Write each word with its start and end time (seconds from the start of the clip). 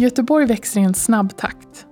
Göteborg 0.00 0.46
växer 0.46 0.80
i 0.80 0.84
en 0.84 0.94
snabb 0.94 1.36
takt. 1.36 1.86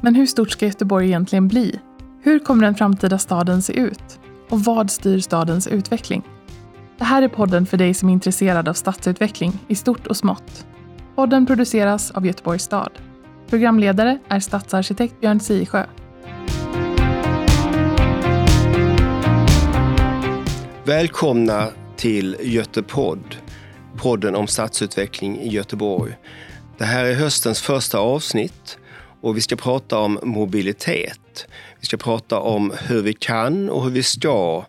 Men 0.00 0.14
hur 0.14 0.26
stort 0.26 0.50
ska 0.50 0.66
Göteborg 0.66 1.06
egentligen 1.06 1.48
bli? 1.48 1.80
Hur 2.22 2.38
kommer 2.38 2.64
den 2.64 2.74
framtida 2.74 3.18
staden 3.18 3.62
se 3.62 3.72
ut? 3.72 4.20
Och 4.48 4.64
vad 4.64 4.90
styr 4.90 5.18
stadens 5.18 5.66
utveckling? 5.66 6.22
Det 6.98 7.04
här 7.04 7.22
är 7.22 7.28
podden 7.28 7.66
för 7.66 7.76
dig 7.76 7.94
som 7.94 8.08
är 8.08 8.12
intresserad 8.12 8.68
av 8.68 8.74
stadsutveckling 8.74 9.52
i 9.68 9.74
stort 9.74 10.06
och 10.06 10.16
smått. 10.16 10.66
Podden 11.14 11.46
produceras 11.46 12.10
av 12.10 12.26
Göteborgs 12.26 12.62
stad. 12.62 12.90
Programledare 13.48 14.18
är 14.28 14.40
stadsarkitekt 14.40 15.20
Björn 15.20 15.40
Siesjö. 15.40 15.86
Välkomna 20.84 21.68
till 21.96 22.36
Götepodd, 22.40 23.36
podden 23.96 24.34
om 24.34 24.46
stadsutveckling 24.46 25.40
i 25.40 25.48
Göteborg. 25.48 26.16
Det 26.82 26.86
här 26.86 27.04
är 27.04 27.14
höstens 27.14 27.62
första 27.62 27.98
avsnitt 27.98 28.78
och 29.20 29.36
vi 29.36 29.40
ska 29.40 29.56
prata 29.56 29.98
om 29.98 30.18
mobilitet. 30.22 31.46
Vi 31.80 31.86
ska 31.86 31.96
prata 31.96 32.38
om 32.38 32.72
hur 32.80 33.02
vi 33.02 33.14
kan 33.14 33.70
och 33.70 33.84
hur 33.84 33.90
vi 33.90 34.02
ska 34.02 34.66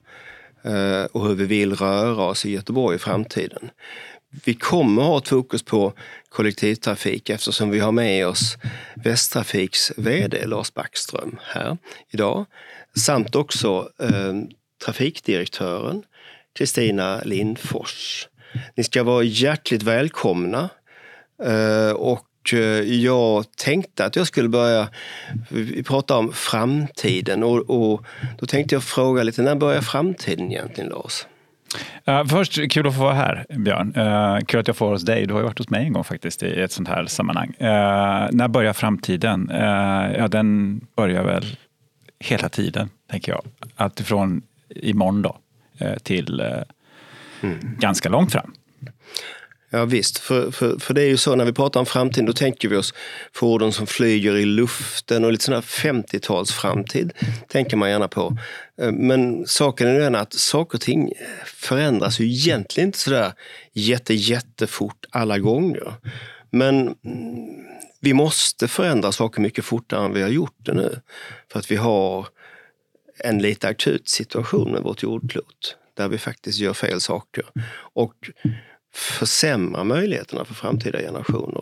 eh, 0.64 1.04
och 1.04 1.28
hur 1.28 1.36
vi 1.36 1.46
vill 1.46 1.76
röra 1.76 2.24
oss 2.24 2.46
i 2.46 2.52
Göteborg 2.52 2.96
i 2.96 3.00
framtiden. 3.00 3.70
Vi 4.46 4.54
kommer 4.54 5.02
ha 5.02 5.18
ett 5.18 5.28
fokus 5.28 5.64
på 5.64 5.94
kollektivtrafik 6.30 7.30
eftersom 7.30 7.70
vi 7.70 7.80
har 7.80 7.92
med 7.92 8.28
oss 8.28 8.58
Västtrafiks 8.96 9.92
VD 9.98 10.46
Lars 10.46 10.74
Backström 10.74 11.40
här 11.44 11.78
idag. 12.10 12.46
Samt 12.96 13.36
också 13.36 13.90
eh, 14.00 14.34
trafikdirektören 14.86 16.04
Kristina 16.58 17.22
Lindfors. 17.26 18.28
Ni 18.76 18.84
ska 18.84 19.04
vara 19.04 19.24
hjärtligt 19.24 19.84
välkomna. 19.84 20.70
Eh, 21.46 21.92
och 21.92 22.54
eh, 22.54 22.60
jag 23.04 23.46
tänkte 23.58 24.06
att 24.06 24.16
jag 24.16 24.28
skulle 24.28 24.50
börja 24.50 24.88
prata 25.86 26.18
om 26.18 26.34
framtiden 26.34 27.44
och, 27.44 27.70
och 27.70 28.06
då 28.40 28.46
tänkte 28.46 28.76
jag 28.76 28.84
fråga 28.84 29.24
lite, 29.24 29.42
när 29.42 29.56
börjar 29.56 29.82
framtiden 29.82 30.52
egentligen 30.52 30.90
Lars? 30.90 31.26
Uh, 32.10 32.26
först, 32.26 32.72
kul 32.72 32.88
att 32.88 32.96
få 32.96 33.02
vara 33.02 33.14
här, 33.14 33.46
Björn. 33.50 33.96
Uh, 33.98 34.46
kul 34.46 34.60
att 34.60 34.68
jag 34.68 34.78
får 34.78 34.92
hos 34.92 35.04
dig. 35.04 35.26
Du 35.26 35.34
har 35.34 35.40
ju 35.40 35.46
varit 35.46 35.58
hos 35.58 35.70
mig 35.70 35.86
en 35.86 35.94
gång 35.94 36.04
faktiskt 36.04 36.44
i 36.44 36.62
ett 36.62 36.72
sånt 36.72 36.88
här 36.88 37.06
sammanhang. 37.06 37.50
Uh, 37.62 37.68
när 38.32 38.48
börjar 38.48 38.74
framtiden? 38.74 39.52
ja, 40.18 40.28
den 40.28 40.82
börjar 40.96 41.24
väl 41.24 41.58
hela 42.20 42.50
tiden, 42.50 42.90
tänker 43.12 43.32
jag. 43.32 43.42
Alltifrån 43.76 44.42
imorgon 44.70 45.22
då, 45.22 45.38
till 46.04 46.42
mm. 47.42 47.60
ganska 47.80 48.10
långt 48.10 48.32
fram. 48.32 48.54
Ja 49.76 49.86
visst, 49.86 50.18
för, 50.18 50.52
för, 50.52 50.80
för 50.80 50.94
det 50.94 51.02
är 51.02 51.08
ju 51.08 51.18
så 51.18 51.36
när 51.36 51.46
vi 51.46 51.54
pratar 51.54 51.80
om 51.80 51.86
framtiden, 51.86 52.26
då 52.26 52.34
tänker 52.34 52.70
vi 52.70 52.76
oss 52.76 52.94
fordon 53.32 53.74
som 53.74 53.88
flyger 53.88 54.38
i 54.38 54.46
luften 54.46 55.26
och 55.26 55.32
lite 55.32 55.44
sån 55.44 55.54
här 55.54 55.62
50-tals 55.62 56.52
framtid 56.52 57.14
tänker 57.48 57.78
man 57.78 57.90
gärna 57.90 58.08
på. 58.08 58.38
Eh, 58.82 58.92
men 58.92 59.48
saken 59.48 59.88
är 59.88 60.00
den 60.00 60.16
att 60.16 60.34
saker 60.34 60.78
och 60.78 60.82
ting 60.82 61.12
förändras 61.46 62.20
ju 62.20 62.26
egentligen 62.26 62.88
inte 62.88 63.00
sådär 63.00 63.34
jätte, 63.72 64.14
jättefort 64.14 65.06
alla 65.10 65.40
gånger. 65.40 65.94
Men 66.50 66.76
mm, 66.78 66.96
vi 68.00 68.14
måste 68.14 68.68
förändra 68.68 69.12
saker 69.12 69.42
mycket 69.42 69.66
fortare 69.66 70.06
än 70.06 70.14
vi 70.14 70.22
har 70.22 70.30
gjort 70.30 70.58
det 70.58 70.74
nu. 70.74 71.00
För 71.52 71.60
att 71.60 71.72
vi 71.72 71.76
har 71.76 72.28
en 73.18 73.42
lite 73.42 73.68
akut 73.68 74.10
situation 74.10 74.72
med 74.72 74.82
vårt 74.82 75.04
jordklot 75.04 75.78
där 75.94 76.08
vi 76.08 76.18
faktiskt 76.18 76.60
gör 76.60 76.74
fel 76.74 77.02
saker. 77.02 77.46
Och 77.94 78.14
försämra 78.94 79.84
möjligheterna 79.84 80.46
för 80.46 80.54
framtida 80.54 81.00
generationer 81.00 81.62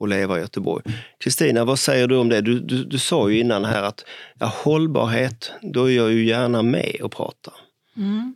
att 0.00 0.08
leva 0.08 0.38
i 0.38 0.40
Göteborg. 0.40 0.84
Kristina, 1.18 1.64
vad 1.64 1.78
säger 1.78 2.06
du 2.06 2.16
om 2.16 2.28
det? 2.28 2.40
Du, 2.40 2.60
du, 2.60 2.84
du 2.84 2.98
sa 2.98 3.30
ju 3.30 3.40
innan 3.40 3.64
här 3.64 3.82
att 3.82 4.04
ja, 4.38 4.46
hållbarhet, 4.46 5.52
då 5.62 5.90
är 5.90 5.96
jag 5.96 6.12
ju 6.12 6.26
gärna 6.26 6.62
med 6.62 6.96
och 7.02 7.12
pratar. 7.12 7.54
Mm. 7.96 8.34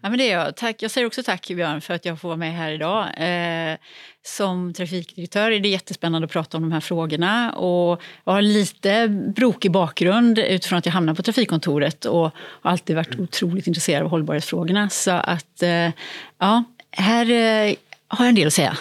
Ja, 0.00 0.08
men 0.08 0.18
det 0.18 0.30
är 0.30 0.38
jag. 0.38 0.56
Tack. 0.56 0.82
Jag 0.82 0.90
säger 0.90 1.06
också 1.06 1.22
tack 1.22 1.48
Björn 1.48 1.80
för 1.80 1.94
att 1.94 2.04
jag 2.04 2.20
får 2.20 2.28
vara 2.28 2.36
med 2.36 2.54
här 2.54 2.72
idag. 2.72 3.06
Eh, 3.16 3.76
som 4.22 4.72
trafikdirektör 4.72 5.50
är 5.50 5.60
det 5.60 5.68
jättespännande 5.68 6.26
att 6.26 6.32
prata 6.32 6.56
om 6.56 6.62
de 6.62 6.72
här 6.72 6.80
frågorna. 6.80 7.52
Och 7.52 8.02
jag 8.24 8.32
har 8.32 8.42
lite 8.42 9.08
brokig 9.36 9.70
bakgrund 9.70 10.38
utifrån 10.38 10.78
att 10.78 10.86
jag 10.86 10.92
hamnade 10.92 11.16
på 11.16 11.22
trafikkontoret 11.22 12.04
och 12.04 12.30
har 12.62 12.70
alltid 12.70 12.96
varit 12.96 13.18
otroligt 13.18 13.66
intresserad 13.66 14.02
av 14.02 14.10
hållbarhetsfrågorna. 14.10 14.88
Så 14.88 15.10
att, 15.10 15.62
eh, 15.62 15.90
ja, 16.38 16.64
här 16.90 17.30
eh, 17.30 17.76
har 18.08 18.24
jag 18.24 18.28
en 18.28 18.34
del 18.34 18.46
att 18.46 18.52
säga. 18.52 18.78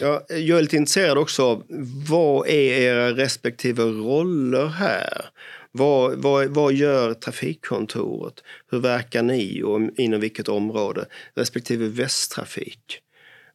ja, 0.00 0.22
jag 0.28 0.58
är 0.58 0.62
lite 0.62 0.76
intresserad 0.76 1.18
också 1.18 1.44
av 1.44 1.62
vad 2.08 2.48
är 2.48 2.80
era 2.80 3.10
respektive 3.10 3.82
roller 3.82 4.66
här? 4.66 5.26
Vad, 5.72 6.22
vad, 6.22 6.46
vad 6.46 6.72
gör 6.72 7.14
trafikkontoret? 7.14 8.34
Hur 8.70 8.80
verkar 8.80 9.22
ni 9.22 9.62
och 9.62 9.80
inom 9.96 10.20
vilket 10.20 10.48
område? 10.48 11.04
Respektive 11.36 11.88
Västtrafik. 11.88 13.00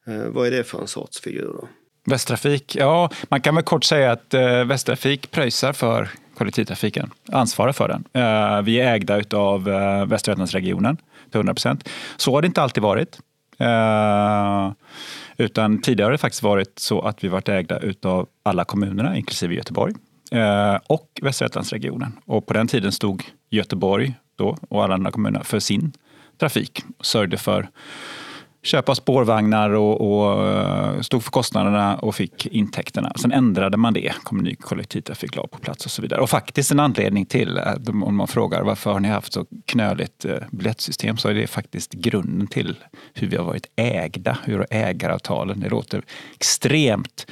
Eh, 0.07 0.25
vad 0.25 0.47
är 0.47 0.51
det 0.51 0.63
för 0.63 0.81
en 0.81 0.87
sorts 0.87 1.21
figur? 1.21 1.53
Då? 1.61 1.67
Västtrafik, 2.05 2.75
ja 2.75 3.09
man 3.29 3.41
kan 3.41 3.55
väl 3.55 3.63
kort 3.63 3.83
säga 3.83 4.11
att 4.11 4.33
eh, 4.33 4.65
Västtrafik 4.65 5.31
pröjsar 5.31 5.73
för 5.73 6.09
kollektivtrafiken, 6.37 7.11
ansvarar 7.31 7.71
för 7.71 7.87
den. 7.87 8.03
Eh, 8.13 8.61
vi 8.61 8.79
är 8.79 8.93
ägda 8.93 9.37
av 9.37 9.69
eh, 9.69 10.05
Västra 10.05 10.31
Götalandsregionen 10.31 10.97
till 11.29 11.37
100 11.37 11.53
procent. 11.53 11.89
Så 12.17 12.33
har 12.33 12.41
det 12.41 12.45
inte 12.45 12.61
alltid 12.61 12.83
varit. 12.83 13.19
Eh, 13.57 14.71
utan 15.37 15.81
tidigare 15.81 16.07
har 16.07 16.11
det 16.11 16.17
faktiskt 16.17 16.43
varit 16.43 16.79
så 16.79 17.01
att 17.01 17.23
vi 17.23 17.27
varit 17.27 17.49
ägda 17.49 17.79
av 18.03 18.27
alla 18.43 18.65
kommunerna, 18.65 19.17
inklusive 19.17 19.55
Göteborg 19.55 19.93
eh, 20.31 20.77
och 20.87 21.19
Västra 21.21 21.45
Götalandsregionen. 21.45 22.11
Och 22.25 22.45
på 22.45 22.53
den 22.53 22.67
tiden 22.67 22.91
stod 22.91 23.23
Göteborg 23.49 24.13
då, 24.35 24.57
och 24.69 24.83
alla 24.83 24.93
andra 24.93 25.11
kommuner 25.11 25.43
för 25.43 25.59
sin 25.59 25.91
trafik. 26.39 26.83
Sörjde 27.01 27.37
för 27.37 27.69
köpa 28.63 28.95
spårvagnar 28.95 29.69
och, 29.69 30.01
och 30.01 30.47
eh, 30.47 31.01
stod 31.01 31.23
för 31.23 31.31
kostnaderna 31.31 31.97
och 31.97 32.15
fick 32.15 32.45
intäkterna. 32.45 33.11
Sen 33.21 33.31
ändrade 33.31 33.77
man 33.77 33.93
det, 33.93 34.13
kom 34.23 34.39
en 34.39 34.43
ny 34.43 34.55
kollektivtrafiklag 34.55 35.51
på 35.51 35.57
plats 35.57 35.85
och 35.85 35.91
så 35.91 36.01
vidare. 36.01 36.21
Och 36.21 36.29
faktiskt 36.29 36.71
en 36.71 36.79
anledning 36.79 37.25
till, 37.25 37.57
eh, 37.57 37.73
om 38.03 38.15
man 38.15 38.27
frågar 38.27 38.63
varför 38.63 38.91
har 38.91 38.99
ni 38.99 39.07
haft 39.07 39.33
så 39.33 39.45
knöligt 39.65 40.25
eh, 40.25 40.37
biljettsystem, 40.51 41.17
så 41.17 41.29
är 41.29 41.33
det 41.33 41.47
faktiskt 41.47 41.93
grunden 41.93 42.47
till 42.47 42.75
hur 43.13 43.27
vi 43.27 43.37
har 43.37 43.45
varit 43.45 43.67
ägda, 43.75 44.37
hur 44.43 44.65
ägaravtalen, 44.69 45.59
det 45.59 45.69
låter 45.69 46.01
extremt 46.35 47.27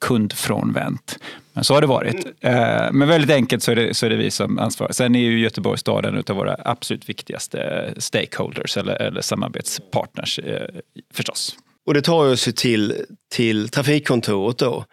kundfrånvänt. 0.00 1.18
Men 1.52 1.64
så 1.64 1.74
har 1.74 1.80
det 1.80 1.86
varit. 1.86 2.26
Eh, 2.40 2.92
men 2.92 3.08
väldigt 3.08 3.30
enkelt 3.30 3.62
så 3.62 3.70
är 3.70 3.76
det, 3.76 3.94
så 3.94 4.06
är 4.06 4.10
det 4.10 4.16
vi 4.16 4.30
som 4.30 4.58
ansvarar. 4.58 4.92
Sen 4.92 5.14
är 5.14 5.20
ju 5.20 5.40
Göteborg 5.40 5.78
stad 5.78 6.06
en 6.06 6.24
av 6.28 6.36
våra 6.36 6.56
absolut 6.64 7.08
viktigaste 7.08 7.94
stakeholders 7.96 8.76
eller, 8.76 9.02
eller 9.02 9.20
samarbetspartners 9.20 10.38
eh, 10.38 10.66
förstås. 11.14 11.56
Och 11.86 11.94
det 11.94 12.02
tar 12.02 12.32
oss 12.32 12.48
till, 12.56 12.94
till 13.34 13.68
trafikkontoret 13.68 14.58
då. 14.58 14.84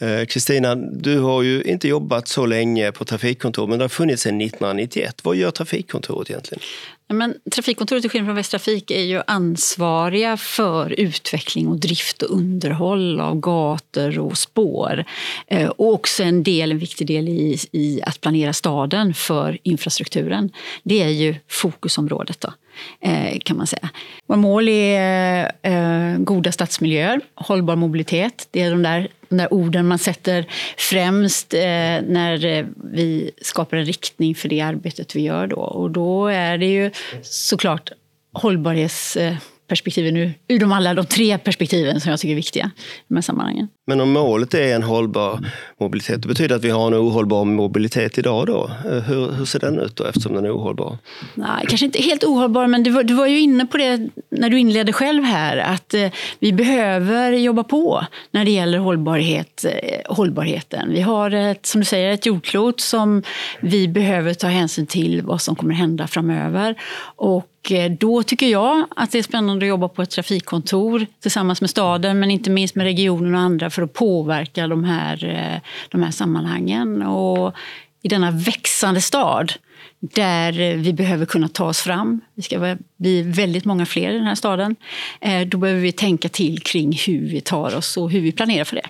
Eh, 0.00 0.26
Kristina, 0.26 0.74
du 0.74 1.18
har 1.18 1.42
ju 1.42 1.62
inte 1.62 1.88
jobbat 1.88 2.28
så 2.28 2.46
länge 2.46 2.92
på 2.92 3.04
trafikkontor, 3.04 3.66
men 3.66 3.78
det 3.78 3.84
har 3.84 3.88
funnits 3.88 4.22
sedan 4.22 4.40
1991. 4.40 5.20
Vad 5.22 5.36
gör 5.36 5.50
trafikkontoret 5.50 6.30
egentligen? 6.30 6.62
Men 7.08 7.34
trafikkontoret, 7.50 8.02
till 8.02 8.10
skillnad 8.10 8.26
från 8.26 8.36
Västtrafik, 8.36 8.90
är 8.90 9.02
ju 9.02 9.22
ansvariga 9.26 10.36
för 10.36 11.00
utveckling 11.00 11.68
och 11.68 11.80
drift 11.80 12.22
och 12.22 12.36
underhåll 12.36 13.20
av 13.20 13.40
gator 13.40 14.18
och 14.18 14.38
spår. 14.38 15.04
Eh, 15.46 15.68
och 15.68 15.92
också 15.92 16.22
en, 16.22 16.42
del, 16.42 16.72
en 16.72 16.78
viktig 16.78 17.06
del 17.06 17.28
i, 17.28 17.58
i 17.72 18.02
att 18.02 18.20
planera 18.20 18.52
staden 18.52 19.14
för 19.14 19.58
infrastrukturen. 19.62 20.50
Det 20.82 21.02
är 21.02 21.08
ju 21.08 21.34
fokusområdet. 21.48 22.40
Då. 22.40 22.52
Eh, 23.00 23.38
kan 23.38 23.56
man 23.56 23.66
säga. 23.66 23.90
Våra 24.26 24.38
mål 24.38 24.68
är 24.68 25.52
eh, 25.62 26.18
goda 26.18 26.52
stadsmiljöer, 26.52 27.20
hållbar 27.34 27.76
mobilitet. 27.76 28.48
Det 28.50 28.62
är 28.62 28.70
de 28.70 28.82
där, 28.82 29.08
de 29.36 29.42
där 29.42 29.54
orden 29.54 29.86
man 29.88 29.98
sätter 29.98 30.46
främst 30.76 31.54
eh, 31.54 31.60
när 32.08 32.44
eh, 32.44 32.66
vi 32.92 33.30
skapar 33.42 33.76
en 33.76 33.84
riktning 33.84 34.34
för 34.34 34.48
det 34.48 34.60
arbetet 34.60 35.16
vi 35.16 35.20
gör. 35.20 35.46
Då. 35.46 35.56
Och 35.56 35.90
då 35.90 36.26
är 36.26 36.58
det 36.58 36.66
ju 36.66 36.90
såklart 37.22 37.92
hållbarhets 38.32 39.16
eh, 39.16 39.36
perspektiven 39.74 40.16
ur, 40.16 40.34
ur 40.48 40.58
de 40.58 40.72
alla 40.72 40.94
de 40.94 41.06
tre 41.06 41.38
perspektiven 41.38 42.00
som 42.00 42.10
jag 42.10 42.20
tycker 42.20 42.32
är 42.32 42.36
viktiga 42.36 42.70
i 42.74 43.04
de 43.08 43.14
här 43.14 43.22
sammanhangen. 43.22 43.68
Men 43.86 44.00
om 44.00 44.10
målet 44.10 44.54
är 44.54 44.74
en 44.74 44.82
hållbar 44.82 45.50
mobilitet, 45.80 46.22
det 46.22 46.28
betyder 46.28 46.56
att 46.56 46.64
vi 46.64 46.70
har 46.70 46.86
en 46.86 46.94
ohållbar 46.94 47.44
mobilitet 47.44 48.18
idag 48.18 48.46
då? 48.46 48.70
Hur, 49.06 49.32
hur 49.32 49.44
ser 49.44 49.60
den 49.60 49.78
ut 49.78 49.96
då 49.96 50.04
eftersom 50.04 50.34
den 50.34 50.44
är 50.44 50.56
ohållbar? 50.56 50.98
Nej, 51.34 51.64
kanske 51.68 51.86
inte 51.86 52.02
helt 52.02 52.24
ohållbar, 52.24 52.66
men 52.66 52.82
du 52.82 52.90
var, 52.90 53.02
du 53.02 53.14
var 53.14 53.26
ju 53.26 53.40
inne 53.40 53.66
på 53.66 53.76
det 53.76 54.08
när 54.30 54.50
du 54.50 54.58
inledde 54.58 54.92
själv 54.92 55.24
här, 55.24 55.56
att 55.56 55.94
eh, 55.94 56.10
vi 56.38 56.52
behöver 56.52 57.32
jobba 57.32 57.64
på 57.64 58.06
när 58.30 58.44
det 58.44 58.50
gäller 58.50 58.78
hållbarhet, 58.78 59.64
eh, 59.64 60.14
hållbarheten. 60.16 60.90
Vi 60.92 61.00
har 61.00 61.30
ett, 61.30 61.66
som 61.66 61.80
du 61.80 61.84
säger, 61.84 62.12
ett 62.12 62.26
jordklot 62.26 62.80
som 62.80 63.22
vi 63.60 63.88
behöver 63.88 64.34
ta 64.34 64.46
hänsyn 64.46 64.86
till 64.86 65.22
vad 65.22 65.42
som 65.42 65.56
kommer 65.56 65.74
hända 65.74 66.06
framöver. 66.06 66.74
Och 67.16 67.36
eh, 67.36 67.53
Eh, 67.72 67.90
då 67.90 68.22
tycker 68.22 68.46
jag 68.46 68.86
att 68.96 69.12
det 69.12 69.18
är 69.18 69.22
spännande 69.22 69.66
att 69.66 69.68
jobba 69.68 69.88
på 69.88 70.02
ett 70.02 70.10
trafikkontor 70.10 71.06
tillsammans 71.20 71.60
med 71.60 71.70
staden, 71.70 72.20
men 72.20 72.30
inte 72.30 72.50
minst 72.50 72.74
med 72.74 72.84
regionen 72.84 73.34
och 73.34 73.40
andra 73.40 73.70
för 73.70 73.82
att 73.82 73.92
påverka 73.92 74.66
de 74.66 74.84
här, 74.84 75.24
eh, 75.24 75.60
de 75.88 76.02
här 76.02 76.10
sammanhangen. 76.10 77.02
Och 77.02 77.54
i 78.02 78.08
denna 78.08 78.30
växande 78.30 79.00
stad 79.00 79.52
där 80.00 80.76
vi 80.76 80.92
behöver 80.92 81.26
kunna 81.26 81.48
ta 81.48 81.64
oss 81.64 81.80
fram. 81.80 82.20
Vi 82.34 82.42
ska 82.42 82.76
bli 82.96 83.22
väldigt 83.22 83.64
många 83.64 83.86
fler 83.86 84.10
i 84.10 84.14
den 84.14 84.26
här 84.26 84.34
staden. 84.34 84.76
Eh, 85.20 85.40
då 85.40 85.58
behöver 85.58 85.80
vi 85.80 85.92
tänka 85.92 86.28
till 86.28 86.62
kring 86.62 86.98
hur 87.06 87.28
vi 87.28 87.40
tar 87.40 87.76
oss 87.76 87.96
och 87.96 88.10
hur 88.10 88.20
vi 88.20 88.32
planerar 88.32 88.64
för 88.64 88.76
det. 88.76 88.86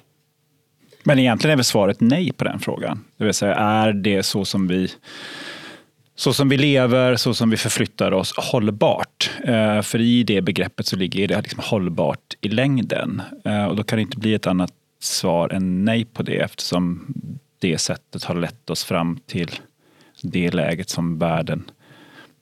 Men 1.02 1.18
egentligen 1.18 1.52
är 1.52 1.56
väl 1.56 1.64
svaret 1.64 2.00
nej 2.00 2.32
på 2.32 2.44
den 2.44 2.60
frågan. 2.60 3.04
Det 3.18 3.24
vill 3.24 3.34
säga, 3.34 3.54
är 3.54 3.92
det 3.92 4.22
så 4.22 4.44
som 4.44 4.68
vi 4.68 4.88
så 6.16 6.32
som 6.32 6.48
vi 6.48 6.56
lever, 6.56 7.16
så 7.16 7.34
som 7.34 7.50
vi 7.50 7.56
förflyttar 7.56 8.12
oss, 8.12 8.34
hållbart. 8.36 9.30
Eh, 9.44 9.82
för 9.82 10.00
i 10.00 10.22
det 10.22 10.42
begreppet 10.42 10.86
så 10.86 10.96
ligger 10.96 11.28
det 11.28 11.40
liksom 11.40 11.60
hållbart 11.64 12.34
i 12.40 12.48
längden. 12.48 13.22
Eh, 13.44 13.64
och 13.64 13.76
då 13.76 13.82
kan 13.82 13.96
det 13.96 14.02
inte 14.02 14.18
bli 14.18 14.34
ett 14.34 14.46
annat 14.46 14.72
svar 15.00 15.52
än 15.52 15.84
nej 15.84 16.04
på 16.04 16.22
det 16.22 16.36
eftersom 16.36 17.14
det 17.58 17.78
sättet 17.78 18.24
har 18.24 18.34
lett 18.34 18.70
oss 18.70 18.84
fram 18.84 19.18
till 19.26 19.50
det 20.22 20.54
läget 20.54 20.88
som 20.88 21.18
världen 21.18 21.70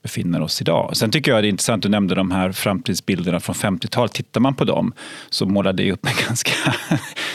befinner 0.03 0.43
oss 0.43 0.61
idag. 0.61 0.97
Sen 0.97 1.11
tycker 1.11 1.31
jag 1.31 1.45
det 1.45 1.47
är 1.47 1.51
intressant, 1.51 1.83
du 1.83 1.89
nämnde 1.89 2.15
de 2.15 2.31
här 2.31 2.53
framtidsbilderna 2.53 3.41
från 3.41 3.55
50-talet. 3.55 4.13
Tittar 4.13 4.41
man 4.41 4.55
på 4.55 4.65
dem 4.65 4.93
så 5.31 5.47
målar 5.47 5.73
det 5.73 5.93
upp 5.93 6.07
en 6.07 6.13
ganska 6.27 6.75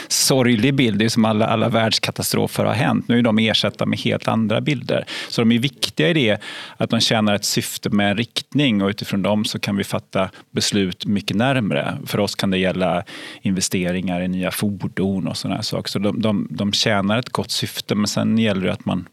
sorglig 0.08 0.74
bild. 0.74 0.98
Det 0.98 1.04
är 1.04 1.08
som 1.08 1.24
alla, 1.24 1.46
alla 1.46 1.68
världskatastrofer 1.68 2.64
har 2.64 2.72
hänt. 2.72 3.08
Nu 3.08 3.18
är 3.18 3.22
de 3.22 3.38
ersatta 3.38 3.86
med 3.86 3.98
helt 3.98 4.28
andra 4.28 4.60
bilder. 4.60 5.04
Så 5.28 5.40
de 5.40 5.52
är 5.52 5.58
viktiga 5.58 6.08
i 6.08 6.12
det 6.12 6.42
att 6.76 6.90
de 6.90 7.00
tjänar 7.00 7.34
ett 7.34 7.44
syfte 7.44 7.90
med 7.90 8.10
en 8.10 8.16
riktning 8.16 8.82
och 8.82 8.88
utifrån 8.88 9.22
dem 9.22 9.44
så 9.44 9.58
kan 9.58 9.76
vi 9.76 9.84
fatta 9.84 10.30
beslut 10.50 11.06
mycket 11.06 11.36
närmre. 11.36 11.98
För 12.06 12.20
oss 12.20 12.34
kan 12.34 12.50
det 12.50 12.58
gälla 12.58 13.04
investeringar 13.42 14.20
i 14.20 14.28
nya 14.28 14.50
fordon 14.50 15.28
och 15.28 15.36
sådana 15.36 15.62
saker. 15.62 15.90
Så 15.90 15.98
de, 15.98 16.20
de, 16.20 16.48
de 16.50 16.72
tjänar 16.72 17.18
ett 17.18 17.30
gott 17.30 17.50
syfte 17.50 17.94
men 17.94 18.06
sen 18.06 18.38
gäller 18.38 18.66
det 18.66 18.72
att 18.72 18.84
man 18.84 19.08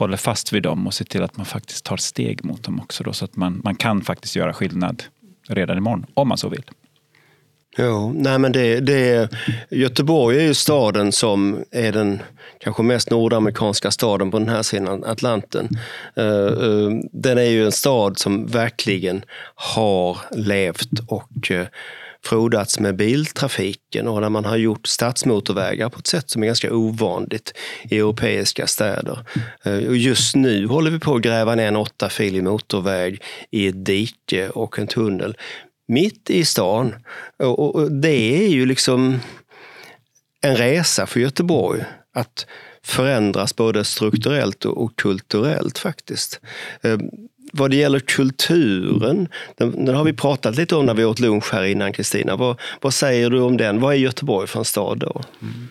håller 0.00 0.16
fast 0.16 0.52
vid 0.52 0.62
dem 0.62 0.86
och 0.86 0.94
ser 0.94 1.04
till 1.04 1.22
att 1.22 1.36
man 1.36 1.46
faktiskt 1.46 1.84
tar 1.84 1.96
steg 1.96 2.44
mot 2.44 2.62
dem 2.62 2.80
också. 2.80 3.04
Då, 3.04 3.12
så 3.12 3.24
att 3.24 3.36
man, 3.36 3.60
man 3.64 3.74
kan 3.74 4.02
faktiskt 4.02 4.36
göra 4.36 4.52
skillnad 4.52 5.02
redan 5.48 5.78
imorgon, 5.78 6.06
om 6.14 6.28
man 6.28 6.38
så 6.38 6.48
vill. 6.48 6.62
Jo, 7.78 8.12
nej 8.16 8.38
men 8.38 8.52
det, 8.52 8.80
det, 8.80 9.28
Göteborg 9.70 10.38
är 10.38 10.42
ju 10.42 10.54
staden 10.54 11.12
som 11.12 11.64
är 11.70 11.92
den 11.92 12.22
kanske 12.58 12.82
mest 12.82 13.10
nordamerikanska 13.10 13.90
staden 13.90 14.30
på 14.30 14.38
den 14.38 14.48
här 14.48 14.62
sidan 14.62 15.04
Atlanten. 15.04 15.68
Eh, 16.16 16.24
eh, 16.26 16.90
den 17.12 17.38
är 17.38 17.50
ju 17.50 17.64
en 17.64 17.72
stad 17.72 18.18
som 18.18 18.46
verkligen 18.46 19.24
har 19.54 20.18
levt 20.30 21.00
och 21.08 21.50
eh, 21.50 21.66
frodats 22.24 22.80
med 22.80 22.96
biltrafiken 22.96 24.08
och 24.08 24.20
där 24.20 24.28
man 24.28 24.44
har 24.44 24.56
gjort 24.56 24.86
stadsmotorvägar 24.86 25.88
på 25.88 25.98
ett 25.98 26.06
sätt 26.06 26.30
som 26.30 26.42
är 26.42 26.46
ganska 26.46 26.74
ovanligt 26.74 27.54
i 27.90 27.98
europeiska 27.98 28.66
städer. 28.66 29.18
Och 29.64 29.96
just 29.96 30.36
nu 30.36 30.66
håller 30.66 30.90
vi 30.90 30.98
på 30.98 31.14
att 31.14 31.22
gräva 31.22 31.54
ner 31.54 31.68
en 31.68 31.76
åttafilig 31.76 32.44
motorväg 32.44 33.22
i 33.50 33.68
ett 33.68 33.84
dike 33.84 34.48
och 34.48 34.78
en 34.78 34.86
tunnel 34.86 35.36
mitt 35.90 36.30
i 36.30 36.44
stan. 36.44 36.94
Och 37.38 37.92
det 37.92 38.44
är 38.44 38.48
ju 38.48 38.66
liksom 38.66 39.18
en 40.40 40.56
resa 40.56 41.06
för 41.06 41.20
Göteborg 41.20 41.84
att 42.14 42.46
förändras 42.82 43.56
både 43.56 43.84
strukturellt 43.84 44.64
och 44.64 44.96
kulturellt 44.96 45.78
faktiskt. 45.78 46.40
Eh, 46.82 46.98
vad 47.52 47.70
det 47.70 47.76
gäller 47.76 48.00
kulturen, 48.00 49.28
den, 49.56 49.84
den, 49.84 49.94
har 49.94 50.04
vi 50.04 50.12
pratat 50.12 50.56
lite 50.56 50.76
om 50.76 50.86
när 50.86 50.94
vi 50.94 51.04
åt 51.04 51.20
lunch 51.20 51.52
här 51.52 51.64
innan 51.64 51.92
Kristina. 51.92 52.36
Vad, 52.36 52.60
vad 52.80 52.94
säger 52.94 53.30
du 53.30 53.40
om 53.40 53.56
den? 53.56 53.80
Vad 53.80 53.94
är 53.94 53.98
Göteborg 53.98 54.46
för 54.46 54.58
en 54.58 54.64
stad 54.64 54.98
då? 54.98 55.22
Mm. 55.42 55.68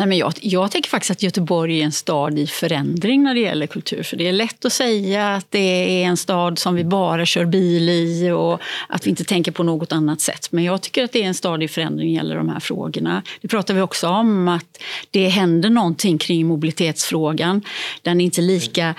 Nej, 0.00 0.06
men 0.06 0.18
jag, 0.18 0.32
jag 0.40 0.70
tänker 0.70 0.90
faktiskt 0.90 1.10
att 1.10 1.22
Göteborg 1.22 1.80
är 1.80 1.84
en 1.84 1.92
stad 1.92 2.38
i 2.38 2.46
förändring 2.46 3.22
när 3.22 3.34
det 3.34 3.40
gäller 3.40 3.66
kultur. 3.66 4.02
För 4.02 4.16
Det 4.16 4.28
är 4.28 4.32
lätt 4.32 4.64
att 4.64 4.72
säga 4.72 5.34
att 5.34 5.46
det 5.50 6.02
är 6.02 6.06
en 6.06 6.16
stad 6.16 6.58
som 6.58 6.74
vi 6.74 6.84
bara 6.84 7.26
kör 7.26 7.44
bil 7.44 7.88
i 7.88 8.30
och 8.30 8.60
att 8.88 9.06
vi 9.06 9.10
inte 9.10 9.24
tänker 9.24 9.52
på 9.52 9.62
något 9.62 9.92
annat 9.92 10.20
sätt. 10.20 10.52
Men 10.52 10.64
jag 10.64 10.82
tycker 10.82 11.04
att 11.04 11.12
det 11.12 11.22
är 11.22 11.26
en 11.26 11.34
stad 11.34 11.62
i 11.62 11.68
förändring 11.68 12.08
när 12.08 12.12
det 12.12 12.16
gäller 12.16 12.36
de 12.36 12.48
här 12.48 12.60
frågorna. 12.60 13.22
Det 13.40 13.48
pratar 13.48 13.74
vi 13.74 13.80
också 13.80 14.08
om, 14.08 14.48
att 14.48 14.80
det 15.10 15.28
händer 15.28 15.70
någonting 15.70 16.18
kring 16.18 16.46
mobilitetsfrågan. 16.46 17.62
Den 18.02 18.20
är 18.20 18.24
inte 18.24 18.40
lika 18.40 18.94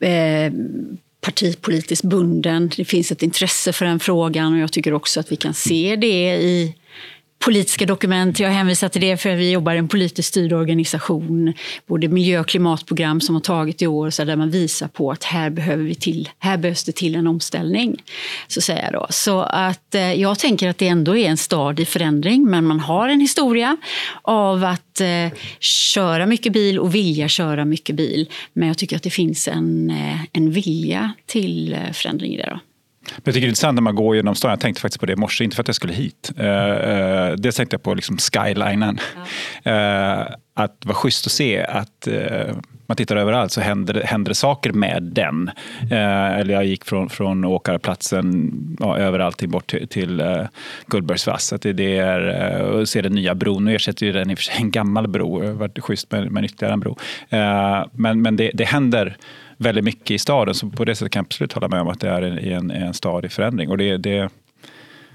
eh, 0.00 0.52
partipolitiskt 1.20 2.04
bunden. 2.04 2.70
Det 2.76 2.84
finns 2.84 3.12
ett 3.12 3.22
intresse 3.22 3.72
för 3.72 3.84
den 3.84 4.00
frågan 4.00 4.52
och 4.52 4.58
jag 4.58 4.72
tycker 4.72 4.92
också 4.92 5.20
att 5.20 5.32
vi 5.32 5.36
kan 5.36 5.54
se 5.54 5.96
det 5.96 6.36
i 6.36 6.74
politiska 7.44 7.86
dokument. 7.86 8.40
Jag 8.40 8.50
hänvisar 8.50 8.88
till 8.88 9.00
det 9.00 9.16
för 9.16 9.36
vi 9.36 9.50
jobbar 9.50 9.74
i 9.74 9.78
en 9.78 9.88
politiskt 9.88 10.28
styrd 10.28 10.52
organisation. 10.52 11.52
Både 11.86 12.08
miljö 12.08 12.40
och 12.40 12.48
klimatprogram 12.48 13.20
som 13.20 13.34
har 13.34 13.42
tagit 13.42 13.82
i 13.82 13.86
år 13.86 14.10
så 14.10 14.24
där 14.24 14.36
man 14.36 14.50
visar 14.50 14.88
på 14.88 15.10
att 15.10 15.24
här, 15.24 15.50
behöver 15.50 15.84
vi 15.84 15.94
till, 15.94 16.28
här 16.38 16.56
behövs 16.56 16.84
det 16.84 16.92
till 16.92 17.14
en 17.14 17.26
omställning. 17.26 18.02
Så 18.48 18.60
säger 18.60 18.92
då. 18.92 19.06
Så 19.10 19.42
att 19.42 19.94
eh, 19.94 20.12
jag 20.12 20.38
tänker 20.38 20.68
att 20.68 20.78
det 20.78 20.88
ändå 20.88 21.16
är 21.16 21.28
en 21.28 21.36
stadig 21.36 21.88
förändring 21.88 22.44
men 22.44 22.66
man 22.66 22.80
har 22.80 23.08
en 23.08 23.20
historia 23.20 23.76
av 24.22 24.64
att 24.64 25.00
eh, 25.00 25.38
köra 25.60 26.26
mycket 26.26 26.52
bil 26.52 26.78
och 26.78 26.94
vilja 26.94 27.28
köra 27.28 27.64
mycket 27.64 27.96
bil. 27.96 28.28
Men 28.52 28.68
jag 28.68 28.78
tycker 28.78 28.96
att 28.96 29.02
det 29.02 29.10
finns 29.10 29.48
en, 29.48 29.90
eh, 29.90 30.20
en 30.32 30.50
vilja 30.50 31.12
till 31.26 31.72
eh, 31.72 31.92
förändring 31.92 32.34
i 32.34 32.36
det. 32.36 32.50
Då. 32.50 32.69
Men 33.02 33.22
jag 33.24 33.34
tycker 33.34 33.40
det 33.40 33.46
är 33.46 33.48
intressant 33.48 33.74
när 33.74 33.82
man 33.82 33.94
går 33.94 34.16
genom 34.16 34.34
stan. 34.34 34.50
Jag 34.50 34.60
tänkte 34.60 34.80
faktiskt 34.80 35.00
på 35.00 35.06
det 35.06 35.12
i 35.12 35.16
morse, 35.16 35.44
inte 35.44 35.56
för 35.56 35.62
att 35.62 35.68
jag 35.68 35.74
skulle 35.74 35.92
hit. 35.92 36.32
Uh, 36.40 36.46
uh, 36.46 37.32
dels 37.36 37.56
tänkte 37.56 37.74
jag 37.74 37.82
på 37.82 37.94
liksom 37.94 38.18
skylinen. 38.18 38.98
Uh, 39.66 40.34
att 40.54 40.80
det 40.80 40.88
var 40.88 40.94
schysst 40.94 41.26
att 41.26 41.32
se 41.32 41.62
att 41.62 42.08
man 42.86 42.96
tittar 42.96 43.16
överallt 43.16 43.52
så 43.52 43.60
händer, 43.60 44.02
händer 44.04 44.32
saker 44.32 44.72
med 44.72 45.02
den. 45.02 45.50
eller 45.90 46.54
jag 46.54 46.64
gick 46.64 46.84
från, 46.84 47.08
från 47.08 47.44
åkarplatsen 47.44 48.52
ja, 48.80 48.98
över 48.98 49.18
allting 49.18 49.50
bort 49.50 49.66
till, 49.66 49.88
till 49.88 50.22
Gullbergsvass. 50.86 51.52
Att 51.52 51.62
det, 51.62 51.72
det 51.72 51.96
är, 51.96 52.62
uh, 52.78 52.84
se 52.84 53.02
den 53.02 53.12
nya 53.12 53.34
bron. 53.34 53.64
Nu 53.64 53.74
ersätter 53.74 54.06
ju 54.06 54.12
den 54.12 54.30
i 54.30 54.34
och 54.34 54.38
för 54.38 54.44
sig 54.44 54.54
en 54.58 54.70
gammal 54.70 55.08
bro. 55.08 55.40
Det 55.40 55.46
har 55.46 55.54
varit 55.54 55.78
schysst 55.78 56.12
med, 56.12 56.32
med 56.32 56.44
ytterligare 56.44 56.72
en 56.72 56.80
bro. 56.80 56.96
men 57.92 58.22
men 58.22 58.36
det, 58.36 58.50
det 58.54 58.64
händer 58.64 59.16
väldigt 59.60 59.84
mycket 59.84 60.10
i 60.10 60.18
staden. 60.18 60.54
Så 60.54 60.70
på 60.70 60.84
det 60.84 60.94
sättet 60.94 61.12
kan 61.12 61.20
jag 61.20 61.26
absolut 61.26 61.52
hålla 61.52 61.68
med 61.68 61.80
om 61.80 61.88
att 61.88 62.00
det 62.00 62.08
är 62.08 62.22
en, 62.22 62.70
en, 62.70 62.94
stad 62.94 63.24
i 63.24 63.28
förändring. 63.28 63.70
Och 63.70 63.78
det, 63.78 63.96
det, 63.96 64.28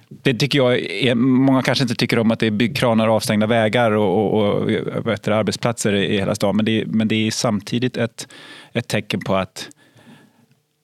det 0.09 0.33
tycker 0.33 0.59
jag 0.59 0.79
är, 0.79 1.15
många 1.15 1.61
kanske 1.61 1.83
inte 1.83 1.95
tycker 1.95 2.19
om 2.19 2.31
att 2.31 2.39
det 2.39 2.47
är 2.47 2.51
byggkranar 2.51 3.07
och 3.07 3.15
avstängda 3.15 3.47
vägar 3.47 3.91
och, 3.91 4.33
och, 4.33 4.61
och 4.61 4.69
vet, 5.07 5.27
arbetsplatser 5.27 5.93
i 5.93 6.17
hela 6.17 6.35
staden. 6.35 6.55
Men 6.55 6.65
det, 6.65 6.83
men 6.87 7.07
det 7.07 7.15
är 7.15 7.31
samtidigt 7.31 7.97
ett, 7.97 8.27
ett 8.73 8.87
tecken 8.87 9.19
på 9.19 9.35
att 9.35 9.69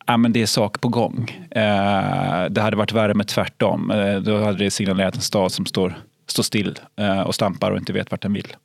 ja, 0.08 0.18
men 0.18 0.34
det 0.34 0.42
är 0.42 0.46
saker 0.46 0.80
på 0.80 0.88
gång. 0.88 1.48
Eh, 1.52 2.46
det 2.50 2.62
hade 2.62 2.76
varit 2.76 2.92
värre 2.92 3.14
med 3.14 3.28
tvärtom. 3.28 3.92
Eh, 3.92 4.16
då 4.16 4.44
hade 4.44 4.58
det 4.58 4.72
signalerat 4.72 5.16
en 5.16 5.22
stad 5.22 5.52
som 5.52 5.66
står, 5.66 5.94
står 6.28 6.44
still 6.44 6.80
eh, 6.96 7.22
och 7.22 7.36
stampar 7.36 7.72
och 7.72 7.78
inte 7.78 7.94
vet 7.94 8.12
vart 8.12 8.22
den 8.22 8.34
vill. 8.34 8.56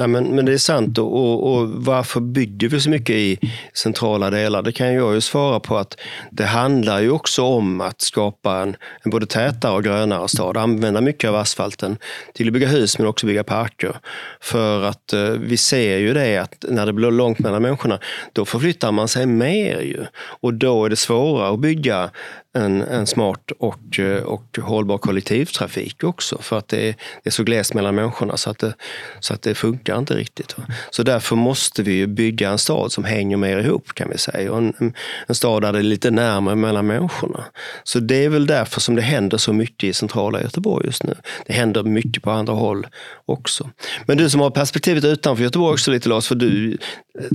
Nej, 0.00 0.08
men, 0.08 0.24
men 0.24 0.44
det 0.44 0.52
är 0.52 0.58
sant. 0.58 0.98
Och, 0.98 1.16
och, 1.16 1.52
och, 1.52 1.68
varför 1.68 2.20
bygger 2.20 2.68
vi 2.68 2.80
så 2.80 2.90
mycket 2.90 3.16
i 3.16 3.38
centrala 3.74 4.30
delar? 4.30 4.62
Det 4.62 4.72
kan 4.72 4.94
jag 4.94 5.14
ju 5.14 5.20
svara 5.20 5.60
på 5.60 5.76
att 5.76 5.96
det 6.30 6.44
handlar 6.44 7.00
ju 7.00 7.10
också 7.10 7.42
om 7.42 7.80
att 7.80 8.00
skapa 8.00 8.58
en, 8.58 8.76
en 9.02 9.10
både 9.10 9.26
tätare 9.26 9.72
och 9.72 9.84
grönare 9.84 10.28
stad. 10.28 10.56
Använda 10.56 11.00
mycket 11.00 11.28
av 11.28 11.36
asfalten 11.36 11.96
till 12.34 12.46
att 12.46 12.52
bygga 12.52 12.68
hus 12.68 12.98
men 12.98 13.06
också 13.06 13.26
bygga 13.26 13.44
parker. 13.44 13.96
För 14.40 14.82
att 14.82 15.12
eh, 15.12 15.20
vi 15.22 15.56
ser 15.56 15.98
ju 15.98 16.14
det 16.14 16.36
att 16.36 16.64
när 16.68 16.86
det 16.86 16.92
blir 16.92 17.10
långt 17.10 17.38
mellan 17.38 17.62
människorna, 17.62 17.98
då 18.32 18.44
förflyttar 18.44 18.92
man 18.92 19.08
sig 19.08 19.26
mer 19.26 19.80
ju. 19.80 20.04
Och 20.16 20.54
då 20.54 20.84
är 20.84 20.90
det 20.90 20.96
svårare 20.96 21.54
att 21.54 21.60
bygga 21.60 22.10
en, 22.52 22.82
en 22.82 23.06
smart 23.06 23.50
och, 23.58 23.98
eh, 23.98 24.22
och 24.22 24.58
hållbar 24.62 24.98
kollektivtrafik 24.98 26.04
också. 26.04 26.38
För 26.42 26.58
att 26.58 26.68
det 26.68 26.88
är, 26.88 26.94
det 27.22 27.28
är 27.28 27.30
så 27.30 27.44
glest 27.44 27.74
mellan 27.74 27.94
människorna 27.94 28.36
så 28.36 28.50
att 28.50 28.58
det, 28.58 28.74
så 29.20 29.34
att 29.34 29.42
det 29.42 29.54
funkar 29.54 29.98
inte 29.98 30.14
riktigt. 30.14 30.56
Så 30.90 31.02
därför 31.02 31.36
måste 31.36 31.82
vi 31.82 32.06
bygga 32.06 32.50
en 32.50 32.58
stad 32.58 32.92
som 32.92 33.04
hänger 33.04 33.36
mer 33.36 33.58
ihop 33.58 33.94
kan 33.94 34.10
vi 34.10 34.18
säga. 34.18 34.52
Och 34.52 34.58
en, 34.58 34.94
en 35.26 35.34
stad 35.34 35.62
där 35.62 35.72
det 35.72 35.78
är 35.78 35.82
lite 35.82 36.10
närmare 36.10 36.56
mellan 36.56 36.86
människorna. 36.86 37.44
Så 37.84 38.00
det 38.00 38.24
är 38.24 38.28
väl 38.28 38.46
därför 38.46 38.80
som 38.80 38.94
det 38.94 39.02
händer 39.02 39.38
så 39.38 39.52
mycket 39.52 39.88
i 39.88 39.92
centrala 39.92 40.42
Göteborg 40.42 40.86
just 40.86 41.04
nu. 41.04 41.14
Det 41.46 41.52
händer 41.52 41.82
mycket 41.82 42.22
på 42.22 42.30
andra 42.30 42.52
håll 42.52 42.86
också. 43.26 43.70
Men 44.06 44.16
du 44.16 44.30
som 44.30 44.40
har 44.40 44.50
perspektivet 44.50 45.04
utanför 45.04 45.44
Göteborg 45.44 45.72
också 45.72 45.90
lite 45.90 46.08
Lars, 46.08 46.28
för, 46.28 46.34
du, 46.34 46.78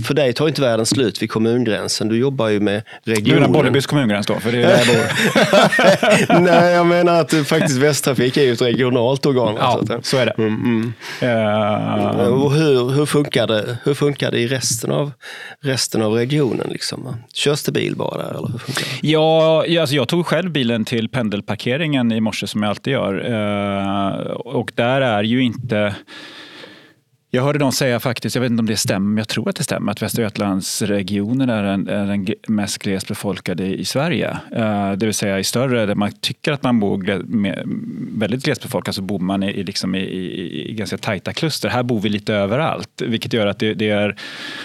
för 0.06 0.14
dig 0.14 0.34
tar 0.34 0.48
inte 0.48 0.62
världen 0.62 0.86
slut 0.86 1.22
vid 1.22 1.32
kommungränsen. 1.32 2.08
Du 2.08 2.18
jobbar 2.18 2.48
ju 2.48 2.60
med 2.60 2.82
regionen. 3.04 3.36
Du 3.36 3.42
menar 3.42 3.54
Bollebys 3.54 3.86
kommungräns 3.86 4.26
då? 4.26 4.40
För 4.40 4.52
det 4.52 4.58
är 4.58 4.62
där 4.62 4.78
jag 4.78 4.88
bor. 4.88 5.05
Nej, 6.42 6.74
jag 6.74 6.86
menar 6.86 7.22
att 7.22 7.34
faktiskt 7.48 7.78
Västtrafik 7.78 8.38
är 8.38 8.44
ju 8.44 8.54
ett 8.54 8.62
regionalt 8.62 9.26
organ. 9.26 9.56
Ja, 9.60 9.82
så, 9.88 10.00
så 10.04 10.18
är 10.18 10.26
det. 10.26 10.34
Mm, 10.38 10.54
mm. 10.56 10.94
Eh, 11.22 12.28
Och 12.28 12.54
hur, 12.54 12.90
hur, 12.90 13.06
funkar 13.06 13.48
det, 13.48 13.78
hur 13.84 13.94
funkar 13.94 14.32
det 14.32 14.40
i 14.40 14.48
resten 14.48 14.92
av, 14.92 15.12
resten 15.62 16.02
av 16.02 16.14
regionen? 16.14 16.68
Liksom? 16.70 17.16
Körs 17.34 17.64
det 17.64 17.72
bil 17.72 17.96
bara 17.96 18.18
där? 18.18 18.30
Eller 18.30 18.52
hur 18.52 18.58
funkar 18.60 18.82
det? 19.02 19.08
Ja, 19.08 19.66
alltså 19.80 19.96
jag 19.96 20.08
tog 20.08 20.26
själv 20.26 20.52
bilen 20.52 20.86
till 20.86 21.10
pendelparkeringen 21.10 22.12
i 22.12 22.22
morse 22.22 22.48
som 22.48 22.64
jag 22.64 22.70
alltid 22.70 22.94
gör. 22.94 23.32
Eh, 23.32 24.32
och 24.32 24.72
där 24.76 25.02
är 25.02 25.24
ju 25.24 25.44
inte... 25.44 25.96
Jag 27.36 27.44
hörde 27.44 27.60
någon 27.60 27.74
säga 27.74 28.00
faktiskt, 28.00 28.36
jag 28.36 28.42
vet 28.42 28.52
inte 28.52 28.60
om 28.60 28.66
det 28.66 28.78
stämmer, 28.78 29.08
men 29.08 29.18
jag 29.18 29.28
tror 29.28 29.50
att 29.50 29.56
det 29.56 29.64
stämmer, 29.64 29.92
att 29.92 30.02
Västra 30.02 30.24
Götalandsregionen 30.24 31.50
är 31.50 31.64
den, 31.64 31.88
är 31.88 32.06
den 32.06 32.26
ge- 32.26 32.36
mest 32.48 32.78
glesbefolkade 32.78 33.66
i 33.66 33.86
Sverige. 33.86 34.38
Eh, 34.56 34.92
det 34.92 35.06
vill 35.06 35.14
säga 35.14 35.40
i 35.40 35.44
större, 35.44 35.86
där 35.86 35.96
man 35.96 36.12
tycker 36.12 36.52
att 36.52 36.64
man 36.64 36.80
bor 36.80 37.24
med, 37.24 37.64
väldigt 38.18 38.46
glesbefolkat 38.46 38.96
så 38.96 39.02
bor 39.02 39.20
man 39.20 39.44
i, 39.44 39.48
i, 39.48 39.64
liksom 39.64 39.96
i, 39.96 40.00
i, 40.00 40.70
i 40.70 40.74
ganska 40.74 40.98
tajta 40.98 41.34
kluster. 41.34 41.70
Här 41.70 41.84
bor 41.84 42.00
vi 42.00 42.10
lite 42.10 42.34
överallt, 42.34 43.02
vilket 43.02 43.34
gör 43.34 43.48
att 43.48 43.60
det, 43.60 43.74
det 43.74 43.90
är, 43.90 44.16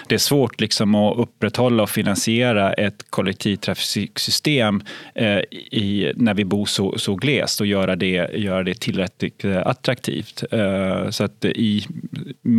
det 0.08 0.14
är 0.14 0.18
svårt 0.18 0.60
liksom 0.60 0.94
att 0.94 1.18
upprätthålla 1.18 1.82
och 1.82 1.90
finansiera 1.90 2.72
ett 2.72 3.10
kollektivtrafiksystem 3.10 4.82
eh, 5.14 5.38
i, 5.70 6.12
när 6.16 6.34
vi 6.34 6.44
bor 6.44 6.66
så, 6.66 6.98
så 6.98 7.14
glest 7.14 7.60
och 7.60 7.66
göra 7.66 7.96
det, 7.96 8.30
göra 8.34 8.62
det 8.62 8.80
tillräckligt 8.80 9.44
attraktivt. 9.44 10.44
Eh, 10.50 11.10
så 11.10 11.24
att 11.24 11.44
i 11.44 11.86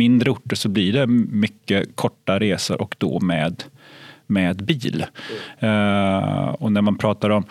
mindre 0.02 0.30
orter 0.30 0.56
så 0.56 0.68
blir 0.68 0.92
det 0.92 1.06
mycket 1.06 1.96
korta 1.96 2.38
resor 2.38 2.82
och 2.82 2.94
då 2.98 3.20
med, 3.20 3.64
med 4.26 4.64
bil. 4.64 5.04
Uh, 5.62 6.48
och 6.48 6.72
när 6.72 6.82
man 6.82 6.98
pratar 6.98 7.30
om 7.30 7.44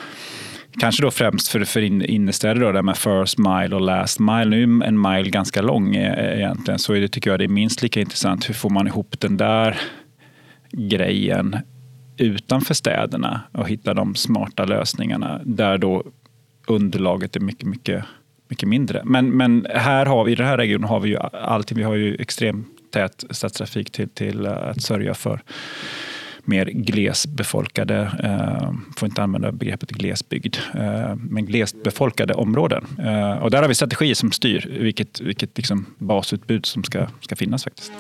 Kanske 0.80 1.04
då 1.04 1.12
främst 1.12 1.48
för, 1.48 1.64
för 1.64 1.82
in- 1.82 2.06
innerstäder, 2.06 2.62
då, 2.62 2.72
där 2.72 2.82
med 2.82 2.98
first 2.98 3.38
mile 3.38 3.76
och 3.76 3.82
last 3.82 4.20
mile. 4.20 4.46
Nu 4.46 4.64
är 4.64 4.88
en 4.88 5.02
mile 5.02 5.30
ganska 5.30 5.62
lång 5.62 5.96
eh, 5.96 6.38
egentligen, 6.38 6.80
så 6.80 6.94
det, 6.94 7.08
tycker 7.08 7.30
jag 7.30 7.40
det 7.40 7.44
är 7.44 7.50
minst 7.50 7.82
lika 7.82 8.00
intressant. 8.00 8.50
Hur 8.50 8.54
får 8.54 8.70
man 8.70 8.88
ihop 8.88 9.20
den 9.20 9.38
där 9.38 9.82
grejen 10.72 11.58
utanför 12.18 12.74
städerna 12.74 13.42
och 13.52 13.70
hitta 13.70 13.94
de 13.94 14.16
smarta 14.16 14.66
lösningarna 14.66 15.42
där 15.46 15.78
då 15.78 16.04
underlaget 16.68 17.36
är 17.36 17.40
mycket, 17.40 17.68
mycket, 17.68 18.06
mycket 18.52 18.70
mindre. 18.70 19.02
Men, 19.06 19.38
men 19.38 19.68
här 19.70 20.06
har 20.06 20.24
vi, 20.24 20.32
i 20.32 20.36
den 20.36 20.48
här 20.48 20.58
regionen 20.58 20.90
har 20.90 21.00
vi 21.00 21.10
ju 21.10 21.18
allting. 21.34 21.78
Vi 21.78 21.84
har 21.84 21.96
ju 21.96 22.16
extremt 22.16 22.68
tät 22.92 23.24
stadstrafik 23.30 23.92
till, 23.92 24.10
till 24.10 24.46
eh, 24.46 24.52
att 24.52 24.82
sörja 24.82 25.14
för 25.14 25.42
mer 26.44 26.66
glesbefolkade, 26.66 28.12
eh, 28.24 28.74
får 28.98 29.10
inte 29.10 29.24
använda 29.24 29.52
begreppet 29.52 29.90
glesbygd, 29.90 30.58
eh, 30.74 31.16
men 31.16 31.46
glesbefolkade 31.46 32.34
områden. 32.34 32.86
Eh, 33.00 33.32
och 33.32 33.52
där 33.52 33.62
har 33.62 33.68
vi 33.68 33.76
strategier 33.76 34.16
som 34.16 34.32
styr 34.32 34.78
vilket, 34.80 35.22
vilket 35.22 35.58
liksom 35.58 35.86
basutbud 35.98 36.66
som 36.66 36.84
ska, 36.84 37.08
ska 37.22 37.36
finnas 37.36 37.64
faktiskt. 37.64 37.92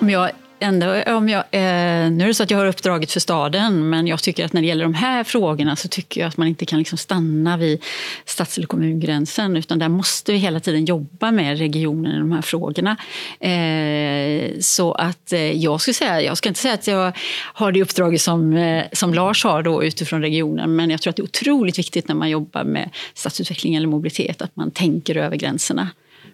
Om 0.00 0.10
jag 0.10 0.30
ändå, 0.60 1.02
om 1.06 1.28
jag, 1.28 1.44
eh, 1.50 2.10
nu 2.10 2.24
är 2.24 2.26
det 2.26 2.34
så 2.34 2.42
att 2.42 2.50
jag 2.50 2.58
har 2.58 2.66
uppdraget 2.66 3.12
för 3.12 3.20
staden 3.20 3.90
men 3.90 4.06
jag 4.06 4.22
tycker 4.22 4.44
att 4.44 4.52
när 4.52 4.60
det 4.60 4.66
gäller 4.66 4.84
de 4.84 4.94
här 4.94 5.24
frågorna 5.24 5.76
så 5.76 5.88
tycker 5.88 6.20
jag 6.20 6.28
att 6.28 6.36
man 6.36 6.48
inte 6.48 6.66
kan 6.66 6.78
liksom 6.78 6.98
stanna 6.98 7.56
vid 7.56 7.84
stads 8.24 8.58
eller 8.58 8.66
kommungränsen 8.66 9.56
utan 9.56 9.78
där 9.78 9.88
måste 9.88 10.32
vi 10.32 10.38
hela 10.38 10.60
tiden 10.60 10.84
jobba 10.84 11.30
med 11.30 11.58
regionen 11.58 12.14
i 12.14 12.18
de 12.18 12.32
här 12.32 12.42
frågorna. 12.42 12.96
Eh, 13.40 14.60
så 14.60 14.92
att 14.92 15.32
eh, 15.32 15.52
jag 15.52 15.80
skulle 15.80 15.94
säga, 15.94 16.22
jag 16.22 16.38
ska 16.38 16.48
inte 16.48 16.60
säga 16.60 16.74
att 16.74 16.86
jag 16.86 17.12
har 17.38 17.72
det 17.72 17.82
uppdraget 17.82 18.20
som, 18.20 18.56
eh, 18.56 18.84
som 18.92 19.14
Lars 19.14 19.44
har 19.44 19.62
då 19.62 19.84
utifrån 19.84 20.20
regionen 20.20 20.76
men 20.76 20.90
jag 20.90 21.00
tror 21.00 21.10
att 21.10 21.16
det 21.16 21.22
är 21.22 21.24
otroligt 21.24 21.78
viktigt 21.78 22.08
när 22.08 22.14
man 22.14 22.30
jobbar 22.30 22.64
med 22.64 22.90
stadsutveckling 23.14 23.74
eller 23.74 23.88
mobilitet 23.88 24.42
att 24.42 24.56
man 24.56 24.70
tänker 24.70 25.16
över 25.16 25.36
gränserna. 25.36 25.88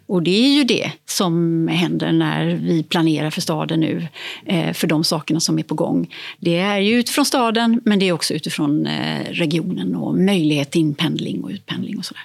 Och 0.06 0.22
det 0.22 0.44
är 0.44 0.56
ju 0.56 0.64
det 0.64 0.92
som 1.06 1.68
händer 1.68 2.12
när 2.12 2.46
vi 2.46 2.82
planerar 2.82 3.30
för 3.30 3.40
staden 3.40 3.80
nu, 3.80 4.06
eh, 4.46 4.72
för 4.72 4.86
de 4.86 5.04
sakerna 5.04 5.40
som 5.40 5.58
är 5.58 5.62
på 5.62 5.74
gång. 5.74 6.14
Det 6.38 6.58
är 6.58 6.78
ju 6.78 6.98
utifrån 6.98 7.24
staden, 7.24 7.80
men 7.84 7.98
det 7.98 8.08
är 8.08 8.12
också 8.12 8.34
utifrån 8.34 8.86
eh, 8.86 9.24
regionen 9.30 9.96
och 9.96 10.18
möjlighet 10.18 10.70
till 10.70 10.80
inpendling 10.80 11.44
och 11.44 11.50
utpendling 11.50 11.98
och 11.98 12.04
sådär. 12.04 12.22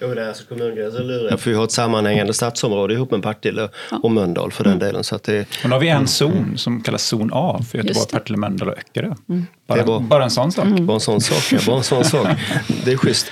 Jo, 0.00 0.14
det 0.14 0.22
är 0.22 0.28
alltså 0.28 0.44
kommungränsen 0.44 1.06
lurar. 1.06 1.36
För 1.36 1.50
vi 1.50 1.56
har 1.56 1.64
ett 1.64 1.72
sammanhängande 1.72 2.34
stadsområde 2.34 2.94
ihop 2.94 3.10
med 3.10 3.22
Partille 3.22 3.68
och 4.02 4.10
Mölndal 4.10 4.52
för 4.52 4.64
den 4.64 4.78
delen. 4.78 5.04
Så 5.04 5.14
att 5.14 5.22
det, 5.22 5.40
Och 5.40 5.68
nu 5.68 5.70
har 5.70 5.80
vi 5.80 5.88
en 5.88 6.06
zon 6.06 6.58
som 6.58 6.82
kallas 6.82 7.06
zon 7.06 7.30
A 7.32 7.60
för 7.70 7.78
Göteborg. 7.78 8.06
Partille, 8.12 8.38
Mölndal 8.38 8.68
och 8.68 8.78
Öckerö. 8.78 9.14
Det 9.26 9.44
Bara, 9.66 9.84
bra. 9.84 10.00
bara 10.00 10.24
en 10.24 10.30
sån 10.30 10.52
sak. 10.52 10.68
Bara 10.68 10.94
en 10.94 11.00
sån 11.00 11.20
sak. 11.20 11.52
Ja, 11.52 11.58
bara 11.66 11.76
en 11.76 11.82
sån 11.82 12.04
sak. 12.04 12.28
Det 12.84 12.92
är 12.92 12.96
schysst. 12.96 13.26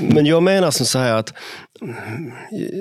Men 0.00 0.26
jag 0.26 0.42
menar 0.42 0.70
som 0.70 0.86
så 0.86 0.98
här 0.98 1.14
att 1.14 1.30
mm, 1.30 1.40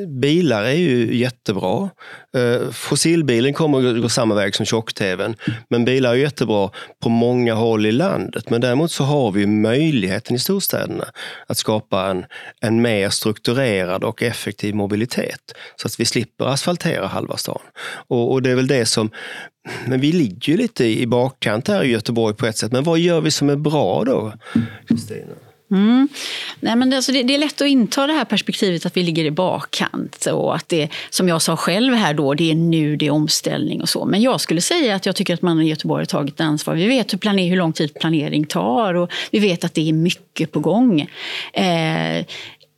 bilar 0.07 0.63
är 0.63 0.71
ju 0.71 1.15
jättebra. 1.15 1.89
Eh, 2.37 2.71
fossilbilen 2.71 3.53
kommer 3.53 3.95
att 3.95 4.01
gå 4.01 4.09
samma 4.09 4.35
väg 4.35 4.55
som 4.55 4.65
tjock-tvn. 4.65 5.35
Men 5.69 5.85
bilar 5.85 6.09
är 6.09 6.15
jättebra 6.15 6.69
på 7.03 7.09
många 7.09 7.53
håll 7.53 7.85
i 7.85 7.91
landet. 7.91 8.49
Men 8.49 8.61
däremot 8.61 8.91
så 8.91 9.03
har 9.03 9.31
vi 9.31 9.45
möjligheten 9.45 10.35
i 10.35 10.39
storstäderna 10.39 11.05
att 11.47 11.57
skapa 11.57 12.05
en, 12.09 12.25
en 12.61 12.81
mer 12.81 13.09
strukturerad 13.09 14.03
och 14.03 14.23
effektiv 14.23 14.75
mobilitet. 14.75 15.53
Så 15.75 15.87
att 15.87 15.99
vi 15.99 16.05
slipper 16.05 16.45
asfaltera 16.45 17.07
halva 17.07 17.37
stan. 17.37 17.61
Och, 18.07 18.31
och 18.31 18.41
det 18.41 18.51
är 18.51 18.55
väl 18.55 18.67
det 18.67 18.85
som 18.85 19.09
men 19.85 19.99
vi 19.99 20.11
ligger 20.11 20.51
ju 20.51 20.57
lite 20.57 20.85
i 20.85 21.07
bakkant 21.07 21.67
här 21.67 21.83
i 21.83 21.91
Göteborg 21.91 22.35
på 22.35 22.45
ett 22.45 22.57
sätt. 22.57 22.71
Men 22.71 22.83
vad 22.83 22.99
gör 22.99 23.21
vi 23.21 23.31
som 23.31 23.49
är 23.49 23.55
bra 23.55 24.03
då, 24.03 24.33
Kristina? 24.87 25.33
Mm. 25.71 26.07
Nej, 26.59 26.75
men 26.75 26.89
det, 26.89 26.95
alltså 26.95 27.11
det, 27.11 27.23
det 27.23 27.35
är 27.35 27.37
lätt 27.37 27.61
att 27.61 27.67
inta 27.67 28.07
det 28.07 28.13
här 28.13 28.25
perspektivet 28.25 28.85
att 28.85 28.97
vi 28.97 29.03
ligger 29.03 29.25
i 29.25 29.31
bakkant 29.31 30.25
och 30.25 30.55
att 30.55 30.69
det, 30.69 30.89
som 31.09 31.27
jag 31.27 31.41
sa 31.41 31.57
själv 31.57 31.93
här 31.93 32.13
då, 32.13 32.33
det 32.33 32.51
är 32.51 32.55
nu, 32.55 32.95
det 32.95 33.07
är 33.07 33.11
omställning 33.11 33.81
och 33.81 33.89
så. 33.89 34.05
Men 34.05 34.21
jag 34.21 34.41
skulle 34.41 34.61
säga 34.61 34.95
att 34.95 35.05
jag 35.05 35.15
tycker 35.15 35.33
att 35.33 35.41
man 35.41 35.61
i 35.61 35.69
Göteborg 35.69 36.01
har 36.01 36.05
tagit 36.05 36.41
ansvar. 36.41 36.75
Vi 36.75 36.87
vet 36.87 37.13
hur, 37.13 37.17
planer, 37.17 37.49
hur 37.49 37.57
lång 37.57 37.73
tid 37.73 37.93
planering 37.93 38.45
tar 38.45 38.93
och 38.93 39.11
vi 39.31 39.39
vet 39.39 39.63
att 39.63 39.73
det 39.73 39.89
är 39.89 39.93
mycket 39.93 40.51
på 40.51 40.59
gång. 40.59 41.01
Eh, 41.53 42.25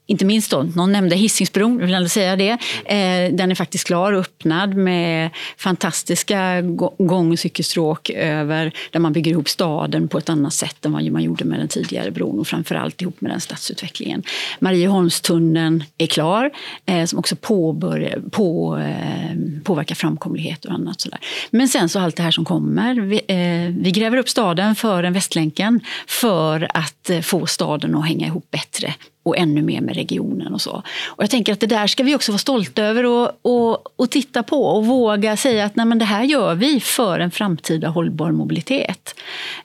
inte 0.07 0.25
minst 0.25 0.51
då, 0.51 0.63
någon 0.75 0.91
nämnde 0.91 1.15
Hisingsbron, 1.15 1.77
vill 1.77 1.93
ändå 1.93 2.09
säga 2.09 2.35
det. 2.35 2.51
Eh, 2.85 3.33
den 3.33 3.51
är 3.51 3.55
faktiskt 3.55 3.87
klar 3.87 4.13
och 4.13 4.19
öppnad 4.19 4.75
med 4.75 5.29
fantastiska 5.57 6.61
gång 6.97 7.31
och 7.31 7.39
cykelstråk 7.39 8.09
över 8.09 8.73
där 8.91 8.99
man 8.99 9.13
bygger 9.13 9.31
ihop 9.31 9.49
staden 9.49 10.07
på 10.07 10.17
ett 10.17 10.29
annat 10.29 10.53
sätt 10.53 10.85
än 10.85 10.91
vad 10.91 11.11
man 11.11 11.23
gjorde 11.23 11.45
med 11.45 11.59
den 11.59 11.67
tidigare 11.67 12.11
bron 12.11 12.39
och 12.39 12.47
framförallt 12.47 13.01
ihop 13.01 13.21
med 13.21 13.31
den 13.31 13.41
stadsutvecklingen. 13.41 14.23
Marieholmstunneln 14.59 15.83
är 15.97 16.07
klar 16.07 16.51
eh, 16.85 17.05
som 17.05 17.19
också 17.19 17.35
påbörjar, 17.35 18.21
på, 18.31 18.77
eh, 18.77 19.61
påverkar 19.63 19.95
framkomlighet 19.95 20.65
och 20.65 20.71
annat. 20.71 21.01
Sådär. 21.01 21.19
Men 21.49 21.67
sen 21.67 21.89
så 21.89 21.99
allt 21.99 22.15
det 22.15 22.23
här 22.23 22.31
som 22.31 22.45
kommer. 22.45 22.95
Vi, 22.95 23.21
eh, 23.27 23.83
vi 23.83 23.91
gräver 23.91 24.17
upp 24.17 24.29
staden 24.29 24.75
för 24.75 25.03
en 25.03 25.13
Västlänken 25.13 25.79
för 26.07 26.67
att 26.73 27.09
eh, 27.09 27.21
få 27.21 27.45
staden 27.45 27.95
att 27.95 28.07
hänga 28.07 28.27
ihop 28.27 28.51
bättre 28.51 28.93
och 29.27 29.37
ännu 29.37 29.61
mer 29.61 29.81
med 29.81 29.95
regionen 29.95 30.53
och 30.53 30.61
så. 30.61 30.83
Och 31.07 31.23
jag 31.23 31.29
tänker 31.29 31.53
att 31.53 31.59
det 31.59 31.67
där 31.67 31.87
ska 31.87 32.03
vi 32.03 32.15
också 32.15 32.31
vara 32.31 32.39
stolta 32.39 32.83
över 32.83 33.05
och, 33.05 33.31
och, 33.41 33.99
och 33.99 34.11
titta 34.11 34.43
på 34.43 34.65
och 34.65 34.85
våga 34.85 35.37
säga 35.37 35.65
att 35.65 35.75
nej, 35.75 35.85
men 35.85 35.99
det 35.99 36.05
här 36.05 36.23
gör 36.23 36.55
vi 36.55 36.79
för 36.79 37.19
en 37.19 37.31
framtida 37.31 37.87
hållbar 37.87 38.31
mobilitet 38.31 39.15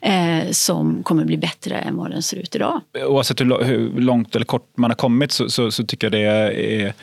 eh, 0.01 0.51
som 0.51 1.03
kommer 1.03 1.25
bli 1.25 1.37
bättre 1.37 1.77
än 1.77 1.97
vad 1.97 2.11
den 2.11 2.21
ser 2.21 2.37
ut 2.37 2.55
idag. 2.55 2.81
Oavsett 3.07 3.41
hur, 3.41 3.63
hur 3.63 4.01
långt 4.01 4.35
eller 4.35 4.45
kort 4.45 4.77
man 4.77 4.89
har 4.89 4.95
kommit 4.95 5.31
så, 5.31 5.49
så, 5.49 5.71
så 5.71 5.83
tycker 5.83 6.07
jag 6.07 6.11
det 6.11 6.19
är, 6.19 6.93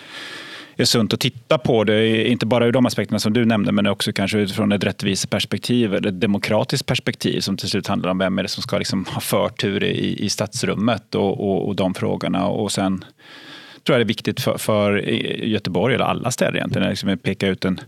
är 0.83 0.87
sunt 0.87 1.15
att 1.15 1.21
titta 1.21 1.59
på 1.59 1.85
det. 1.85 2.29
Inte 2.29 2.47
bara 2.47 2.67
ur 2.67 2.73
de 2.73 2.87
aspekterna 2.87 3.19
som 3.19 3.33
du 3.33 3.45
nämnde, 3.45 3.73
men 3.73 3.87
också 3.87 4.13
kanske 4.13 4.39
utifrån 4.39 4.73
ett 4.73 4.85
rättviseperspektiv 4.85 5.95
eller 5.95 6.09
ett 6.09 6.21
demokratiskt 6.21 6.87
perspektiv 6.87 7.41
som 7.41 7.57
till 7.57 7.69
slut 7.69 7.87
handlar 7.87 8.11
om 8.11 8.19
vem 8.19 8.39
är 8.39 8.43
det 8.43 8.49
som 8.49 8.63
ska 8.63 8.79
liksom 8.79 9.05
ha 9.05 9.21
förtur 9.21 9.85
i, 9.85 10.25
i 10.25 10.29
stadsrummet 10.29 11.15
och, 11.15 11.41
och, 11.41 11.69
och 11.69 11.77
de 11.77 11.95
frågorna. 11.95 12.47
Och 12.47 12.73
sen 12.73 13.05
tror 13.85 13.95
jag 13.95 14.01
det 14.01 14.05
är 14.05 14.15
viktigt 14.15 14.41
för, 14.41 14.59
för 14.59 14.97
Göteborg, 15.45 15.95
eller 15.95 16.05
alla 16.05 16.31
städer 16.31 16.57
egentligen, 16.57 16.87
att 16.87 16.93
liksom 16.93 17.19
peka 17.19 17.47
ut 17.47 17.65
en, 17.65 17.81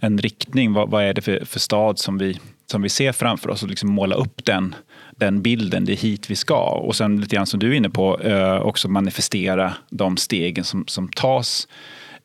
en 0.00 0.18
riktning. 0.18 0.72
Vad, 0.72 0.90
vad 0.90 1.04
är 1.04 1.14
det 1.14 1.22
för, 1.22 1.44
för 1.44 1.58
stad 1.60 1.98
som 1.98 2.18
vi, 2.18 2.38
som 2.66 2.82
vi 2.82 2.88
ser 2.88 3.12
framför 3.12 3.50
oss 3.50 3.62
och 3.62 3.68
liksom 3.68 3.90
måla 3.90 4.14
upp 4.16 4.44
den, 4.44 4.74
den 5.16 5.42
bilden. 5.42 5.84
Det 5.84 5.92
är 5.92 5.96
hit 5.96 6.30
vi 6.30 6.36
ska. 6.36 6.60
Och 6.60 6.96
sen 6.96 7.20
lite 7.20 7.36
grann 7.36 7.46
som 7.46 7.60
du 7.60 7.70
är 7.70 7.74
inne 7.74 7.90
på, 7.90 8.20
eh, 8.20 8.56
också 8.56 8.88
manifestera 8.88 9.74
de 9.90 10.16
stegen 10.16 10.64
som, 10.64 10.84
som 10.86 11.08
tas 11.08 11.68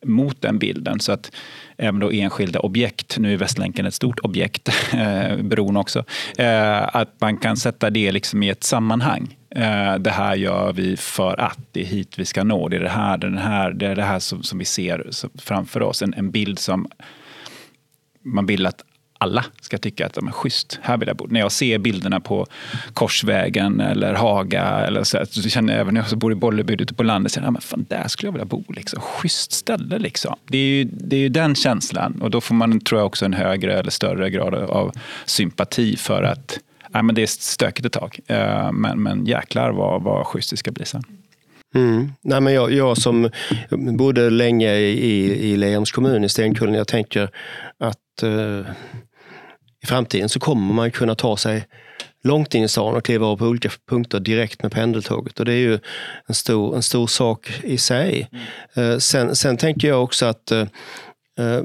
mot 0.04 0.42
den 0.42 0.58
bilden. 0.58 1.00
Så 1.00 1.12
att 1.12 1.32
även 1.76 2.00
då 2.00 2.12
enskilda 2.12 2.60
objekt, 2.60 3.18
nu 3.18 3.32
är 3.32 3.36
Västlänken 3.36 3.86
ett 3.86 3.94
stort 3.94 4.20
objekt, 4.20 4.68
eh, 4.92 5.36
bron 5.36 5.76
också, 5.76 6.04
eh, 6.38 6.96
att 6.96 7.20
man 7.20 7.36
kan 7.36 7.56
sätta 7.56 7.90
det 7.90 8.12
liksom 8.12 8.42
i 8.42 8.48
ett 8.48 8.64
sammanhang. 8.64 9.36
Eh, 9.50 9.94
det 9.94 10.10
här 10.10 10.34
gör 10.34 10.72
vi 10.72 10.96
för 10.96 11.40
att 11.40 11.58
det 11.72 11.80
är 11.80 11.84
hit 11.84 12.18
vi 12.18 12.24
ska 12.24 12.44
nå. 12.44 12.68
Det 12.68 12.76
är 12.76 12.80
det 12.80 12.88
här, 12.88 13.18
det 13.18 13.26
är 13.26 13.30
det 13.30 13.40
här, 13.40 13.70
det, 13.70 13.86
är 13.86 13.96
det 13.96 14.02
här 14.02 14.18
som, 14.18 14.42
som 14.42 14.58
vi 14.58 14.64
ser 14.64 15.10
framför 15.38 15.82
oss. 15.82 16.02
En, 16.02 16.14
en 16.14 16.30
bild 16.30 16.58
som 16.58 16.88
man 18.22 18.46
vill 18.46 18.66
att 18.66 18.84
alla 19.18 19.44
ska 19.60 19.78
tycka 19.78 20.06
att 20.06 20.14
de 20.14 20.28
är 20.28 20.32
schysst. 20.32 20.78
Här 20.82 20.96
vill 20.96 21.08
jag 21.08 21.16
bo. 21.16 21.26
När 21.30 21.40
jag 21.40 21.52
ser 21.52 21.78
bilderna 21.78 22.20
på 22.20 22.46
Korsvägen 22.92 23.80
eller 23.80 24.14
Haga 24.14 24.64
eller 24.64 25.04
så, 25.04 25.26
så 25.26 25.48
känner 25.48 25.72
jag 25.72 25.80
även 25.80 25.94
när 25.94 26.06
jag 26.10 26.18
bor 26.18 26.32
i 26.32 26.34
Bollebygd 26.34 26.80
ute 26.80 26.94
på 26.94 27.02
landet, 27.02 27.32
så, 27.32 27.40
ja, 27.40 27.50
men 27.50 27.62
fan, 27.62 27.86
där 27.88 28.08
skulle 28.08 28.28
jag 28.28 28.32
vilja 28.32 28.44
bo. 28.44 28.64
Liksom. 28.68 29.00
Schysst 29.00 29.52
ställe 29.52 29.98
liksom. 29.98 30.36
Det 30.48 30.58
är, 30.58 30.62
ju, 30.62 30.84
det 30.84 31.16
är 31.16 31.20
ju 31.20 31.28
den 31.28 31.54
känslan 31.54 32.22
och 32.22 32.30
då 32.30 32.40
får 32.40 32.54
man 32.54 32.80
tror 32.80 33.00
jag 33.00 33.06
också 33.06 33.24
en 33.24 33.32
högre 33.32 33.78
eller 33.78 33.90
större 33.90 34.30
grad 34.30 34.54
av 34.54 34.92
sympati 35.24 35.96
för 35.96 36.22
att 36.22 36.58
ja, 36.92 37.02
men 37.02 37.14
det 37.14 37.22
är 37.22 37.26
stökigt 37.26 37.86
ett 37.86 37.92
tag. 37.92 38.18
Eh, 38.26 38.72
men, 38.72 39.02
men 39.02 39.26
jäklar 39.26 39.70
vad, 39.70 40.02
vad 40.02 40.26
schysst 40.26 40.50
det 40.50 40.56
ska 40.56 40.70
bli 40.70 40.84
sen. 40.84 41.02
Mm. 41.74 42.12
Nej, 42.22 42.40
men 42.40 42.52
jag, 42.52 42.72
jag 42.72 42.98
som 42.98 43.30
bodde 43.70 44.30
länge 44.30 44.74
i, 44.74 45.50
i 45.52 45.56
Lerums 45.56 45.92
kommun 45.92 46.24
i 46.24 46.28
Stenkullen, 46.28 46.74
jag 46.74 46.88
tänker 46.88 47.30
att 47.78 47.98
eh, 48.22 48.66
i 49.82 49.86
framtiden 49.86 50.28
så 50.28 50.40
kommer 50.40 50.74
man 50.74 50.90
kunna 50.90 51.14
ta 51.14 51.36
sig 51.36 51.66
långt 52.24 52.54
in 52.54 52.64
i 52.64 52.68
stan 52.68 52.96
och 52.96 53.04
kliva 53.04 53.26
av 53.26 53.36
på 53.36 53.44
olika 53.44 53.70
punkter 53.88 54.20
direkt 54.20 54.62
med 54.62 54.72
pendeltåget. 54.72 55.40
Och 55.40 55.46
det 55.46 55.52
är 55.52 55.58
ju 55.58 55.78
en 56.26 56.34
stor, 56.34 56.76
en 56.76 56.82
stor 56.82 57.06
sak 57.06 57.50
i 57.62 57.78
sig. 57.78 58.28
Mm. 58.32 58.90
Eh, 58.92 58.98
sen, 58.98 59.36
sen 59.36 59.56
tänker 59.56 59.88
jag 59.88 60.02
också 60.02 60.26
att 60.26 60.52
eh, 60.52 60.60
eh 61.38 61.62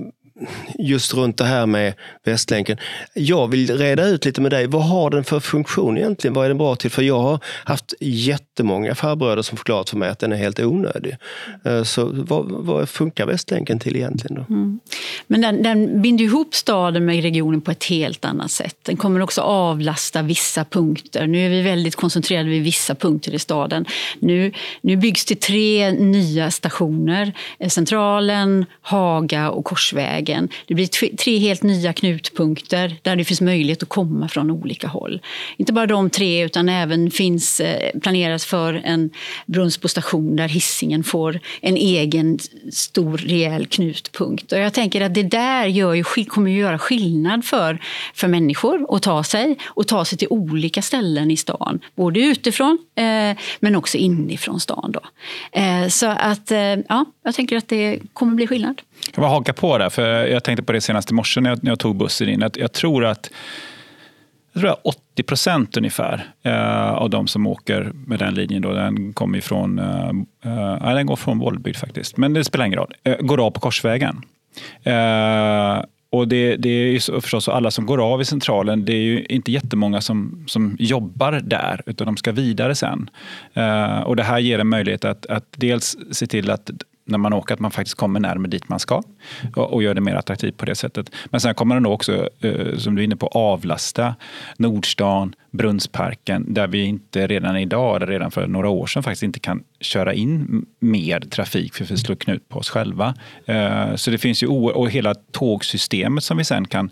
just 0.79 1.13
runt 1.13 1.37
det 1.37 1.45
här 1.45 1.65
med 1.65 1.93
Västlänken. 2.23 2.77
Jag 3.13 3.47
vill 3.47 3.77
reda 3.77 4.07
ut 4.07 4.25
lite 4.25 4.41
med 4.41 4.51
dig, 4.51 4.67
vad 4.67 4.83
har 4.83 5.09
den 5.09 5.23
för 5.23 5.39
funktion 5.39 5.97
egentligen? 5.97 6.33
Vad 6.33 6.45
är 6.45 6.49
den 6.49 6.57
bra 6.57 6.75
till? 6.75 6.91
För 6.91 7.01
jag 7.01 7.19
har 7.19 7.39
haft 7.63 7.93
jättemånga 7.99 8.95
farbröder 8.95 9.41
som 9.41 9.57
förklarat 9.57 9.89
för 9.89 9.97
mig 9.97 10.09
att 10.09 10.19
den 10.19 10.31
är 10.31 10.35
helt 10.35 10.59
onödig. 10.59 11.17
Eh, 11.65 11.83
så 11.83 12.09
vad, 12.13 12.51
vad 12.51 12.89
funkar 12.89 13.25
Västlänken 13.25 13.79
till 13.79 13.95
egentligen? 13.95 14.35
Då? 14.35 14.53
Mm. 14.53 14.79
Men 15.27 15.41
den, 15.41 15.63
den 15.63 16.01
binder 16.01 16.25
ihop 16.25 16.55
staden 16.55 17.05
med 17.05 17.21
regionen 17.21 17.61
på 17.61 17.71
ett 17.71 17.83
helt 17.83 18.25
annat 18.25 18.51
sätt. 18.51 18.75
Den 18.81 18.97
kommer 18.97 19.21
också 19.21 19.41
avlasta 19.41 20.21
vissa 20.21 20.65
punkter. 20.65 21.27
Nu 21.27 21.45
är 21.45 21.49
vi 21.49 21.61
väldigt 21.61 21.95
koncentrerade 21.95 22.49
vid 22.49 22.63
vissa 22.63 22.95
punkter 22.95 23.33
i 23.33 23.39
staden. 23.39 23.85
Nu, 24.19 24.51
nu 24.81 24.97
byggs 24.97 25.25
det 25.25 25.41
tre 25.41 25.91
nya 25.91 26.51
stationer. 26.51 27.33
Eh, 27.59 27.69
Centralen, 27.69 28.65
Haga 28.81 29.49
och 29.49 29.65
Korsvägen 29.65 30.30
vägen. 30.31 30.49
Det 30.67 30.75
blir 30.75 31.15
tre 31.15 31.37
helt 31.37 31.63
nya 31.63 31.93
knutpunkter 31.93 32.95
där 33.01 33.15
det 33.15 33.23
finns 33.23 33.41
möjlighet 33.41 33.83
att 33.83 33.89
komma 33.89 34.27
från 34.27 34.51
olika 34.51 34.87
håll. 34.87 35.21
Inte 35.57 35.73
bara 35.73 35.85
de 35.85 36.09
tre, 36.09 36.45
utan 36.45 36.69
även 36.69 37.11
finns 37.11 37.59
eh, 37.59 37.99
planeras 38.01 38.45
för 38.45 38.81
en 38.85 39.09
Brunnsbo 39.45 39.87
station 39.87 40.35
där 40.35 40.47
hissingen 40.47 41.03
får 41.03 41.39
en 41.61 41.77
egen 41.77 42.39
stor 42.71 43.17
rejäl 43.17 43.65
knutpunkt. 43.65 44.51
Och 44.51 44.59
jag 44.59 44.73
tänker 44.73 45.01
att 45.01 45.13
det 45.13 45.23
där 45.23 45.65
gör 45.65 45.93
ju, 45.93 46.03
kommer 46.03 46.51
att 46.51 46.57
göra 46.57 46.79
skillnad 46.79 47.45
för, 47.45 47.79
för 48.13 48.27
människor 48.27 48.95
att 48.95 49.03
ta 49.03 49.23
sig 49.23 49.57
och 49.67 49.87
ta 49.87 50.05
sig 50.05 50.17
till 50.17 50.27
olika 50.29 50.81
ställen 50.81 51.31
i 51.31 51.37
stan. 51.37 51.79
Både 51.95 52.19
utifrån 52.19 52.77
eh, 52.95 53.37
men 53.59 53.75
också 53.75 53.97
inifrån 53.97 54.59
stan. 54.59 54.91
Då. 54.91 55.01
Eh, 55.51 55.87
så 55.87 56.07
att, 56.07 56.51
eh, 56.51 56.59
ja, 56.89 57.05
jag 57.23 57.35
tänker 57.35 57.57
att 57.57 57.67
det 57.67 57.99
kommer 58.13 58.35
bli 58.35 58.47
skillnad. 58.47 58.81
Jag 59.13 59.21
bara 59.21 59.29
haka 59.29 59.53
på 59.53 59.77
där, 59.77 59.89
för 59.89 60.10
Eh, 60.11 60.31
jag 60.31 60.43
tänkte 60.43 60.63
på 60.63 60.71
det 60.71 60.81
senast 60.81 61.11
i 61.11 61.13
morse 61.13 61.41
när 61.41 61.49
jag, 61.49 61.63
när 61.63 61.71
jag 61.71 61.79
tog 61.79 61.95
bussen 61.95 62.29
in. 62.29 62.43
Att 62.43 62.57
jag 62.57 62.71
tror 62.71 63.05
att 63.05 63.31
jag 64.53 64.61
tror 64.61 64.75
80 64.83 65.23
procent 65.23 65.77
ungefär 65.77 66.27
eh, 66.43 66.91
av 66.91 67.09
de 67.09 67.27
som 67.27 67.47
åker 67.47 67.91
med 67.93 68.19
den 68.19 68.33
linjen, 68.33 68.61
då, 68.61 68.73
den 68.73 69.13
kommer 69.13 69.37
ifrån, 69.37 69.79
eh, 69.79 70.09
eh 70.83 70.93
den 70.95 71.05
går 71.05 71.15
från 71.15 71.39
Bollbygd 71.39 71.77
faktiskt, 71.77 72.17
men 72.17 72.33
det 72.33 72.43
spelar 72.43 72.65
ingen 72.65 72.79
roll, 72.79 72.93
eh, 73.03 73.17
går 73.19 73.45
av 73.45 73.51
på 73.51 73.59
Korsvägen. 73.59 74.21
Eh, 74.83 75.83
och 76.09 76.27
det, 76.27 76.55
det 76.55 76.69
är 76.69 76.91
ju 76.91 76.99
så, 76.99 77.21
förstås 77.21 77.43
så 77.43 77.51
alla 77.51 77.71
som 77.71 77.85
går 77.85 78.13
av 78.13 78.21
i 78.21 78.25
centralen, 78.25 78.85
det 78.85 78.93
är 78.93 79.01
ju 79.01 79.25
inte 79.25 79.51
jättemånga 79.51 80.01
som, 80.01 80.45
som 80.47 80.75
jobbar 80.79 81.31
där, 81.31 81.81
utan 81.85 82.05
de 82.05 82.17
ska 82.17 82.31
vidare 82.31 82.75
sen. 82.75 83.09
Eh, 83.53 83.99
och 83.99 84.15
det 84.15 84.23
här 84.23 84.39
ger 84.39 84.59
en 84.59 84.67
möjlighet 84.67 85.05
att, 85.05 85.25
att 85.25 85.45
dels 85.57 85.97
se 86.11 86.27
till 86.27 86.49
att 86.49 86.69
när 87.05 87.17
man 87.17 87.33
åker, 87.33 87.53
att 87.53 87.59
man 87.59 87.71
faktiskt 87.71 87.97
kommer 87.97 88.19
närmare 88.19 88.49
dit 88.49 88.69
man 88.69 88.79
ska 88.79 89.01
och, 89.55 89.73
och 89.73 89.83
gör 89.83 89.93
det 89.93 90.01
mer 90.01 90.15
attraktivt 90.15 90.57
på 90.57 90.65
det 90.65 90.75
sättet. 90.75 91.11
Men 91.25 91.41
sen 91.41 91.55
kommer 91.55 91.75
den 91.75 91.85
också, 91.85 92.29
eh, 92.39 92.77
som 92.77 92.95
du 92.95 93.01
är 93.01 93.05
inne 93.05 93.15
på, 93.15 93.27
avlasta 93.27 94.15
Nordstan, 94.57 95.35
Brunnsparken, 95.51 96.53
där 96.53 96.67
vi 96.67 96.83
inte 96.83 97.27
redan 97.27 97.57
idag, 97.57 97.95
eller 97.95 98.07
redan 98.07 98.31
för 98.31 98.47
några 98.47 98.69
år 98.69 98.87
sedan, 98.87 99.03
faktiskt 99.03 99.23
inte 99.23 99.39
kan 99.39 99.63
köra 99.79 100.13
in 100.13 100.65
mer 100.79 101.19
trafik 101.19 101.73
för 101.73 101.83
att 101.83 101.91
vi 101.91 101.97
slår 101.97 102.15
knut 102.15 102.49
på 102.49 102.59
oss 102.59 102.69
själva. 102.69 103.15
Eh, 103.45 103.95
så 103.95 104.11
det 104.11 104.17
finns 104.17 104.43
ju, 104.43 104.47
och 104.47 104.89
hela 104.89 105.15
tågsystemet 105.15 106.23
som 106.23 106.37
vi 106.37 106.43
sen 106.43 106.67
kan 106.67 106.89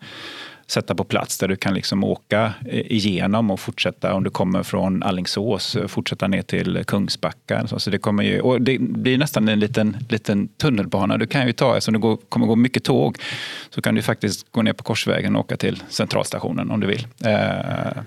sätta 0.72 0.96
på 0.96 1.04
plats 1.04 1.38
där 1.38 1.48
du 1.48 1.56
kan 1.56 1.74
liksom 1.74 2.04
åka 2.04 2.54
eh, 2.66 2.92
igenom 2.92 3.52
och 3.52 3.60
fortsätta 3.60 4.14
om 4.14 4.24
du 4.24 4.30
kommer 4.30 4.64
från 4.64 5.04
Allingsås, 5.04 5.76
eh, 5.76 5.88
fortsätta 5.88 6.28
ner 6.28 6.42
till 6.42 6.84
Kungsbacka. 6.88 7.68
Så 7.68 7.90
det, 7.90 7.98
kommer 7.98 8.24
ju, 8.24 8.42
och 8.42 8.62
det 8.62 8.78
blir 8.80 9.18
nästan 9.18 9.48
en 9.48 9.60
liten, 9.60 9.98
liten 10.10 10.48
tunnelbana. 10.48 11.18
Du 11.18 11.28
kan 11.28 11.48
ju 11.48 11.54
ta, 11.54 11.78
eftersom 11.78 11.94
det 11.94 12.00
går, 12.00 12.18
kommer 12.30 12.46
gå 12.46 12.56
mycket 12.56 12.84
tåg, 12.84 13.18
så 13.70 13.82
kan 13.82 13.96
du 13.96 14.02
faktiskt 14.02 14.52
gå 14.52 14.62
ner 14.62 14.74
på 14.74 14.84
Korsvägen 14.84 15.36
och 15.36 15.42
åka 15.42 15.58
till 15.58 15.84
centralstationen 15.90 16.72
om 16.72 16.80
du 16.80 16.88
vill. 16.88 17.08
Eh, 17.26 18.04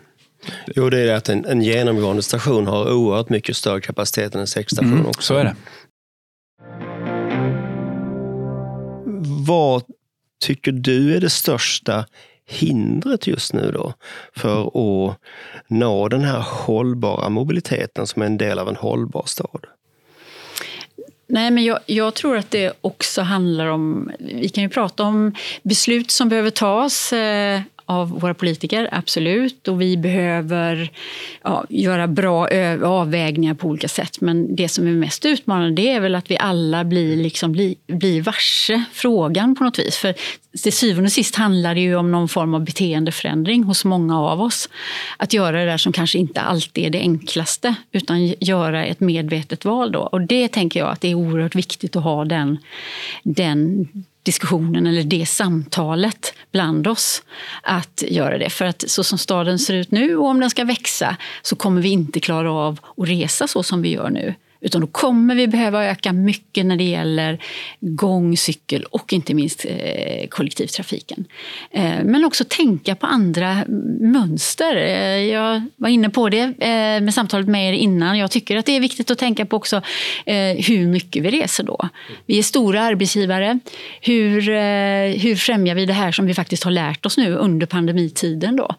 Jo, 0.77 0.91
det 0.91 1.01
är 1.01 1.07
det 1.07 1.17
att 1.17 1.29
en, 1.29 1.45
en 1.45 1.63
genomgående 1.63 2.23
station 2.23 2.67
har 2.67 2.93
oerhört 2.93 3.29
mycket 3.29 3.57
större 3.57 3.81
kapacitet 3.81 4.35
än 4.35 4.41
en 4.41 4.47
säckstation 4.47 4.93
mm, 4.93 5.07
också. 5.07 5.23
Så 5.23 5.37
är 5.37 5.45
det. 5.45 5.57
Vad 9.47 9.83
tycker 10.45 10.73
du 10.73 11.17
är 11.17 11.21
det 11.21 11.31
största 11.31 12.07
hindret 12.47 13.27
just 13.27 13.53
nu 13.53 13.71
då 13.71 13.95
för 14.37 14.63
att 14.63 15.19
nå 15.69 16.09
den 16.09 16.25
här 16.25 16.45
hållbara 16.49 17.29
mobiliteten 17.29 18.07
som 18.07 18.23
är 18.23 18.27
en 18.27 18.39
del 18.39 18.59
av 18.59 18.69
en 18.69 18.77
hållbar 18.77 19.25
stad? 19.27 19.67
Nej, 21.33 21.51
men 21.51 21.65
jag, 21.65 21.79
jag, 21.87 22.15
tror 22.15 22.37
att 22.37 22.51
det 22.51 22.73
också 22.81 23.23
handlar 23.23 23.67
om... 23.67 24.11
Vi 24.19 24.49
kan 24.49 24.65
ju 24.65 24.69
prata 24.69 25.03
om 25.03 25.35
beslut 25.63 26.11
som 26.11 26.29
behöver 26.29 26.51
tas. 26.51 27.13
Eh, 27.13 27.61
av 27.87 28.21
våra 28.21 28.35
politiker, 28.35 28.89
absolut. 28.93 29.69
Och 29.69 29.81
vi 29.81 29.97
behöver 29.97 30.91
ja, 31.43 31.65
göra 31.69 32.07
bra 32.07 32.49
avvägningar 32.85 33.55
på 33.55 33.69
olika 33.69 33.89
sätt. 33.89 34.21
Men 34.21 34.57
det 34.57 34.69
som 34.69 34.87
är 34.87 34.93
mest 34.93 35.25
utmanande 35.25 35.83
det 35.83 35.89
är 35.89 36.01
väl 36.01 36.15
att 36.15 36.31
vi 36.31 36.39
alla 36.39 36.85
blir, 36.85 37.17
liksom, 37.17 37.53
blir, 37.53 37.75
blir 37.87 38.23
varse 38.23 38.85
frågan 38.93 39.55
på 39.55 39.65
något 39.65 39.79
vis. 39.79 39.97
För 39.97 40.15
till 40.63 40.73
syvende 40.73 41.07
och 41.09 41.13
sist 41.13 41.37
handlar 41.37 41.75
det 41.75 41.81
ju 41.81 41.97
om 41.97 42.11
någon 42.11 42.29
form 42.29 42.55
av 42.55 42.65
beteendeförändring 42.65 43.63
hos 43.63 43.85
många 43.85 44.21
av 44.21 44.41
oss. 44.41 44.69
Att 45.17 45.33
göra 45.33 45.59
det 45.59 45.65
där 45.65 45.77
som 45.77 45.93
kanske 45.93 46.19
inte 46.19 46.41
alltid 46.41 46.85
är 46.85 46.91
det 46.91 46.99
enklaste, 46.99 47.75
utan 47.93 48.27
göra 48.27 48.85
ett 48.85 49.01
medvetet 49.01 49.65
val. 49.65 49.93
Då. 49.93 50.01
Och 50.01 50.21
det 50.21 50.49
tänker 50.49 50.81
jag 50.81 50.89
att 50.91 51.01
det 51.01 51.09
är 51.09 51.15
oerhört 51.15 51.55
viktigt 51.55 51.97
att 51.97 52.05
ha 52.05 52.25
den, 52.25 52.59
den 53.23 53.89
diskussionen 54.23 54.87
eller 54.87 55.03
det 55.03 55.27
samtalet 55.27 56.35
bland 56.53 56.87
oss 56.87 57.23
att 57.63 58.03
göra 58.09 58.39
det. 58.39 58.51
För 58.51 58.65
att 58.65 58.85
så 58.91 59.05
som 59.05 59.19
staden 59.19 59.59
ser 59.59 59.75
ut 59.75 59.91
nu 59.91 60.17
och 60.17 60.27
om 60.27 60.41
den 60.41 60.51
ska 60.51 60.65
växa 60.65 61.17
så 61.43 61.57
kommer 61.57 61.83
vi 61.83 61.89
inte 61.89 62.21
klara 62.21 62.53
av 62.53 62.79
att 62.97 63.09
resa 63.09 63.49
så 63.49 63.63
som 63.63 63.83
vi 63.83 63.89
gör 63.89 64.11
nu. 64.11 64.35
Utan 64.63 64.81
då 64.81 64.87
kommer 64.87 65.35
vi 65.35 65.49
behöva 65.49 65.85
öka 65.85 66.13
mycket 66.13 66.67
när 66.67 66.77
det 66.77 66.85
gäller 66.85 67.39
gång, 67.81 68.37
cykel 68.37 68.85
och 68.85 69.13
inte 69.13 69.35
minst 69.35 69.65
eh, 69.65 70.29
kollektivtrafiken. 70.29 71.25
Eh, 71.71 72.05
men 72.05 72.25
också 72.25 72.45
tänka 72.49 72.95
på 72.95 73.07
andra 73.07 73.65
mönster. 74.01 74.77
Eh, 74.77 75.25
jag 75.33 75.63
var 75.77 75.89
inne 75.89 76.11
på 76.11 76.29
det 76.29 76.43
eh, 76.43 77.03
med 77.03 77.15
samtalet 77.15 77.49
med 77.49 77.69
er 77.69 77.73
innan. 77.73 78.19
Jag 78.19 78.31
tycker 78.31 78.57
att 78.57 78.67
det 78.67 78.77
är 78.77 78.81
viktigt 78.81 79.11
att 79.11 79.19
tänka 79.19 79.47
på 79.47 79.57
också 79.57 79.77
eh, 80.27 80.65
hur 80.67 80.87
mycket 80.87 81.23
vi 81.23 81.31
reser 81.31 81.65
då. 81.65 81.89
Vi 82.27 82.39
är 82.39 82.43
stora 82.43 82.83
arbetsgivare. 82.83 83.59
Hur, 84.01 84.49
eh, 84.49 85.21
hur 85.23 85.37
främjar 85.37 85.75
vi 85.75 85.87
det 85.87 85.93
här 85.93 86.13
som 86.13 86.27
vi 86.27 86.35
faktiskt 86.35 86.65
har 86.65 86.71
lärt 86.71 87.07
oss 87.07 87.17
nu 87.17 87.35
under 87.35 87.67
pandemitiden? 87.67 88.57
Då? 88.57 88.75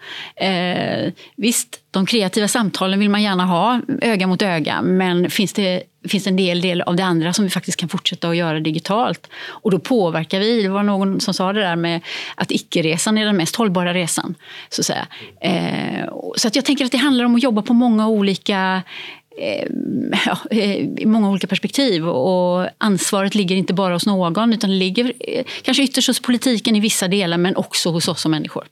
Eh, 0.46 1.12
visst, 1.36 1.83
de 1.94 2.06
kreativa 2.06 2.48
samtalen 2.48 3.00
vill 3.00 3.10
man 3.10 3.24
gärna 3.24 3.46
ha 3.46 3.82
öga 4.02 4.28
mot 4.28 4.42
öga 4.42 4.82
men 4.82 5.30
finns 5.30 5.54
det 5.54 5.84
finns 6.08 6.28
en 6.28 6.36
del, 6.36 6.62
del 6.62 6.82
av 6.82 6.96
det 6.96 7.04
andra 7.04 7.34
som 7.34 7.46
vi 7.46 7.52
faktiskt 7.52 7.78
kan 7.78 7.90
fortsätta 7.90 8.30
att 8.30 8.38
göra 8.38 8.60
digitalt. 8.60 9.28
Och 9.48 9.72
då 9.72 9.80
påverkar 9.80 10.40
vi. 10.40 10.64
Det 10.64 10.70
var 10.70 10.84
någon 10.84 11.22
som 11.22 11.34
sa 11.34 11.54
det 11.54 11.62
där 11.62 11.76
med 11.76 12.02
att 12.36 12.52
icke-resan 12.52 13.18
är 13.18 13.26
den 13.26 13.38
mest 13.38 13.56
hållbara 13.56 13.94
resan. 13.94 14.36
Så, 14.70 14.82
att 14.82 14.86
säga. 14.86 15.08
Eh, 15.42 16.10
så 16.36 16.48
att 16.48 16.56
jag 16.56 16.66
tänker 16.66 16.86
att 16.86 16.92
det 16.92 16.98
handlar 16.98 17.26
om 17.26 17.36
att 17.36 17.44
jobba 17.44 17.62
på 17.62 17.74
många 17.74 18.08
olika 18.08 18.82
eh, 19.38 19.68
ja, 20.26 20.38
eh, 20.52 20.76
i 20.78 21.06
många 21.06 21.30
olika 21.30 21.48
perspektiv. 21.48 22.08
Och 22.08 22.68
ansvaret 22.78 23.36
ligger 23.36 23.56
inte 23.56 23.74
bara 23.74 23.94
hos 23.94 24.06
någon 24.06 24.54
utan 24.54 24.70
det 24.70 24.76
ligger 24.76 25.14
eh, 25.20 25.44
kanske 25.62 25.84
ytterst 25.84 26.08
hos 26.08 26.22
politiken 26.22 26.76
i 26.76 26.80
vissa 26.80 27.08
delar 27.08 27.38
men 27.38 27.56
också 27.56 27.90
hos 27.90 28.08
oss 28.08 28.22
som 28.22 28.32
människor. 28.32 28.64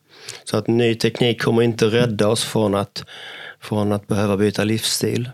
Så 0.44 0.58
att 0.58 0.68
ny 0.68 0.96
teknik 0.96 1.42
kommer 1.42 1.62
inte 1.62 1.86
rädda 1.86 2.28
oss 2.28 2.44
från 2.44 2.76
att 2.76 3.04
från 3.62 3.92
att 3.92 4.08
behöva 4.08 4.38
byta 4.38 4.64
livsstil? 4.64 5.30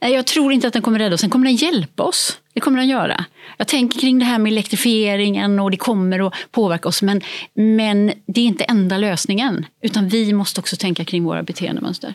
Jag 0.00 0.26
tror 0.26 0.52
inte 0.52 0.66
att 0.66 0.72
den 0.72 0.82
kommer 0.82 0.98
rädda 0.98 1.14
oss, 1.14 1.20
sen 1.20 1.30
kommer 1.30 1.46
den 1.46 1.56
hjälpa 1.56 2.02
oss. 2.02 2.38
Det 2.54 2.60
kommer 2.60 2.78
den 2.78 2.88
göra. 2.88 3.24
Jag 3.56 3.68
tänker 3.68 4.00
kring 4.00 4.18
det 4.18 4.24
här 4.24 4.38
med 4.38 4.52
elektrifieringen 4.52 5.60
och 5.60 5.70
det 5.70 5.76
kommer 5.76 6.26
att 6.26 6.34
påverka 6.50 6.88
oss. 6.88 7.02
Men, 7.02 7.20
men 7.54 8.12
det 8.26 8.40
är 8.40 8.44
inte 8.44 8.64
enda 8.64 8.98
lösningen. 8.98 9.66
Utan 9.82 10.08
vi 10.08 10.32
måste 10.32 10.60
också 10.60 10.76
tänka 10.76 11.04
kring 11.04 11.24
våra 11.24 11.42
beteendemönster. 11.42 12.14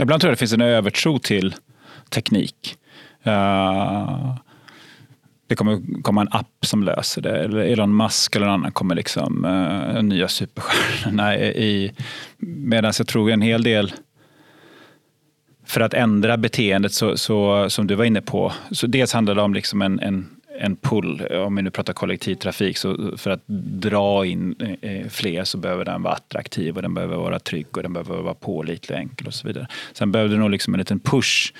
Ibland 0.00 0.20
tror 0.20 0.30
jag 0.30 0.36
det 0.36 0.38
finns 0.38 0.52
en 0.52 0.60
övertro 0.60 1.18
till 1.18 1.54
teknik. 2.10 2.76
Uh, 3.26 4.36
det 5.46 5.56
kommer 5.56 6.02
komma 6.02 6.20
en 6.20 6.28
app 6.30 6.66
som 6.66 6.82
löser 6.82 7.22
det. 7.22 7.38
Eller 7.38 7.58
Elon 7.58 7.96
Musk 7.96 8.36
eller 8.36 8.46
någon 8.46 8.54
annan 8.54 8.72
kommer 8.72 8.94
liksom 8.94 9.44
uh, 9.44 10.02
nya 10.02 10.28
superstjärnorna 10.28 11.36
i. 11.38 11.92
Medan 12.38 12.92
jag 12.98 13.06
tror 13.06 13.30
en 13.30 13.42
hel 13.42 13.62
del 13.62 13.92
för 15.66 15.80
att 15.80 15.94
ändra 15.94 16.36
beteendet 16.36 16.92
så, 16.92 17.16
så, 17.16 17.70
som 17.70 17.86
du 17.86 17.94
var 17.94 18.04
inne 18.04 18.20
på. 18.20 18.52
Så 18.70 18.86
dels 18.86 19.12
handlar 19.12 19.34
det 19.34 19.42
om 19.42 19.54
liksom 19.54 19.82
en, 19.82 20.00
en, 20.00 20.28
en 20.60 20.76
pull, 20.76 21.26
om 21.26 21.56
vi 21.56 21.62
nu 21.62 21.70
pratar 21.70 21.92
kollektivtrafik. 21.92 22.78
Så 22.78 23.16
för 23.16 23.30
att 23.30 23.42
dra 23.80 24.26
in 24.26 24.54
eh, 24.80 25.08
fler 25.08 25.44
så 25.44 25.58
behöver 25.58 25.84
den 25.84 26.02
vara 26.02 26.14
attraktiv 26.14 26.76
och 26.76 26.82
den 26.82 26.94
behöver 26.94 27.16
vara 27.16 27.38
trygg 27.38 27.76
och 27.76 27.82
den 27.82 27.92
behöver 27.92 28.22
vara 28.22 28.34
pålitlig 28.34 28.96
och 28.96 29.00
enkel 29.00 29.26
och 29.26 29.34
så 29.34 29.46
vidare. 29.48 29.66
Sen 29.92 30.12
behöver 30.12 30.34
du 30.34 30.40
nog 30.40 30.50
liksom 30.50 30.74
en 30.74 30.78
liten 30.78 31.00
push 31.00 31.52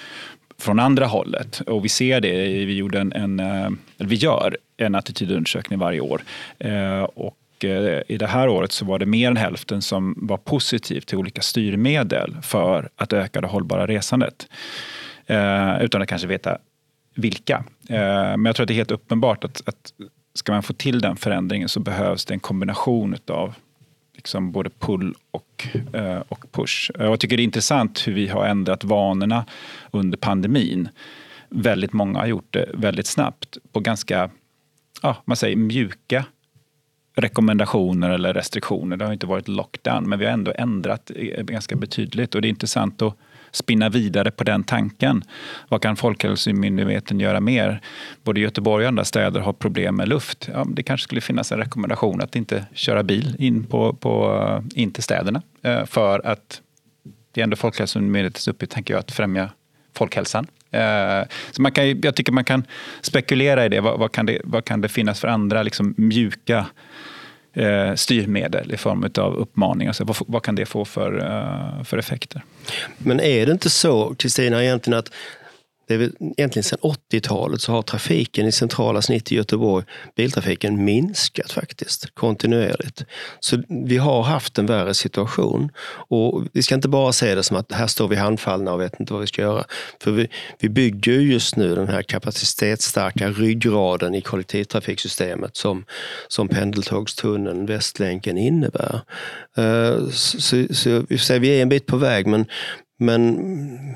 från 0.59 0.79
andra 0.79 1.07
hållet. 1.07 1.61
Och 1.61 1.85
vi 1.85 1.88
ser 1.88 2.21
det, 2.21 2.33
vi, 2.64 2.77
gjorde 2.77 3.01
en, 3.01 3.12
en 3.12 3.40
eh, 3.40 3.71
vi 3.99 4.16
gör 4.16 4.57
en 4.77 4.95
attitydundersökning 4.95 5.79
varje 5.79 6.01
år. 6.01 6.23
Eh, 6.59 7.03
och 7.03 7.64
eh, 7.64 8.03
i 8.09 8.16
det 8.19 8.27
här 8.27 8.49
året 8.49 8.73
så 8.73 8.85
var 8.85 8.99
det 8.99 9.07
mer 9.07 9.31
än 9.31 9.37
hälften 9.37 9.83
som 9.83 10.14
var 10.16 10.37
positivt 10.37 11.07
till 11.07 11.19
olika 11.19 11.42
styrmedel 11.42 12.37
för 12.42 12.88
att 12.97 13.12
öka 13.12 13.40
det 13.40 13.47
hållbara 13.47 13.87
resandet. 13.87 14.49
Utan 15.81 16.03
att 16.03 16.09
kanske 16.09 16.29
veta 16.29 16.59
vilka. 17.14 17.64
Men 17.88 18.45
jag 18.45 18.57
tror 18.57 18.64
att 18.64 18.69
det 18.69 18.75
är 18.75 18.77
helt 18.77 18.90
uppenbart 18.90 19.45
att, 19.45 19.62
att 19.66 19.92
ska 20.35 20.53
man 20.53 20.62
få 20.62 20.73
till 20.73 21.01
den 21.01 21.16
förändringen 21.16 21.69
så 21.69 21.81
behövs 21.81 22.25
det 22.25 22.35
en 22.35 22.40
kombination 22.40 23.16
av 23.29 23.55
liksom 24.26 24.52
både 24.52 24.70
pull 24.70 25.14
och, 25.30 25.68
eh, 25.92 26.22
och 26.28 26.44
push. 26.52 26.90
Eh, 26.98 27.04
jag 27.04 27.20
tycker 27.20 27.36
det 27.36 27.42
är 27.42 27.44
intressant 27.44 28.08
hur 28.08 28.12
vi 28.12 28.28
har 28.28 28.46
ändrat 28.46 28.84
vanorna 28.84 29.44
under 29.90 30.18
pandemin. 30.18 30.88
Väldigt 31.48 31.92
många 31.92 32.18
har 32.18 32.26
gjort 32.26 32.52
det 32.52 32.70
väldigt 32.74 33.06
snabbt 33.06 33.58
på 33.72 33.80
ganska 33.80 34.30
ja, 35.02 35.16
man 35.24 35.36
säger 35.36 35.56
mjuka 35.56 36.24
rekommendationer 37.16 38.10
eller 38.10 38.34
restriktioner. 38.34 38.96
Det 38.96 39.04
har 39.04 39.12
inte 39.12 39.26
varit 39.26 39.48
lockdown, 39.48 40.08
men 40.08 40.18
vi 40.18 40.24
har 40.24 40.32
ändå 40.32 40.52
ändrat 40.58 41.10
eh, 41.14 41.42
ganska 41.42 41.76
betydligt. 41.76 42.34
Och 42.34 42.42
det 42.42 42.48
är 42.48 42.50
intressant 42.50 43.02
att 43.02 43.16
spinna 43.50 43.88
vidare 43.88 44.30
på 44.30 44.44
den 44.44 44.64
tanken. 44.64 45.24
Vad 45.68 45.82
kan 45.82 45.96
Folkhälsomyndigheten 45.96 47.20
göra 47.20 47.40
mer? 47.40 47.80
Både 48.24 48.40
Göteborg 48.40 48.85
och 48.85 48.88
andra 48.88 49.04
städer 49.04 49.40
har 49.40 49.52
problem 49.52 49.96
med 49.96 50.09
luft. 50.09 50.48
Ja, 50.52 50.66
det 50.68 50.82
kanske 50.82 51.04
skulle 51.04 51.20
finnas 51.20 51.52
en 51.52 51.59
rekommendation 51.59 52.22
att 52.22 52.37
inte 52.37 52.66
köra 52.72 53.02
bil 53.02 53.37
in, 53.38 53.64
på, 53.64 53.92
på, 53.92 54.42
eh, 54.74 54.82
in 54.82 54.90
till 54.90 55.02
städerna. 55.02 55.42
Eh, 55.62 55.85
för 55.85 56.26
att 56.26 56.61
det 57.32 57.40
är 57.40 57.42
ändå 57.44 57.56
Folkhälsomyndighetens 57.56 58.48
uppgift, 58.48 58.72
tänker 58.72 58.94
jag, 58.94 58.98
att 59.00 59.12
främja 59.12 59.50
folkhälsan. 59.94 60.46
Eh, 60.70 61.22
så 61.50 61.62
man 61.62 61.72
kan, 61.72 62.00
jag 62.00 62.14
tycker 62.14 62.32
man 62.32 62.44
kan 62.44 62.64
spekulera 63.00 63.66
i 63.66 63.68
det. 63.68 63.80
Vad, 63.80 63.98
vad, 63.98 64.12
kan, 64.12 64.26
det, 64.26 64.40
vad 64.44 64.64
kan 64.64 64.80
det 64.80 64.88
finnas 64.88 65.20
för 65.20 65.28
andra 65.28 65.62
liksom, 65.62 65.94
mjuka 65.96 66.66
eh, 67.57 67.95
styrmedel 67.95 68.73
i 68.73 68.77
form 68.77 69.11
av 69.19 69.37
uppmaningar. 69.37 69.92
Så 69.92 70.05
vad, 70.05 70.16
vad 70.27 70.42
kan 70.42 70.55
det 70.55 70.66
få 70.66 70.85
för, 70.85 71.19
eh, 71.19 71.85
för 71.85 71.99
effekter? 71.99 72.42
Men 72.99 73.21
är 73.21 73.47
det 73.47 73.53
inte 73.53 73.71
så, 73.71 74.14
Kristina, 74.14 74.64
egentligen 74.64 74.99
att 74.99 75.11
det 75.88 75.94
är 75.94 75.99
väl 75.99 76.12
egentligen 76.37 76.64
sedan 76.64 76.79
80-talet 77.12 77.61
så 77.61 77.72
har 77.72 77.83
trafiken 77.83 78.46
i 78.46 78.53
centrala 78.53 79.03
snitt 79.03 79.33
i 79.33 79.35
Göteborg, 79.35 79.85
biltrafiken 80.16 80.85
minskat 80.85 81.53
faktiskt 81.53 82.14
kontinuerligt. 82.14 83.05
Så 83.40 83.62
vi 83.68 83.96
har 83.96 84.22
haft 84.22 84.59
en 84.59 84.66
värre 84.66 84.94
situation. 84.94 85.70
Och 86.09 86.44
vi 86.53 86.62
ska 86.62 86.75
inte 86.75 86.88
bara 86.88 87.12
se 87.12 87.35
det 87.35 87.42
som 87.42 87.57
att 87.57 87.72
här 87.72 87.87
står 87.87 88.09
vi 88.09 88.16
handfallna 88.16 88.72
och 88.72 88.81
vet 88.81 89.01
inte 89.01 89.12
vad 89.12 89.20
vi 89.20 89.27
ska 89.27 89.42
göra. 89.42 89.64
För 90.03 90.11
vi, 90.11 90.29
vi 90.59 90.68
bygger 90.68 91.12
just 91.12 91.57
nu 91.57 91.75
den 91.75 91.88
här 91.88 92.03
kapacitetsstarka 92.03 93.29
ryggraden 93.31 94.14
i 94.14 94.20
kollektivtrafiksystemet 94.20 95.57
som, 95.57 95.85
som 96.29 96.49
pendeltågstunneln, 96.49 97.66
Västlänken 97.66 98.38
innebär. 98.38 99.01
Eh, 99.57 100.09
så, 100.11 100.40
så, 100.40 101.07
så, 101.18 101.38
vi 101.38 101.59
är 101.59 101.62
en 101.62 101.68
bit 101.68 101.87
på 101.87 101.96
väg 101.96 102.27
men, 102.27 102.46
men, 102.98 103.37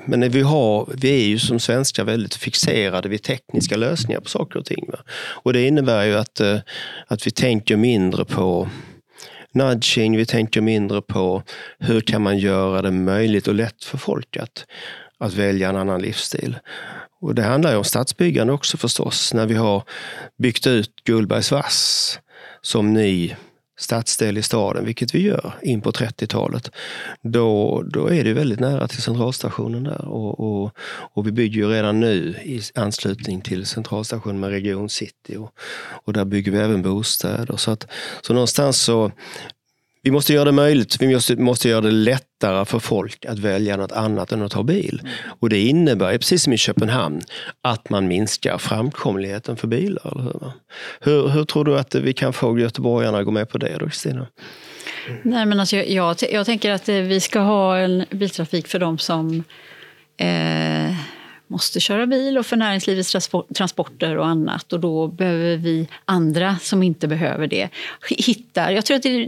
men 0.07 0.31
vi, 0.31 0.41
har, 0.41 0.89
vi 0.95 1.25
är 1.25 1.29
ju 1.29 1.39
som 1.39 1.61
svenskar 1.61 2.05
väldigt 2.05 2.35
fixerade 2.35 3.09
vid 3.09 3.23
tekniska 3.23 3.77
lösningar 3.77 4.21
på 4.21 4.29
saker 4.29 4.59
och 4.59 4.65
ting. 4.65 4.85
Va? 4.93 4.99
Och 5.19 5.53
det 5.53 5.67
innebär 5.67 6.05
ju 6.05 6.15
att, 6.15 6.41
eh, 6.41 6.59
att 7.07 7.27
vi 7.27 7.31
tänker 7.31 7.77
mindre 7.77 8.25
på 8.25 8.69
nudging, 9.53 10.17
vi 10.17 10.27
tänker 10.27 10.61
mindre 10.61 11.03
på 11.03 11.43
hur 11.79 12.01
kan 12.01 12.23
man 12.23 12.39
göra 12.39 12.83
det 12.83 12.91
möjligt 12.91 13.49
och 13.49 13.55
lätt 13.55 13.85
för 13.85 13.99
folk 13.99 14.37
att, 14.37 14.67
att 15.19 15.35
välja 15.35 15.69
en 15.69 15.77
annan 15.77 16.03
livsstil. 16.03 16.59
Och 17.21 17.35
Det 17.35 17.43
handlar 17.43 17.71
ju 17.71 17.77
om 17.77 17.85
stadsbyggande 17.85 18.53
också 18.53 18.77
förstås. 18.77 19.35
När 19.35 19.47
vi 19.47 19.55
har 19.55 19.83
byggt 20.39 20.67
ut 20.67 20.91
Gullbergs 21.05 21.53
vass 21.53 22.19
som 22.63 22.93
ny 22.95 23.35
stadsdel 23.81 24.39
i 24.39 24.43
staden, 24.43 24.85
vilket 24.85 25.15
vi 25.15 25.23
gör 25.23 25.55
in 25.63 25.81
på 25.81 25.93
30-talet, 25.93 26.71
då, 27.23 27.83
då 27.83 28.07
är 28.07 28.25
det 28.25 28.33
väldigt 28.33 28.61
nära 28.61 28.89
till 28.89 29.03
centralstationen 29.03 29.85
där. 29.85 30.09
Och, 30.09 30.41
och, 30.41 30.73
och, 31.15 31.27
vi 31.27 31.33
bygger 31.33 31.61
ju 31.61 31.69
redan 31.69 32.01
nu 32.01 32.37
i 32.45 32.61
anslutning 32.75 33.41
till 33.41 33.67
centralstationen 33.67 34.41
med 34.41 34.51
Region 34.51 34.89
City 34.89 35.37
och, 35.37 35.53
och 36.05 36.13
där 36.13 36.25
bygger 36.25 36.53
vi 36.53 36.59
även 36.59 36.83
bostäder. 36.83 37.57
Så, 37.57 37.71
att, 37.71 37.87
så 38.21 38.33
någonstans 38.33 38.83
så 38.83 39.13
vi 40.03 40.11
måste 40.11 40.33
göra 40.33 40.45
det 40.45 40.53
möjligt, 40.53 40.97
vi 41.01 41.15
måste, 41.15 41.37
måste 41.37 41.69
göra 41.69 41.81
det 41.81 41.91
lättare 41.91 42.65
för 42.65 42.79
folk 42.79 43.25
att 43.25 43.39
välja 43.39 43.77
något 43.77 43.93
annat 43.93 44.33
än 44.33 44.43
att 44.43 44.53
ta 44.53 44.63
bil. 44.63 45.03
Och 45.41 45.49
det 45.49 45.59
innebär, 45.59 46.19
precis 46.19 46.43
som 46.43 46.53
i 46.53 46.57
Köpenhamn, 46.57 47.21
att 47.63 47.91
man 47.91 48.09
minskar 48.09 48.59
framkomligheten 48.59 49.57
för 49.57 49.69
bilar. 49.69 50.13
Eller 50.13 50.23
hur? 50.23 50.53
Hur, 51.01 51.29
hur 51.29 51.45
tror 51.45 51.65
du 51.65 51.79
att 51.79 51.95
vi 51.95 52.13
kan 52.13 52.33
få 52.33 52.59
göteborgarna 52.59 53.19
att 53.19 53.25
gå 53.25 53.31
med 53.31 53.49
på 53.49 53.59
det 53.59 53.77
då, 53.79 53.87
Kristina? 53.87 54.27
Nej, 55.23 55.47
men 55.47 55.61
alltså, 55.61 55.77
jag, 55.77 55.89
jag, 55.89 56.17
jag 56.33 56.47
tänker 56.47 56.71
att 56.71 56.89
vi 56.89 57.21
ska 57.21 57.41
ha 57.41 57.79
en 57.79 58.05
biltrafik 58.11 58.69
för 58.69 58.79
de 58.79 58.99
som 58.99 59.45
eh, 60.17 60.95
måste 61.51 61.81
köra 61.81 62.07
bil 62.07 62.39
och 62.39 62.47
för 62.47 62.57
näringslivets 62.57 63.31
transporter 63.55 64.17
och 64.17 64.27
annat. 64.27 64.73
Och 64.73 64.81
då 64.81 65.09
behöver 65.09 65.57
vi 65.57 65.89
andra 66.05 66.57
som 66.63 66.83
inte 66.83 67.09
behöver 67.09 67.47
det 67.47 67.69
hitta... 68.09 68.73
Jag 68.73 68.85
tror 68.85 68.97
att 68.97 69.03
det, 69.03 69.25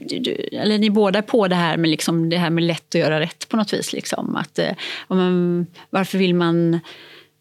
eller 0.53 0.79
ni 0.79 0.91
båda 0.91 1.19
är 1.19 1.23
på 1.23 1.49
det 1.49 1.55
här 1.55 1.77
med, 1.77 1.91
liksom, 1.91 2.31
det 2.31 2.37
här 2.37 2.51
med 2.51 2.65
lätt 2.65 2.89
att 2.89 3.01
göra 3.01 3.21
rätt 3.21 3.49
på 3.49 3.57
något 3.57 3.73
vis. 3.73 3.93
Liksom. 3.93 4.37
Att, 4.37 4.59
eh, 4.59 4.71
man, 5.09 5.67
varför 5.91 6.19
vill 6.19 6.35
man... 6.35 6.81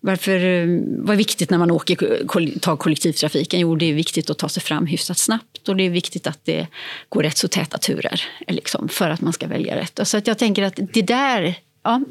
Varför, 0.04 0.46
eh, 0.46 0.68
vad 0.98 1.14
är 1.14 1.18
viktigt 1.18 1.50
när 1.50 1.58
man 1.58 1.72
åker, 1.72 2.60
tar 2.60 2.78
kollektivtrafiken? 2.78 3.60
Jo, 3.60 3.76
det 3.76 3.86
är 3.86 3.94
viktigt 3.94 4.30
att 4.30 4.38
ta 4.38 4.50
sig 4.50 4.64
fram 4.64 4.86
hyfsat 4.86 5.18
snabbt 5.18 5.70
och 5.70 5.76
det 5.76 5.84
är 5.84 5.90
viktigt 5.90 6.28
att 6.28 6.40
det 6.44 6.68
går 7.10 7.24
rätt 7.24 7.38
så 7.38 7.48
täta 7.48 7.78
turer 7.78 8.24
liksom, 8.48 8.90
för 8.90 9.10
att 9.10 9.22
man 9.22 9.34
ska 9.34 9.48
välja 9.48 9.76
rätt. 9.76 10.00
Så 10.04 10.18
att 10.18 10.28
jag 10.28 10.38
tänker 10.38 10.64
att 10.64 10.80
det 10.94 11.02
där 11.02 11.56
ja, 11.84 12.02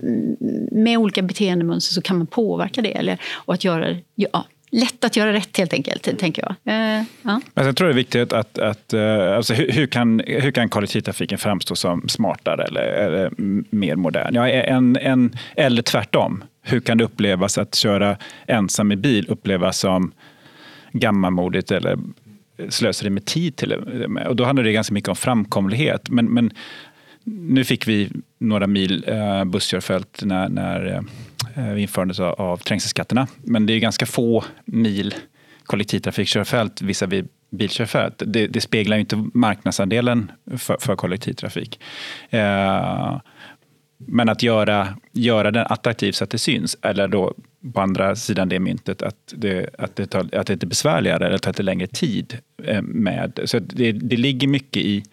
med 0.72 0.98
olika 0.98 1.22
beteendemönster 1.22 1.94
så 1.94 2.02
kan 2.02 2.18
man 2.18 2.26
påverka 2.26 2.82
det. 2.82 2.92
Eller, 2.92 3.18
och 3.32 3.54
att 3.54 3.64
göra, 3.64 3.96
ja, 4.14 4.44
lätt 4.70 5.04
att 5.04 5.16
göra 5.16 5.32
rätt 5.32 5.56
helt 5.58 5.72
enkelt, 5.72 6.18
tänker 6.18 6.42
jag. 6.42 6.74
Eh, 6.74 7.04
ja. 7.22 7.40
Jag 7.54 7.76
tror 7.76 7.88
det 7.88 7.94
är 7.94 7.96
viktigt 7.96 8.32
att, 8.32 8.58
att 8.58 8.92
eh, 8.92 9.36
alltså, 9.36 9.54
hur, 9.54 9.72
hur, 9.72 9.86
kan, 9.86 10.22
hur 10.26 10.50
kan 10.50 10.68
kollektivtrafiken 10.68 11.38
framstå 11.38 11.76
som 11.76 12.08
smartare 12.08 12.64
eller, 12.64 12.82
eller 12.82 13.30
mer 13.74 13.96
modern? 13.96 14.34
Ja, 14.34 14.48
en, 14.48 14.96
en, 14.96 15.36
eller 15.56 15.82
tvärtom, 15.82 16.44
hur 16.62 16.80
kan 16.80 16.98
det 16.98 17.04
upplevas 17.04 17.58
att 17.58 17.74
köra 17.74 18.16
ensam 18.46 18.92
i 18.92 18.96
bil 18.96 19.26
upplevas 19.28 19.78
som 19.78 20.12
gammalmodigt 20.92 21.70
eller 21.70 21.98
slöseri 22.68 23.10
med 23.10 23.24
tid 23.24 23.56
till 23.56 23.72
och 23.72 24.10
med. 24.10 24.26
Och 24.26 24.36
då 24.36 24.44
handlar 24.44 24.64
det 24.64 24.72
ganska 24.72 24.94
mycket 24.94 25.08
om 25.08 25.16
framkomlighet. 25.16 26.10
Men, 26.10 26.26
men 26.26 26.50
nu 27.24 27.64
fick 27.64 27.88
vi 27.88 28.10
några 28.40 28.66
mil 28.66 29.04
eh, 29.06 29.44
busskörfält 29.44 30.20
när, 30.24 30.48
när 30.48 30.86
eh, 30.86 31.64
eh 31.64 31.74
vi 31.74 31.82
införde 31.82 32.24
av, 32.24 32.40
av 32.40 32.56
trängselskatterna. 32.56 33.26
Men 33.42 33.66
det 33.66 33.72
är 33.72 33.78
ganska 33.78 34.06
få 34.06 34.44
mil 34.64 35.14
kollektivtrafikkörfält 35.64 36.82
visavi 36.82 37.24
bilkörfält. 37.50 38.22
Det, 38.26 38.46
det 38.46 38.60
speglar 38.60 38.96
inte 38.96 39.28
marknadsandelen 39.34 40.32
för, 40.58 40.76
för 40.80 40.96
kollektivtrafik. 40.96 41.80
Eh, 42.30 43.20
men 44.06 44.28
att 44.28 44.42
göra, 44.42 44.88
göra 45.12 45.50
den 45.50 45.66
attraktiv 45.68 46.12
så 46.12 46.24
att 46.24 46.30
det 46.30 46.38
syns, 46.38 46.76
eller 46.82 47.08
då 47.08 47.34
på 47.74 47.80
andra 47.80 48.16
sidan 48.16 48.48
det 48.48 48.60
myntet 48.60 49.02
att 49.02 49.34
det, 49.36 49.70
att 49.78 49.96
det, 49.96 50.06
tar, 50.06 50.34
att 50.34 50.46
det 50.46 50.62
är 50.62 50.66
besvärligare 50.66 51.26
eller 51.26 51.38
tar 51.38 51.50
lite 51.50 51.62
längre 51.62 51.86
tid 51.86 52.38
eh, 52.64 52.82
med. 52.82 53.40
Så 53.44 53.58
det, 53.58 53.92
det 53.92 54.16
ligger 54.16 54.48
mycket 54.48 54.82
i 54.82 55.04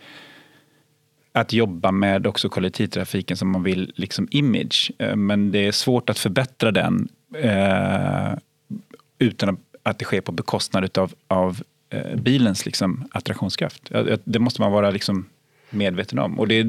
att 1.40 1.54
jobba 1.54 1.92
med 1.92 2.28
också 2.28 2.50
kollektivtrafiken 2.50 3.38
som 3.38 3.52
man 3.52 3.64
vill 3.64 3.94
liksom 3.96 4.28
image. 4.32 4.92
Eh, 4.98 5.16
men 5.16 5.52
det 5.52 5.68
är 5.68 5.72
svårt 5.72 6.10
att 6.10 6.20
förbättra 6.20 6.72
den 6.72 7.08
eh, 7.36 8.34
utan 9.20 9.58
att 9.84 10.00
det 10.00 10.06
sker 10.06 10.22
på 10.22 10.32
bekostnad 10.32 10.98
av, 10.98 11.14
av 11.28 11.62
eh, 11.90 12.16
bilens 12.16 12.66
liksom, 12.66 13.08
attraktionskraft. 13.12 13.92
Det 14.24 14.40
måste 14.40 14.62
man 14.62 14.72
vara 14.72 14.92
liksom 14.92 15.26
medveten 15.70 16.20
om. 16.20 16.40
Och 16.40 16.48
det 16.48 16.60
är, 16.60 16.64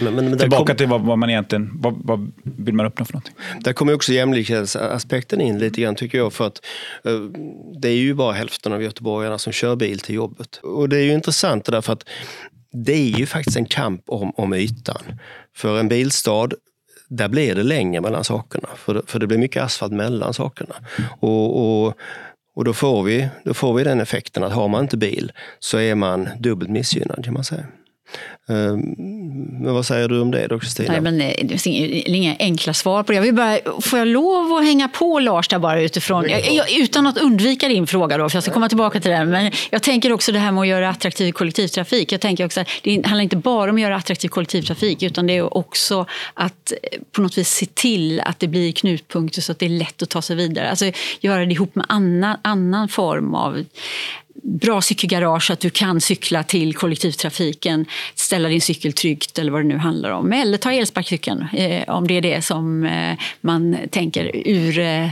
men, 0.00 0.14
men 0.14 0.38
Tillbaka 0.38 0.64
kom, 0.64 0.76
till 0.76 0.86
vad, 0.86 1.00
vad, 1.00 1.18
man 1.18 1.30
egentligen 1.30 1.70
vad, 1.74 1.94
vad 2.04 2.32
vill 2.42 2.74
man 2.74 2.86
uppnå 2.86 3.04
för 3.04 3.12
någonting. 3.12 3.34
Där 3.60 3.72
kommer 3.72 3.94
också 3.94 4.12
jämlikhetsaspekten 4.12 5.40
in 5.40 5.58
lite 5.58 5.80
grann 5.80 5.94
tycker 5.94 6.18
jag. 6.18 6.32
För 6.32 6.46
att 6.46 6.60
uh, 7.06 7.30
det 7.78 7.88
är 7.88 7.96
ju 7.96 8.14
bara 8.14 8.32
hälften 8.32 8.72
av 8.72 8.82
göteborgarna 8.82 9.38
som 9.38 9.52
kör 9.52 9.76
bil 9.76 10.00
till 10.00 10.14
jobbet. 10.14 10.56
Och 10.56 10.88
det 10.88 10.96
är 10.96 11.04
ju 11.04 11.12
intressant 11.12 11.64
det 11.64 11.72
där 11.72 11.80
för 11.80 11.92
att 11.92 12.04
det 12.72 12.92
är 12.92 13.18
ju 13.18 13.26
faktiskt 13.26 13.56
en 13.56 13.66
kamp 13.66 14.02
om, 14.06 14.32
om 14.36 14.54
ytan. 14.54 15.02
För 15.56 15.80
en 15.80 15.88
bilstad 15.88 16.48
där 17.08 17.28
blir 17.28 17.54
det 17.54 17.62
längre 17.62 18.00
mellan 18.00 18.24
sakerna. 18.24 18.68
För 18.76 18.94
det, 18.94 19.02
för 19.06 19.18
det 19.18 19.26
blir 19.26 19.38
mycket 19.38 19.62
asfalt 19.62 19.92
mellan 19.92 20.34
sakerna. 20.34 20.74
Och, 21.20 21.86
och, 21.86 21.94
och 22.54 22.64
då, 22.64 22.72
får 22.72 23.02
vi, 23.02 23.28
då 23.44 23.54
får 23.54 23.74
vi 23.74 23.84
den 23.84 24.00
effekten 24.00 24.44
att 24.44 24.52
har 24.52 24.68
man 24.68 24.82
inte 24.82 24.96
bil 24.96 25.32
så 25.58 25.78
är 25.78 25.94
man 25.94 26.28
dubbelt 26.38 26.70
missgynnad 26.70 27.24
kan 27.24 27.34
man 27.34 27.44
säga. 27.44 27.66
Ehm, 28.48 28.94
men 29.62 29.74
vad 29.74 29.86
säger 29.86 30.08
du 30.08 30.20
om 30.20 30.30
det 30.30 30.46
då, 30.46 30.58
Kristina? 30.58 30.92
Nej, 30.92 31.00
men 31.00 31.20
eh, 31.20 31.34
det 31.42 31.58
finns 31.58 31.66
inga 32.06 32.36
enkla 32.38 32.74
svar 32.74 33.02
på 33.02 33.12
det. 33.12 33.16
Jag 33.16 33.22
vill 33.22 33.34
bara, 33.34 33.58
får 33.80 33.98
jag 33.98 34.08
lov 34.08 34.52
att 34.52 34.64
hänga 34.64 34.88
på 34.88 35.18
Lars 35.18 35.48
där 35.48 35.58
bara 35.58 35.80
utifrån, 35.80 36.28
jag, 36.28 36.52
jag, 36.52 36.72
utan 36.72 37.06
att 37.06 37.18
undvika 37.18 37.68
din 37.68 37.86
fråga 37.86 38.18
då, 38.18 38.28
för 38.28 38.36
jag 38.36 38.42
ska 38.42 38.52
komma 38.52 38.68
tillbaka 38.68 39.00
till 39.00 39.10
den. 39.10 39.30
Men 39.30 39.52
jag 39.70 39.82
tänker 39.82 40.12
också 40.12 40.32
det 40.32 40.38
här 40.38 40.52
med 40.52 40.60
att 40.60 40.66
göra 40.66 40.88
attraktiv 40.90 41.32
kollektivtrafik. 41.32 42.12
Jag 42.12 42.20
tänker 42.20 42.44
också 42.44 42.60
att 42.60 42.68
det 42.82 43.06
handlar 43.06 43.22
inte 43.22 43.36
bara 43.36 43.70
om 43.70 43.76
att 43.76 43.82
göra 43.82 43.96
attraktiv 43.96 44.28
kollektivtrafik, 44.28 45.02
utan 45.02 45.26
det 45.26 45.36
är 45.36 45.56
också 45.56 46.06
att 46.34 46.72
eh, 46.82 47.00
på 47.12 47.22
något 47.22 47.38
vis 47.38 47.48
se 47.48 47.66
till 47.66 48.20
att 48.20 48.38
det 48.38 48.48
blir 48.48 48.72
knutpunkter 48.72 49.42
så 49.42 49.52
att 49.52 49.58
det 49.58 49.66
är 49.66 49.70
lätt 49.70 50.02
att 50.02 50.10
ta 50.10 50.22
sig 50.22 50.36
vidare. 50.36 50.70
Alltså 50.70 50.90
göra 51.20 51.46
det 51.46 51.52
ihop 51.52 51.74
med 51.74 51.86
annan, 51.88 52.36
annan 52.42 52.88
form 52.88 53.34
av 53.34 53.64
bra 54.48 54.82
cykelgarage 54.82 55.46
så 55.46 55.52
att 55.52 55.60
du 55.60 55.70
kan 55.70 56.00
cykla 56.00 56.42
till 56.42 56.74
kollektivtrafiken, 56.74 57.86
ställa 58.14 58.48
din 58.48 58.60
cykel 58.60 58.92
tryggt 58.92 59.38
eller 59.38 59.52
vad 59.52 59.60
det 59.60 59.68
nu 59.68 59.76
handlar 59.76 60.10
om. 60.10 60.32
Eller 60.32 60.58
ta 60.58 60.72
elsparkcykeln 60.72 61.46
eh, 61.52 61.88
om 61.88 62.06
det 62.06 62.14
är 62.14 62.20
det 62.20 62.42
som 62.42 62.84
eh, 62.84 63.18
man 63.40 63.76
tänker 63.90 64.30
ur 64.34 64.78
eh, 64.78 65.10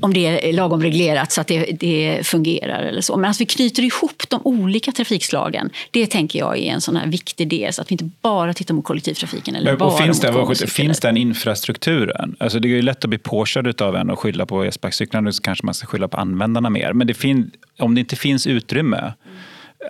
om 0.00 0.14
det 0.14 0.48
är 0.48 0.52
lagom 0.52 0.82
reglerat 0.82 1.32
så 1.32 1.40
att 1.40 1.46
det, 1.46 1.64
det, 1.80 2.26
fungerar. 2.26 2.82
eller 2.82 3.00
så. 3.00 3.16
Men 3.16 3.30
att 3.30 3.40
vi 3.40 3.46
knyter 3.46 3.82
ihop 3.82 4.22
de 4.28 4.40
olika 4.44 4.92
trafikslagen, 4.92 5.70
det 5.90 6.06
tänker 6.06 6.38
jag 6.38 6.58
är 6.58 6.72
en 6.72 6.80
sån 6.80 6.96
här 6.96 7.06
viktig 7.06 7.48
del. 7.48 7.72
Så 7.72 7.82
att 7.82 7.90
vi 7.90 7.92
inte 7.92 8.10
bara 8.20 8.54
tittar 8.54 8.74
mot 8.74 8.84
kollektivtrafiken. 8.84 9.56
Eller 9.56 9.70
Men, 9.70 9.78
bara 9.78 9.98
finns, 9.98 10.20
det, 10.20 10.66
finns 10.70 11.00
den 11.00 11.16
infrastrukturen? 11.16 12.36
Alltså 12.40 12.58
det 12.58 12.68
är 12.68 12.70
ju 12.70 12.82
lätt 12.82 13.04
att 13.04 13.08
bli 13.08 13.18
påkörd 13.18 13.82
av 13.82 13.96
en 13.96 14.10
och 14.10 14.18
skylla 14.18 14.46
på 14.46 14.62
elsparkcyklarna. 14.62 15.32
Så 15.32 15.42
kanske 15.42 15.66
man 15.66 15.74
ska 15.74 15.86
skylla 15.86 16.08
på 16.08 16.16
användarna 16.16 16.70
mer. 16.70 16.92
Men 16.92 17.06
det 17.06 17.14
fin, 17.14 17.50
om 17.78 17.94
det 17.94 18.00
inte 18.00 18.16
finns 18.16 18.46
utrymme 18.46 19.12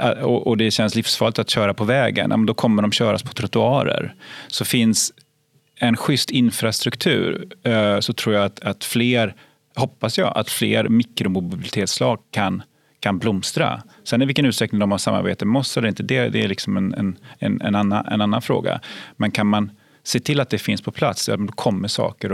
mm. 0.00 0.24
och, 0.24 0.46
och 0.46 0.56
det 0.56 0.70
känns 0.70 0.94
livsfarligt 0.94 1.38
att 1.38 1.50
köra 1.50 1.74
på 1.74 1.84
vägen, 1.84 2.46
då 2.46 2.54
kommer 2.54 2.82
de 2.82 2.92
köras 2.92 3.22
på 3.22 3.32
trottoarer. 3.32 4.14
Så 4.48 4.64
finns 4.64 5.12
en 5.76 5.96
schysst 5.96 6.30
infrastruktur 6.30 7.48
eh, 7.62 8.00
så 8.00 8.12
tror 8.12 8.34
jag 8.34 8.44
att, 8.44 8.60
att 8.60 8.84
fler 8.84 9.34
hoppas 9.74 10.18
jag 10.18 10.36
att 10.36 10.50
fler 10.50 10.88
mikromobilitetslag 10.88 12.18
kan, 12.30 12.62
kan 13.00 13.18
blomstra. 13.18 13.82
Sen 14.04 14.22
i 14.22 14.26
vilken 14.26 14.46
utsträckning 14.46 14.78
de 14.78 14.90
har 14.90 14.98
samarbete 14.98 15.44
med 15.44 15.60
oss 15.60 15.76
eller 15.76 15.88
inte, 15.88 16.02
det, 16.02 16.28
det 16.28 16.44
är 16.44 16.48
liksom 16.48 16.76
en, 16.76 16.94
en, 16.94 17.18
en, 17.38 17.60
en, 17.60 17.74
annan, 17.74 18.06
en 18.06 18.20
annan 18.20 18.42
fråga. 18.42 18.80
Men 19.16 19.30
kan 19.30 19.46
man 19.46 19.70
se 20.04 20.20
till 20.20 20.40
att 20.40 20.50
det 20.50 20.58
finns 20.58 20.82
på 20.82 20.92
plats, 20.92 21.26
då 21.26 21.46
kommer 21.46 21.88
saker 21.88 22.30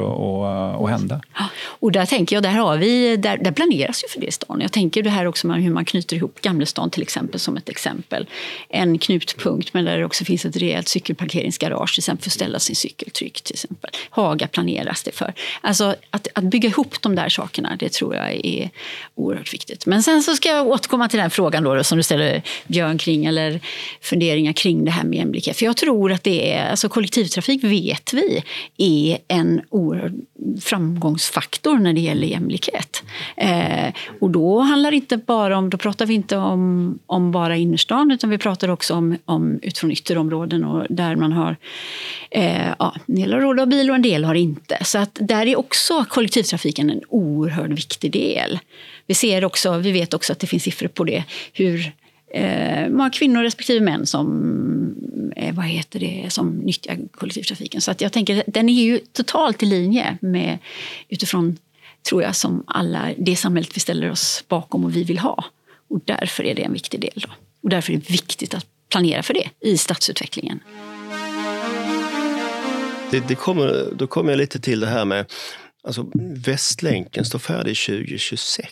att 0.85 0.90
hända. 0.90 1.20
Och 1.64 1.92
där 1.92 2.07
tänker 2.07 2.37
jag, 2.37 2.42
där, 2.42 2.50
har 2.50 2.76
vi, 2.76 3.16
där, 3.16 3.38
där 3.38 3.52
planeras 3.52 4.04
ju 4.04 4.09
för 4.09 4.20
det 4.20 4.26
i 4.26 4.33
stan. 4.33 4.61
Jag 4.61 4.72
tänker 4.72 5.02
det 5.02 5.11
här 5.11 5.26
också 5.26 5.46
med 5.46 5.62
hur 5.62 5.72
man 5.72 5.85
knyter 5.85 6.16
ihop 6.16 6.40
Gamlestan 6.40 6.90
till 6.90 7.02
exempel 7.02 7.40
som 7.40 7.57
ett 7.57 7.68
exempel. 7.68 8.26
En 8.68 8.98
knutpunkt 8.98 9.74
men 9.74 9.85
där 9.85 9.98
det 9.98 10.04
också 10.04 10.24
finns 10.24 10.44
ett 10.44 10.57
rejält 10.57 10.88
cykelparkeringsgarage 10.88 11.94
till 11.94 12.00
exempel 12.00 12.22
för 12.22 12.28
att 12.28 12.35
ställa 12.35 12.59
sin 12.59 12.76
cykel 12.76 13.11
tryggt 13.11 13.44
till 13.44 13.54
exempel. 13.54 13.90
Haga 14.11 14.46
planeras 14.46 15.02
det 15.02 15.12
för. 15.12 15.35
Alltså 15.61 15.94
att, 16.11 16.28
att 16.35 16.44
bygga 16.44 16.68
ihop 16.68 17.02
de 17.02 17.14
där 17.14 17.28
sakerna, 17.28 17.76
det 17.78 17.92
tror 17.92 18.14
jag 18.14 18.46
är 18.46 18.70
oerhört 19.14 19.54
viktigt. 19.54 19.87
Men 19.87 20.02
sen 20.02 20.22
så 20.22 20.37
ska 20.37 20.48
jag 20.48 20.66
återkomma 20.66 21.09
till 21.09 21.18
den 21.18 21.31
frågan 21.31 21.64
då, 21.64 21.74
då 21.74 21.85
som 21.85 21.98
du 21.98 22.02
ställer 22.02 22.42
Björn 22.66 22.98
kring 22.98 23.24
eller 23.24 23.61
funderingar 24.00 24.52
kring 24.52 24.85
det 24.85 24.90
här 24.90 25.04
med 25.04 25.18
jämlikhet. 25.18 25.57
För 25.57 25.64
jag 25.64 25.76
tror 25.76 26.12
att 26.12 26.24
det 26.24 26.52
är, 26.52 26.70
alltså 26.70 26.88
kollektivtrafik 26.88 27.58
vet 27.62 28.12
vi 28.12 28.42
är 28.77 29.18
en 29.29 29.61
oerhörd 29.71 30.14
framgångsfaktor 30.61 31.79
när 31.79 31.92
det 31.92 32.01
gäller 32.01 32.27
jämlikhet. 32.27 33.03
Eh, 33.37 33.92
och 34.21 34.31
då 34.31 34.61
handlar 34.61 34.92
inte 34.92 35.16
bara 35.16 35.59
om, 35.59 35.71
då 35.71 35.79
pratar 35.79 36.07
vi 36.07 36.14
inte 36.14 36.37
om, 36.37 36.99
om 37.07 37.33
bara 37.33 37.57
innerstan 37.57 38.11
utan 38.11 38.31
vi 38.31 38.38
pratar 38.38 38.68
också 38.68 38.94
om, 38.94 39.18
om 39.25 39.59
utifrån 39.62 39.92
ytterområden 39.92 40.64
och 40.64 40.87
där 40.90 41.16
man 41.16 41.33
har 41.33 41.57
eh, 42.31 42.68
ja, 42.79 42.94
en 43.07 43.14
del 43.14 43.33
har 43.33 43.40
råd 43.40 43.61
att 43.61 43.68
bil 43.68 43.90
och 43.90 43.97
en 43.97 44.03
del 44.03 44.25
har 44.25 44.35
inte. 44.35 44.79
Så 44.85 44.99
att 44.99 45.18
där 45.21 45.47
är 45.47 45.59
också 45.59 46.05
kollektivtrafiken 46.09 46.90
en 46.90 47.01
oerhört 47.09 47.71
viktig 47.71 48.12
del. 48.12 48.59
Vi, 49.07 49.14
ser 49.14 49.44
också, 49.44 49.79
vi 49.79 49.92
vet 49.92 50.14
också 50.14 50.33
att 50.33 50.38
det 50.38 50.47
finns 50.47 50.62
siffror 50.62 50.88
på 50.88 51.05
det, 51.05 51.25
hur 51.53 51.92
eh, 52.30 52.88
många 52.88 53.10
kvinnor 53.10 53.42
respektive 53.42 53.80
män 53.80 54.06
som, 54.06 55.32
eh, 55.36 55.54
vad 55.54 55.64
heter 55.64 56.00
det, 56.00 56.26
som 56.32 56.58
nyttjar 56.58 56.98
kollektivtrafiken. 57.10 57.80
Så 57.80 57.90
att 57.90 58.00
jag 58.00 58.12
tänker 58.12 58.44
den 58.46 58.68
är 58.68 58.82
ju 58.82 58.98
totalt 58.98 59.62
i 59.62 59.66
linje 59.66 60.18
med 60.20 60.58
utifrån, 61.08 61.58
tror 62.08 62.22
jag, 62.22 62.36
som 62.36 62.64
alla, 62.66 63.10
det 63.18 63.36
samhället 63.36 63.76
vi 63.76 63.80
ställer 63.80 64.10
oss 64.10 64.44
bakom 64.48 64.84
och 64.84 64.96
vi 64.96 65.04
vill 65.04 65.18
ha. 65.18 65.44
Och 65.90 66.00
därför 66.04 66.44
är 66.44 66.54
det 66.54 66.62
en 66.62 66.72
viktig 66.72 67.00
del. 67.00 67.12
Då. 67.26 67.28
Och 67.62 67.70
därför 67.70 67.92
är 67.92 67.96
det 67.96 68.10
viktigt 68.10 68.54
att 68.54 68.66
planera 68.90 69.22
för 69.22 69.34
det 69.34 69.50
i 69.60 69.78
stadsutvecklingen. 69.78 70.60
Det, 73.10 73.28
det 73.28 73.34
kommer, 73.34 73.88
då 73.96 74.06
kommer 74.06 74.30
jag 74.30 74.38
lite 74.38 74.60
till 74.60 74.80
det 74.80 74.86
här 74.86 75.04
med 75.04 75.26
Alltså, 75.88 76.06
Västlänken 76.46 77.24
står 77.24 77.38
färdig 77.38 77.76
2026 77.76 78.68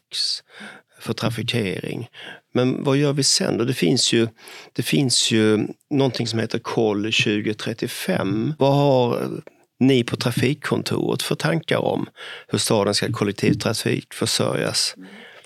för 1.00 1.12
trafikering. 1.12 2.08
Men 2.56 2.84
vad 2.84 2.96
gör 2.96 3.12
vi 3.12 3.22
sen 3.22 3.58
då? 3.58 3.64
Det 3.64 3.74
finns 3.74 4.12
ju, 4.12 4.28
det 4.72 4.82
finns 4.82 5.30
ju 5.30 5.66
någonting 5.90 6.26
som 6.26 6.38
heter 6.38 6.58
Koll 6.58 7.02
2035. 7.02 8.54
Vad 8.58 8.74
har 8.74 9.28
ni 9.80 10.04
på 10.04 10.16
trafikkontoret 10.16 11.22
för 11.22 11.34
tankar 11.34 11.78
om 11.78 12.06
hur 12.48 12.58
staden 12.58 12.94
ska 12.94 13.12
kollektivtrafikförsörjas? 13.12 14.94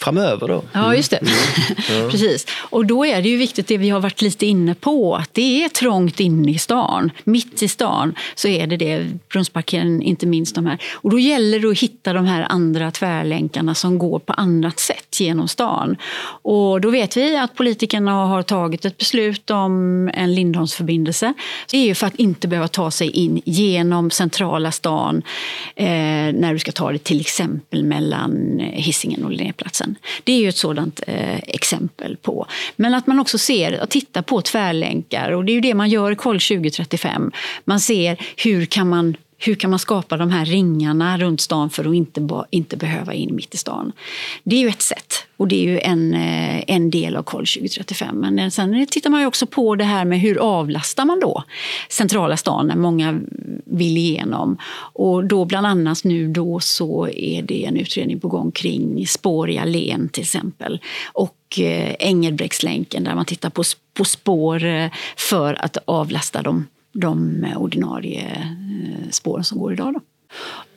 Framöver. 0.00 0.48
Då. 0.48 0.62
Ja, 0.72 0.94
just 0.94 1.10
det. 1.10 1.16
Mm. 1.16 1.32
Ja. 1.90 2.10
Precis. 2.10 2.46
Och 2.70 2.86
då 2.86 3.06
är 3.06 3.22
det 3.22 3.28
ju 3.28 3.36
viktigt 3.36 3.66
det 3.66 3.78
vi 3.78 3.90
har 3.90 4.00
varit 4.00 4.22
lite 4.22 4.46
inne 4.46 4.74
på, 4.74 5.16
att 5.16 5.34
det 5.34 5.64
är 5.64 5.68
trångt 5.68 6.20
inne 6.20 6.50
i 6.50 6.58
stan. 6.58 7.10
Mitt 7.24 7.62
i 7.62 7.68
stan 7.68 8.14
så 8.34 8.48
är 8.48 8.66
det 8.66 8.76
det, 8.76 9.06
Brunnsbacken 9.32 10.02
inte 10.02 10.26
minst 10.26 10.54
de 10.54 10.66
här. 10.66 10.78
Och 10.92 11.10
då 11.10 11.18
gäller 11.18 11.60
det 11.60 11.70
att 11.70 11.78
hitta 11.78 12.12
de 12.12 12.24
här 12.24 12.46
andra 12.48 12.90
tvärlänkarna 12.90 13.74
som 13.74 13.98
går 13.98 14.18
på 14.18 14.32
annat 14.32 14.78
sätt 14.78 15.20
genom 15.20 15.48
stan. 15.48 15.96
Och 16.42 16.80
då 16.80 16.90
vet 16.90 17.16
vi 17.16 17.36
att 17.36 17.54
politikerna 17.54 18.12
har 18.12 18.42
tagit 18.42 18.84
ett 18.84 18.98
beslut 18.98 19.50
om 19.50 20.10
en 20.14 20.34
Lindholmsförbindelse. 20.34 21.34
Det 21.70 21.78
är 21.78 21.84
ju 21.84 21.94
för 21.94 22.06
att 22.06 22.16
inte 22.16 22.48
behöva 22.48 22.68
ta 22.68 22.90
sig 22.90 23.10
in 23.10 23.40
genom 23.44 24.10
centrala 24.10 24.72
stan 24.72 25.22
eh, 25.76 25.86
när 26.34 26.52
du 26.52 26.58
ska 26.58 26.72
ta 26.72 26.88
dig 26.88 26.98
till 26.98 27.20
exempel 27.20 27.84
mellan 27.84 28.60
Hisingen 28.60 29.24
och 29.24 29.30
Linnéplatsen. 29.30 29.89
Det 30.24 30.32
är 30.32 30.38
ju 30.38 30.48
ett 30.48 30.56
sådant 30.56 31.00
eh, 31.06 31.38
exempel 31.38 32.16
på. 32.16 32.46
Men 32.76 32.94
att 32.94 33.06
man 33.06 33.20
också 33.20 33.38
ser 33.38 33.82
och 33.82 33.88
tittar 33.88 34.22
på 34.22 34.40
tvärlänkar 34.42 35.30
och 35.30 35.44
det 35.44 35.52
är 35.52 35.54
ju 35.54 35.60
det 35.60 35.74
man 35.74 35.90
gör 35.90 36.12
i 36.12 36.16
Koll 36.16 36.40
2035. 36.40 37.32
Man 37.64 37.80
ser 37.80 38.26
hur 38.36 38.66
kan 38.66 38.88
man 38.88 39.16
hur 39.42 39.54
kan 39.54 39.70
man 39.70 39.78
skapa 39.78 40.16
de 40.16 40.30
här 40.30 40.44
ringarna 40.44 41.18
runt 41.18 41.40
stan 41.40 41.70
för 41.70 41.84
att 41.84 41.94
inte, 41.94 42.44
inte 42.50 42.76
behöva 42.76 43.14
in 43.14 43.34
mitt 43.34 43.54
i 43.54 43.56
stan? 43.56 43.92
Det 44.42 44.56
är 44.56 44.60
ju 44.60 44.68
ett 44.68 44.82
sätt 44.82 45.26
och 45.36 45.48
det 45.48 45.56
är 45.56 45.62
ju 45.62 45.78
en, 45.78 46.14
eh, 46.14 46.64
en 46.66 46.90
del 46.90 47.16
av 47.16 47.22
Koll 47.22 47.46
2035. 47.46 48.20
Men 48.20 48.38
eh, 48.38 48.48
sen 48.48 48.86
tittar 48.86 49.10
man 49.10 49.20
ju 49.20 49.26
också 49.26 49.46
på 49.46 49.76
det 49.76 49.84
här 49.84 50.04
med 50.04 50.20
hur 50.20 50.38
avlastar 50.38 51.04
man 51.04 51.20
då 51.20 51.44
centrala 51.88 52.36
stan 52.36 52.66
när 52.66 52.76
många 52.76 53.20
vill 53.64 53.96
igenom. 53.96 54.56
Och 54.92 55.24
då 55.24 55.44
bland 55.44 55.66
annat 55.66 56.04
nu 56.04 56.28
då 56.28 56.60
så 56.60 57.08
är 57.08 57.42
det 57.42 57.64
en 57.64 57.76
utredning 57.76 58.20
på 58.20 58.28
gång 58.28 58.50
kring 58.52 59.06
spår 59.06 59.50
i 59.50 59.58
Allén 59.58 60.08
till 60.08 60.22
exempel. 60.22 60.80
Och 61.12 61.58
eh, 61.58 61.94
Engelbrektslänken 61.98 63.04
där 63.04 63.14
man 63.14 63.24
tittar 63.24 63.50
på, 63.50 63.62
på 63.94 64.04
spår 64.04 64.90
för 65.16 65.64
att 65.64 65.76
avlasta 65.84 66.42
de, 66.42 66.66
de 66.92 67.46
ordinarie 67.56 68.20
eh, 68.20 69.10
spåren 69.10 69.44
som 69.44 69.58
går 69.58 69.72
idag. 69.72 69.94
Då. 69.94 70.00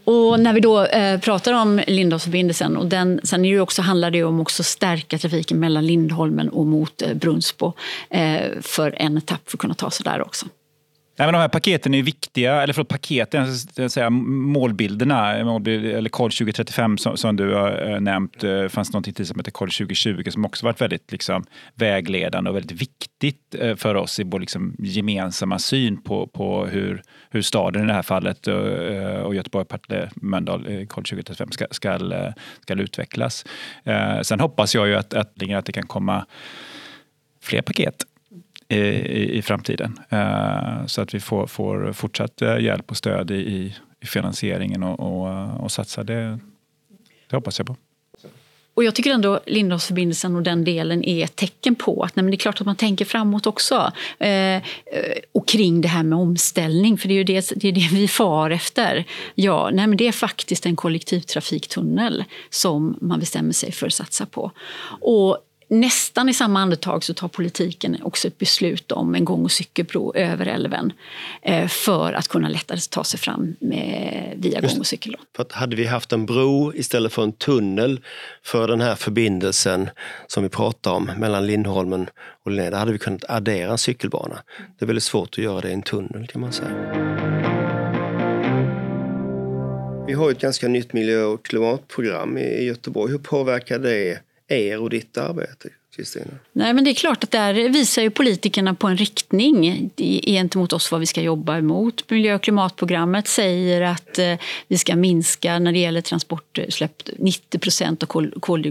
Och 0.05 0.39
när 0.39 0.53
vi 0.53 0.59
då 0.59 0.85
eh, 0.85 1.19
pratar 1.19 1.53
om 1.53 1.81
Lindholmsförbindelsen, 1.87 2.77
och 2.77 2.87
den, 2.87 3.21
sen 3.23 3.45
är 3.45 3.53
det 3.53 3.59
också, 3.59 3.81
handlar 3.81 4.11
det 4.11 4.23
om 4.23 4.41
att 4.41 4.51
stärka 4.51 5.17
trafiken 5.17 5.59
mellan 5.59 5.85
Lindholmen 5.85 6.49
och 6.49 6.65
mot 6.65 7.01
eh, 7.01 7.13
Brunsbo 7.13 7.73
eh, 8.09 8.41
för 8.61 8.95
en 8.97 9.17
etapp 9.17 9.49
för 9.49 9.57
att 9.57 9.61
kunna 9.61 9.73
ta 9.73 9.91
sig 9.91 10.03
där 10.03 10.21
också. 10.21 10.45
Nej, 11.23 11.27
men 11.27 11.33
de 11.33 11.39
här 11.39 11.47
paketen 11.47 11.93
är 11.93 12.03
viktiga, 12.03 12.61
eller 12.61 12.73
förlåt, 12.73 12.87
paketen, 12.87 13.47
jag 13.75 13.91
säga, 13.91 14.09
målbilderna, 14.09 15.35
eller 15.35 16.09
Koll 16.09 16.31
2035 16.31 16.97
som, 16.97 17.17
som, 17.17 17.35
du 17.35 17.53
har 17.53 17.89
eh, 17.89 17.99
nämnt. 17.99 18.39
Det 18.39 18.69
fanns 18.69 18.93
något 18.93 19.15
till 19.15 19.27
som 19.27 19.39
heter 19.39 19.51
Koll 19.51 19.71
2020 19.71 20.23
som 20.29 20.45
också 20.45 20.65
varit 20.65 20.81
väldigt 20.81 21.11
liksom, 21.11 21.45
vägledande 21.75 22.49
och 22.49 22.55
väldigt 22.55 22.81
viktigt 22.81 23.55
eh, 23.59 23.75
för 23.75 23.95
oss 23.95 24.19
i 24.19 24.23
vår 24.23 24.39
liksom, 24.39 24.75
gemensamma 24.79 25.59
syn 25.59 26.01
på, 26.01 26.27
på 26.27 26.65
hur, 26.65 27.01
hur 27.29 27.41
staden 27.41 27.83
i 27.83 27.87
det 27.87 27.93
här 27.93 28.01
fallet 28.01 28.47
och 29.23 29.35
Göteborg, 29.35 29.65
Partille, 29.65 30.09
Mölndal, 30.15 30.63
Koll 30.87 31.03
2035 31.03 31.51
ska, 31.51 31.65
ska, 31.71 31.99
ska 32.61 32.73
utvecklas. 32.73 33.45
Sen 34.21 34.39
hoppas 34.39 34.75
jag 34.75 34.87
ju 34.87 34.95
att, 34.95 35.13
att, 35.13 35.51
att 35.53 35.65
det 35.65 35.71
kan 35.71 35.87
komma 35.87 36.25
fler 37.41 37.61
paket 37.61 37.95
i, 38.73 39.37
i 39.37 39.41
framtiden. 39.41 39.99
Eh, 40.09 40.85
så 40.85 41.01
att 41.01 41.13
vi 41.13 41.19
får, 41.19 41.47
får 41.47 41.93
fortsatt 41.93 42.41
eh, 42.41 42.59
hjälp 42.59 42.91
och 42.91 42.97
stöd 42.97 43.31
i, 43.31 43.73
i 44.01 44.05
finansieringen 44.05 44.83
och, 44.83 44.99
och, 44.99 45.63
och 45.63 45.71
satsa. 45.71 46.03
Det, 46.03 46.39
det 47.29 47.35
hoppas 47.35 47.59
jag 47.59 47.67
på. 47.67 47.75
Och 48.75 48.83
jag 48.83 48.95
tycker 48.95 49.11
ändå 49.11 49.39
Lindholmsförbindelsen 49.45 50.35
och 50.35 50.43
den 50.43 50.63
delen 50.63 51.03
är 51.03 51.23
ett 51.23 51.35
tecken 51.35 51.75
på 51.75 52.03
att 52.03 52.15
nej, 52.15 52.25
det 52.25 52.35
är 52.35 52.37
klart 52.37 52.61
att 52.61 52.65
man 52.65 52.75
tänker 52.75 53.05
framåt 53.05 53.47
också. 53.47 53.91
Eh, 54.19 54.55
eh, 54.55 54.61
och 55.31 55.47
kring 55.47 55.81
det 55.81 55.87
här 55.87 56.03
med 56.03 56.19
omställning, 56.19 56.97
för 56.97 57.07
det 57.07 57.13
är 57.13 57.15
ju 57.15 57.23
det, 57.23 57.51
det, 57.55 57.67
är 57.67 57.71
det 57.71 57.89
vi 57.91 58.07
far 58.07 58.49
efter. 58.49 59.05
Ja, 59.35 59.69
nej, 59.73 59.87
men 59.87 59.97
det 59.97 60.07
är 60.07 60.11
faktiskt 60.11 60.65
en 60.65 60.75
kollektivtrafiktunnel 60.75 62.23
som 62.49 62.97
man 63.01 63.19
bestämmer 63.19 63.53
sig 63.53 63.71
för 63.71 63.87
att 63.87 63.93
satsa 63.93 64.25
på. 64.25 64.51
Och 65.01 65.37
nästan 65.67 66.29
i 66.29 66.33
samma 66.33 66.61
andetag 66.61 67.03
så 67.03 67.13
tar 67.13 67.27
politiken 67.27 67.97
också 68.03 68.27
ett 68.27 68.37
beslut 68.37 68.91
om 68.91 69.15
en 69.15 69.25
gång 69.25 69.43
och 69.43 69.51
cykelbro 69.51 70.15
över 70.15 70.45
älven 70.45 70.93
eh, 71.41 71.67
för 71.67 72.13
att 72.13 72.27
kunna 72.27 72.49
lättare 72.49 72.79
ta 72.89 73.03
sig 73.03 73.19
fram 73.19 73.55
via 74.35 74.61
gång 74.61 74.79
och 74.79 74.87
cykel. 74.87 75.15
För 75.35 75.43
att 75.43 75.51
hade 75.51 75.75
vi 75.75 75.85
haft 75.85 76.13
en 76.13 76.25
bro 76.25 76.73
istället 76.75 77.13
för 77.13 77.23
en 77.23 77.31
tunnel 77.31 78.01
för 78.43 78.67
den 78.67 78.81
här 78.81 78.95
förbindelsen 78.95 79.89
som 80.27 80.43
vi 80.43 80.49
pratar 80.49 80.91
om 80.91 81.11
mellan 81.17 81.47
Lindholmen 81.47 82.09
och 82.45 82.51
Linné, 82.51 82.75
hade 82.75 82.91
vi 82.91 82.99
kunnat 82.99 83.23
addera 83.29 83.71
en 83.71 83.77
cykelbana. 83.77 84.43
Det 84.79 84.85
är 84.85 84.87
väldigt 84.87 85.03
svårt 85.03 85.29
att 85.29 85.37
göra 85.43 85.61
det 85.61 85.69
i 85.69 85.73
en 85.73 85.81
tunnel 85.81 86.27
kan 86.27 86.41
man 86.41 86.53
säga. 86.53 87.13
Vi 90.07 90.13
har 90.13 90.31
ett 90.31 90.39
ganska 90.39 90.67
nytt 90.67 90.93
miljö 90.93 91.23
och 91.23 91.45
klimatprogram 91.45 92.37
i 92.37 92.63
Göteborg. 92.63 93.11
Hur 93.11 93.19
påverkar 93.19 93.79
det 93.79 94.19
er 94.47 94.79
och 94.79 94.89
ditt 94.89 95.17
arbete? 95.17 95.69
Kristina? 95.95 96.25
Nej, 96.51 96.73
men 96.73 96.83
det 96.83 96.89
är 96.89 96.93
klart 96.93 97.23
att 97.23 97.31
där 97.31 97.53
visar 97.69 98.01
ju 98.01 98.09
politikerna 98.09 98.73
på 98.73 98.87
en 98.87 98.97
riktning 98.97 99.89
gentemot 100.25 100.73
oss 100.73 100.91
vad 100.91 100.99
vi 100.99 101.05
ska 101.05 101.21
jobba 101.21 101.57
emot. 101.57 102.09
Miljö 102.09 102.35
och 102.35 102.43
klimatprogrammet 102.43 103.27
säger 103.27 103.81
att 103.81 104.19
eh, 104.19 104.35
vi 104.67 104.77
ska 104.77 104.95
minska 104.95 105.59
när 105.59 105.71
det 105.71 105.79
gäller 105.79 106.01
transportutsläpp 106.01 107.09
90 107.17 107.59
procent 107.59 108.03
av 108.03 108.23
eh, 108.23 108.69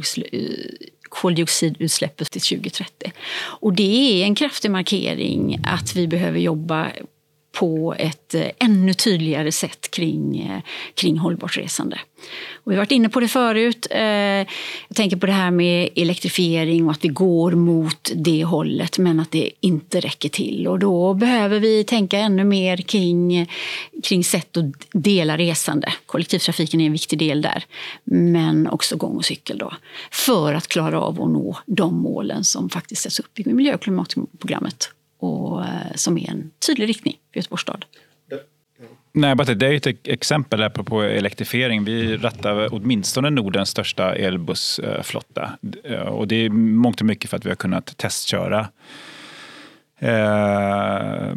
koldioxidutsläppet 1.09 2.31
till 2.31 2.41
2030. 2.41 3.13
Och 3.35 3.73
det 3.73 4.23
är 4.23 4.25
en 4.25 4.35
kraftig 4.35 4.71
markering 4.71 5.61
att 5.65 5.97
vi 5.97 6.07
behöver 6.07 6.39
jobba 6.39 6.91
på 7.53 7.95
ett 7.99 8.35
eh, 8.35 8.47
ännu 8.59 8.95
tydligare 8.95 9.53
sätt 9.53 9.91
kring, 9.91 10.41
eh, 10.41 10.61
kring 10.95 11.19
hållbart 11.19 11.57
resande. 11.57 11.99
Och 12.53 12.73
vi 12.73 12.75
har 12.75 12.81
varit 12.81 12.93
inne 12.93 13.09
på 13.09 13.21
det 13.21 13.29
förut. 13.29 13.87
Eh, 13.91 14.03
jag 14.88 14.95
tänker 14.95 15.17
på 15.17 15.27
det 15.27 15.33
här 15.33 15.51
med 15.51 15.88
elektrifiering 15.97 16.85
och 16.87 16.91
att 16.91 17.05
vi 17.05 17.09
går 17.09 17.53
mot 17.53 18.11
det 18.15 18.45
hållet 18.45 18.99
men 18.99 19.21
att 19.21 19.31
det 19.31 19.51
inte 19.61 20.01
räcker 20.01 20.29
till. 20.29 20.69
Och 20.69 20.79
då 20.79 21.15
behöver 21.15 21.61
vi 21.61 21.85
tänka 21.85 22.19
ännu 22.19 22.45
mer 22.45 22.77
kring, 22.77 23.51
kring 24.03 24.25
sätt 24.25 24.57
att 24.57 24.65
dela 24.93 25.38
resande. 25.38 25.93
Kollektivtrafiken 26.07 26.81
är 26.81 26.87
en 26.87 26.93
viktig 26.93 27.19
del 27.19 27.43
där, 27.43 27.65
men 28.05 28.69
också 28.69 28.97
gång 28.97 29.17
och 29.17 29.25
cykel. 29.25 29.59
Då, 29.59 29.73
för 30.11 30.55
att 30.55 30.69
klara 30.69 31.01
av 31.01 31.23
att 31.23 31.31
nå 31.31 31.59
de 31.67 31.95
målen 31.95 32.45
som 32.45 32.71
faktiskt 32.71 33.03
sätts 33.03 33.21
upp 33.21 33.41
i 33.41 33.55
miljö 33.55 33.75
och 33.75 33.83
klimatprogrammet 33.83 34.91
och 35.23 35.65
eh, 35.65 35.95
som 35.95 36.19
är 36.19 36.31
en 36.31 36.51
tydlig 36.67 36.89
riktning 36.89 37.17
för 37.33 37.39
Göteborgs 37.39 37.63
stad. 37.63 37.85
Nej, 39.15 39.37
det 39.37 39.67
är 39.67 39.73
ett 39.73 40.09
exempel 40.09 40.71
på 40.71 41.03
elektrifiering. 41.03 41.85
Vi 41.85 42.17
rattar 42.17 42.69
åtminstone 42.75 43.31
Nordens 43.31 43.69
största 43.69 44.15
elbussflotta. 44.15 45.53
Eh, 45.85 46.01
och 46.01 46.29
det 46.29 46.37
är 46.37 46.51
mångt 46.51 47.01
och 47.01 47.07
mycket 47.07 47.31
för 47.31 47.37
att 47.37 47.45
vi 47.45 47.49
har 47.49 47.57
kunnat 47.57 47.97
testköra 47.97 48.69
Eh, 50.03 51.33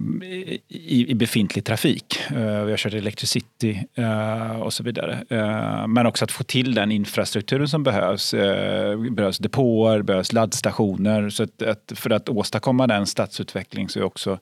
i, 0.67 1.11
i, 1.11 1.15
befintlig 1.15 1.65
trafik. 1.65 2.19
Eh, 2.29 2.63
vi 2.63 2.71
har 2.71 2.77
kört 2.77 2.93
Electricity 2.93 3.79
eh, 3.95 4.61
och 4.61 4.73
så 4.73 4.83
vidare. 4.83 5.23
Eh, 5.29 5.87
men 5.87 6.05
också 6.05 6.25
att 6.25 6.31
få 6.31 6.43
till 6.43 6.73
den 6.73 6.91
infrastrukturen 6.91 7.67
som 7.67 7.83
behövs. 7.83 8.31
Det 8.31 9.11
behövs 9.11 9.37
depåer, 9.37 10.01
behövs 10.01 10.33
laddstationer. 10.33 11.29
Så 11.29 11.43
att, 11.43 11.61
att 11.61 11.91
för 11.95 12.09
att 12.09 12.29
åstadkomma 12.29 12.87
den 12.87 13.05
stadsutveckling 13.05 13.89
så 13.89 13.99
är 13.99 14.03
också 14.03 14.39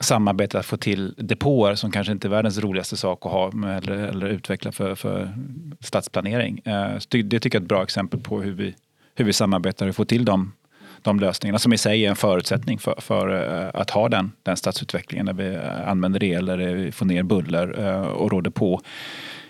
samarbetet 0.00 0.54
att 0.54 0.66
få 0.66 0.76
till 0.76 1.14
depåer 1.16 1.74
som 1.74 1.90
kanske 1.90 2.12
inte 2.12 2.28
är 2.28 2.30
världens 2.30 2.58
roligaste 2.58 2.96
sak 2.96 3.26
att 3.26 3.32
ha 3.32 3.48
eller, 3.48 3.96
eller 3.96 4.26
utveckla 4.26 4.72
för, 4.72 4.94
för 4.94 5.32
stadsplanering. 5.80 6.60
Det 7.10 7.40
tycker 7.40 7.40
jag 7.40 7.54
är 7.54 7.64
ett 7.64 7.68
bra 7.68 7.82
exempel 7.82 8.20
på 8.20 8.42
hur 8.42 8.52
vi, 8.52 8.74
hur 9.14 9.24
vi 9.24 9.32
samarbetar 9.32 9.88
och 9.88 9.96
får 9.96 10.04
till 10.04 10.24
de 10.24 10.52
de 11.06 11.20
lösningarna 11.20 11.58
som 11.58 11.72
i 11.72 11.78
sig 11.78 12.04
är 12.04 12.10
en 12.10 12.16
förutsättning 12.16 12.78
för, 12.78 12.94
för 12.98 13.28
eh, 13.64 13.80
att 13.80 13.90
ha 13.90 14.08
den, 14.08 14.32
den 14.42 14.56
stadsutvecklingen. 14.56 15.26
När 15.26 15.32
vi 15.32 15.58
använder 15.86 16.24
el, 16.24 16.46
där 16.46 16.56
vi 16.56 16.92
får 16.92 17.06
ner 17.06 17.22
buller 17.22 17.74
eh, 17.78 18.00
och 18.00 18.32
råder 18.32 18.50
på 18.50 18.80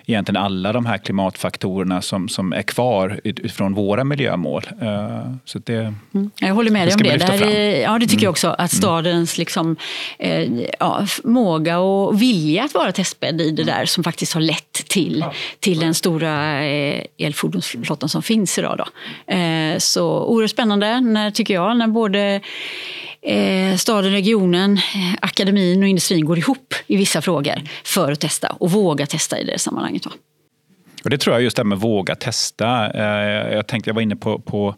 egentligen 0.06 0.42
alla 0.42 0.72
de 0.72 0.86
här 0.86 0.98
klimatfaktorerna 0.98 2.02
som, 2.02 2.28
som 2.28 2.52
är 2.52 2.62
kvar 2.62 3.20
utifrån 3.24 3.74
våra 3.74 4.04
miljömål. 4.04 4.62
Uh, 4.82 5.34
så 5.44 5.58
det, 5.58 5.94
mm. 6.14 6.30
Jag 6.40 6.54
håller 6.54 6.70
med 6.70 6.88
dig 6.88 6.94
om 6.94 7.02
det. 7.02 7.16
det 7.16 7.76
är, 7.76 7.82
ja, 7.82 7.98
det 7.98 8.06
tycker 8.06 8.14
mm. 8.14 8.24
jag 8.24 8.30
också. 8.30 8.48
Att 8.48 8.58
mm. 8.58 8.68
stadens 8.68 9.38
liksom, 9.38 9.76
eh, 10.18 10.50
ja, 10.80 11.06
förmåga 11.06 11.78
och 11.78 12.22
vilja 12.22 12.64
att 12.64 12.74
vara 12.74 12.92
testbädd 12.92 13.40
i 13.40 13.50
det 13.50 13.62
mm. 13.62 13.74
där 13.74 13.86
som 13.86 14.04
faktiskt 14.04 14.32
har 14.32 14.40
lett 14.40 14.72
till, 14.72 15.24
till 15.60 15.80
den 15.80 15.94
stora 15.94 16.64
eh, 16.64 17.02
elfordonsflottan 17.18 18.08
som 18.08 18.22
finns 18.22 18.58
idag. 18.58 18.78
Då. 18.78 19.34
Eh, 19.34 19.78
så 19.78 20.24
oerhört 20.24 20.50
spännande, 20.50 21.00
när, 21.00 21.30
tycker 21.30 21.54
jag, 21.54 21.76
när 21.76 21.86
både 21.86 22.40
eh, 23.26 23.76
staden, 23.76 24.12
regionen, 24.12 24.72
eh, 24.72 25.14
akademin 25.20 25.82
och 25.82 25.88
industrin 25.88 26.24
går 26.24 26.38
ihop 26.38 26.74
i 26.86 26.96
vissa 26.96 27.22
frågor 27.22 27.54
för 27.84 28.12
att 28.12 28.20
testa 28.20 28.48
och 28.48 28.70
våga 28.70 29.06
testa 29.06 29.38
i 29.38 29.44
det 29.44 29.58
sammanhanget. 29.58 30.06
Va? 30.06 30.12
Och 31.04 31.10
det 31.10 31.18
tror 31.18 31.34
jag 31.34 31.42
just 31.42 31.56
det 31.56 31.60
här 31.60 31.64
med 31.66 31.78
våga 31.78 32.14
testa. 32.14 32.90
Eh, 32.94 33.54
jag 33.54 33.66
tänkte, 33.66 33.90
jag 33.90 33.94
var 33.94 34.02
inne 34.02 34.16
på, 34.16 34.38
på 34.38 34.74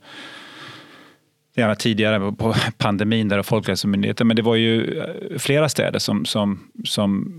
gärna 1.56 1.74
tidigare 1.74 2.32
på 2.32 2.54
pandemin 2.78 3.28
där 3.28 3.38
och 3.38 3.46
Folkhälsomyndigheten, 3.46 4.26
men 4.26 4.36
det 4.36 4.42
var 4.42 4.54
ju 4.54 4.98
eh, 4.98 5.38
flera 5.38 5.68
städer 5.68 5.98
som, 5.98 6.24
som, 6.24 6.70
som 6.84 7.32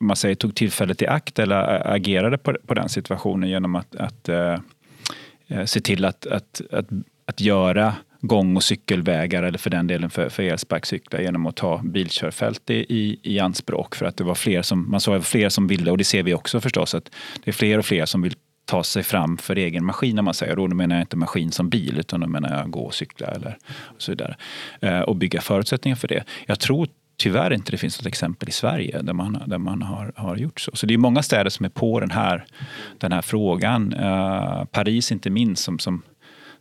man 0.00 0.16
säger, 0.16 0.34
tog 0.34 0.54
tillfället 0.54 1.02
i 1.02 1.06
akt 1.06 1.38
eller 1.38 1.74
eh, 1.74 1.92
agerade 1.92 2.38
på, 2.38 2.56
på 2.66 2.74
den 2.74 2.88
situationen 2.88 3.48
genom 3.48 3.74
att, 3.74 3.96
att 3.96 4.28
se 5.64 5.80
till 5.80 6.04
att, 6.04 6.26
att, 6.26 6.60
att, 6.72 6.86
att 7.26 7.40
göra 7.40 7.94
gång 8.26 8.56
och 8.56 8.62
cykelvägar 8.62 9.42
eller 9.42 9.58
för 9.58 9.70
den 9.70 9.86
delen 9.86 10.10
för, 10.10 10.28
för 10.28 10.42
elsparkcyklar 10.42 11.20
genom 11.20 11.46
att 11.46 11.56
ta 11.56 11.80
bilkörfält 11.84 12.70
i, 12.70 13.20
i 13.22 13.40
anspråk 13.40 13.94
för 13.94 14.06
att 14.06 14.16
det 14.16 14.24
var 14.24 14.34
fler 14.34 14.62
som, 14.62 14.90
man 14.90 15.00
såg 15.00 15.24
fler 15.24 15.48
som 15.48 15.66
ville 15.66 15.90
och 15.90 15.98
det 15.98 16.04
ser 16.04 16.22
vi 16.22 16.34
också 16.34 16.60
förstås 16.60 16.94
att 16.94 17.10
det 17.44 17.50
är 17.50 17.52
fler 17.52 17.78
och 17.78 17.86
fler 17.86 18.06
som 18.06 18.22
vill 18.22 18.34
ta 18.64 18.84
sig 18.84 19.02
fram 19.02 19.36
för 19.36 19.56
egen 19.56 19.84
maskin 19.84 20.18
Om 20.18 20.24
man 20.24 20.34
säger. 20.34 20.58
Och 20.58 20.68
då 20.68 20.74
menar 20.74 20.96
jag 20.96 21.02
inte 21.02 21.16
maskin 21.16 21.52
som 21.52 21.68
bil 21.68 21.98
utan 21.98 22.20
då 22.20 22.26
menar 22.26 22.58
jag 22.58 22.70
gå 22.70 22.80
och 22.80 22.94
cykla 22.94 23.26
eller 23.26 23.58
och 23.82 24.02
så 24.02 24.12
vidare. 24.12 24.36
Eh, 24.80 25.00
och 25.00 25.16
bygga 25.16 25.40
förutsättningar 25.40 25.96
för 25.96 26.08
det. 26.08 26.24
Jag 26.46 26.60
tror 26.60 26.88
tyvärr 27.16 27.52
inte 27.52 27.70
det 27.70 27.78
finns 27.78 28.00
något 28.00 28.06
exempel 28.06 28.48
i 28.48 28.52
Sverige 28.52 29.02
där 29.02 29.12
man, 29.12 29.42
där 29.46 29.58
man 29.58 29.82
har, 29.82 30.12
har 30.16 30.36
gjort 30.36 30.60
så. 30.60 30.70
Så 30.74 30.86
det 30.86 30.94
är 30.94 30.98
många 30.98 31.22
städer 31.22 31.50
som 31.50 31.64
är 31.64 31.70
på 31.70 32.00
den 32.00 32.10
här, 32.10 32.44
den 32.98 33.12
här 33.12 33.22
frågan. 33.22 33.92
Eh, 33.92 34.64
Paris 34.64 35.12
inte 35.12 35.30
minst 35.30 35.64
som, 35.64 35.78
som 35.78 36.02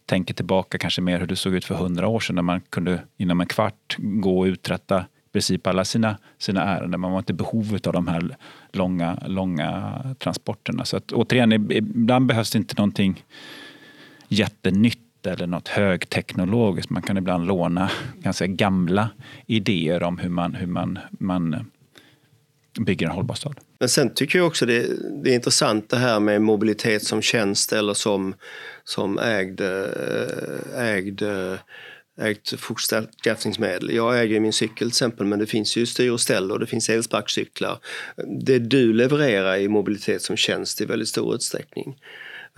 tänker 0.05 0.33
tillbaka 0.33 0.77
kanske 0.77 1.01
mer 1.01 1.19
hur 1.19 1.27
det 1.27 1.35
såg 1.35 1.53
ut 1.53 1.65
för 1.65 1.75
hundra 1.75 2.07
år 2.07 2.19
sedan 2.19 2.35
när 2.35 2.41
man 2.41 2.61
kunde 2.61 2.99
inom 3.17 3.41
en 3.41 3.47
kvart 3.47 3.95
gå 3.99 4.39
och 4.39 4.45
uträtta 4.45 4.99
i 4.99 5.31
princip 5.33 5.67
alla 5.67 5.85
sina, 5.85 6.17
sina 6.37 6.63
ärenden. 6.63 6.99
Man 6.99 7.11
var 7.11 7.19
inte 7.19 7.33
i 7.33 7.35
behov 7.35 7.79
av 7.87 7.93
de 7.93 8.07
här 8.07 8.35
långa, 8.71 9.23
långa 9.25 9.99
transporterna. 10.19 10.85
Så 10.85 10.97
att, 10.97 11.11
återigen, 11.11 11.51
ibland 11.71 12.25
behövs 12.25 12.51
det 12.51 12.57
inte 12.57 12.75
någonting 12.77 13.23
jättenytt 14.27 15.27
eller 15.27 15.47
något 15.47 15.67
högteknologiskt. 15.67 16.89
Man 16.89 17.01
kan 17.01 17.17
ibland 17.17 17.47
låna 17.47 17.91
ganska 18.15 18.47
gamla 18.47 19.09
idéer 19.45 20.03
om 20.03 20.17
hur 20.17 20.29
man, 20.29 20.55
hur 20.55 20.67
man, 20.67 20.99
man 21.11 21.71
bygger 22.79 23.05
en 23.05 23.11
hållbar 23.11 23.35
stad. 23.35 23.59
Men 23.83 23.89
sen 23.89 24.13
tycker 24.13 24.39
jag 24.39 24.47
också 24.47 24.65
det, 24.65 24.87
det 25.23 25.29
är 25.29 25.35
intressant 25.35 25.89
det 25.89 25.97
här 25.97 26.19
med 26.19 26.41
mobilitet 26.41 27.03
som 27.03 27.21
tjänst 27.21 27.73
eller 27.73 27.93
som, 27.93 28.35
som 28.83 29.19
ägd, 29.19 29.61
eh, 29.61 30.79
ägd 30.79 31.21
eh, 31.21 31.55
ägt 32.21 32.59
fortskaffningsmedel. 32.59 33.95
Jag 33.95 34.21
äger 34.21 34.39
min 34.39 34.53
cykel 34.53 34.77
till 34.77 34.87
exempel, 34.87 35.25
men 35.25 35.39
det 35.39 35.45
finns 35.45 35.77
ju 35.77 35.85
styr 35.85 36.11
och 36.11 36.21
ställ 36.21 36.51
och 36.51 36.59
det 36.59 36.65
finns 36.65 36.89
elsparkcyklar. 36.89 37.77
Det 38.45 38.59
du 38.59 38.93
levererar 38.93 39.57
i 39.57 39.67
mobilitet 39.67 40.21
som 40.21 40.37
tjänst 40.37 40.81
i 40.81 40.85
väldigt 40.85 41.09
stor 41.09 41.35
utsträckning. 41.35 41.97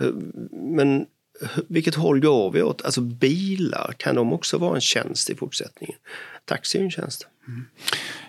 Eh, 0.00 0.10
men 0.52 1.06
vilket 1.68 1.94
håll 1.94 2.20
går 2.20 2.50
vi 2.50 2.62
åt? 2.62 2.82
Alltså 2.84 3.00
bilar, 3.00 3.94
kan 3.96 4.14
de 4.14 4.32
också 4.32 4.58
vara 4.58 4.74
en 4.74 4.80
tjänst 4.80 5.30
i 5.30 5.34
fortsättningen? 5.34 5.96
Taxi 6.44 6.78
är 6.78 6.82
ju 6.82 6.84
en 6.84 6.90
tjänst. 6.90 7.28
Mm. 7.48 7.64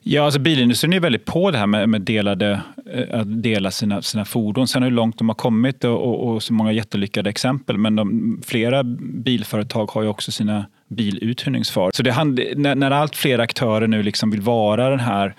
Ja, 0.03 0.23
alltså 0.23 0.39
bilindustrin 0.39 0.93
är 0.93 0.99
väldigt 0.99 1.25
på 1.25 1.51
det 1.51 1.57
här 1.57 1.67
med, 1.67 1.89
med 1.89 2.01
delade, 2.01 2.61
eh, 2.91 3.19
att 3.19 3.43
dela 3.43 3.71
sina, 3.71 4.01
sina 4.01 4.25
fordon. 4.25 4.67
Sen 4.67 4.83
hur 4.83 4.91
långt 4.91 5.17
de 5.17 5.29
har 5.29 5.35
kommit 5.35 5.83
och, 5.83 6.07
och, 6.07 6.33
och 6.33 6.43
så 6.43 6.53
många 6.53 6.71
jättelyckade 6.71 7.29
exempel. 7.29 7.77
Men 7.77 7.95
de, 7.95 8.41
flera 8.45 8.83
bilföretag 9.23 9.91
har 9.91 10.01
ju 10.01 10.07
också 10.07 10.31
sina 10.31 10.65
biluthyrningsföretag. 10.87 11.95
Så 11.95 12.03
det, 12.03 12.55
när, 12.57 12.75
när 12.75 12.91
allt 12.91 13.15
fler 13.15 13.39
aktörer 13.39 13.87
nu 13.87 14.03
liksom 14.03 14.31
vill 14.31 14.41
vara 14.41 14.89
den 14.89 14.99
här 14.99 15.35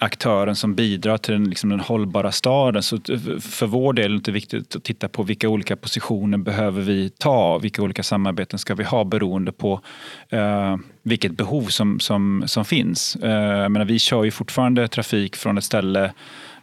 aktören 0.00 0.56
som 0.56 0.74
bidrar 0.74 1.18
till 1.18 1.32
den, 1.32 1.44
liksom 1.44 1.70
den 1.70 1.80
hållbara 1.80 2.32
staden. 2.32 2.82
Så 2.82 2.98
för 3.40 3.66
vår 3.66 3.92
del 3.92 4.04
är 4.04 4.08
det 4.08 4.14
inte 4.14 4.32
viktigt 4.32 4.76
att 4.76 4.84
titta 4.84 5.08
på 5.08 5.22
vilka 5.22 5.48
olika 5.48 5.76
positioner 5.76 6.38
behöver 6.38 6.82
vi 6.82 7.10
ta, 7.10 7.58
vilka 7.58 7.82
olika 7.82 8.02
samarbeten 8.02 8.58
ska 8.58 8.74
vi 8.74 8.84
ha 8.84 9.04
beroende 9.04 9.52
på 9.52 9.80
eh, 10.28 10.76
vilket 11.02 11.32
behov 11.32 11.64
som, 11.64 12.00
som, 12.00 12.42
som 12.46 12.64
finns. 12.64 13.16
Eh, 13.16 13.68
menar, 13.68 13.84
vi 13.84 13.98
kör 13.98 14.24
ju 14.24 14.30
fortfarande 14.30 14.88
trafik 14.88 15.36
från 15.36 15.58
ett 15.58 15.64
ställe 15.64 16.12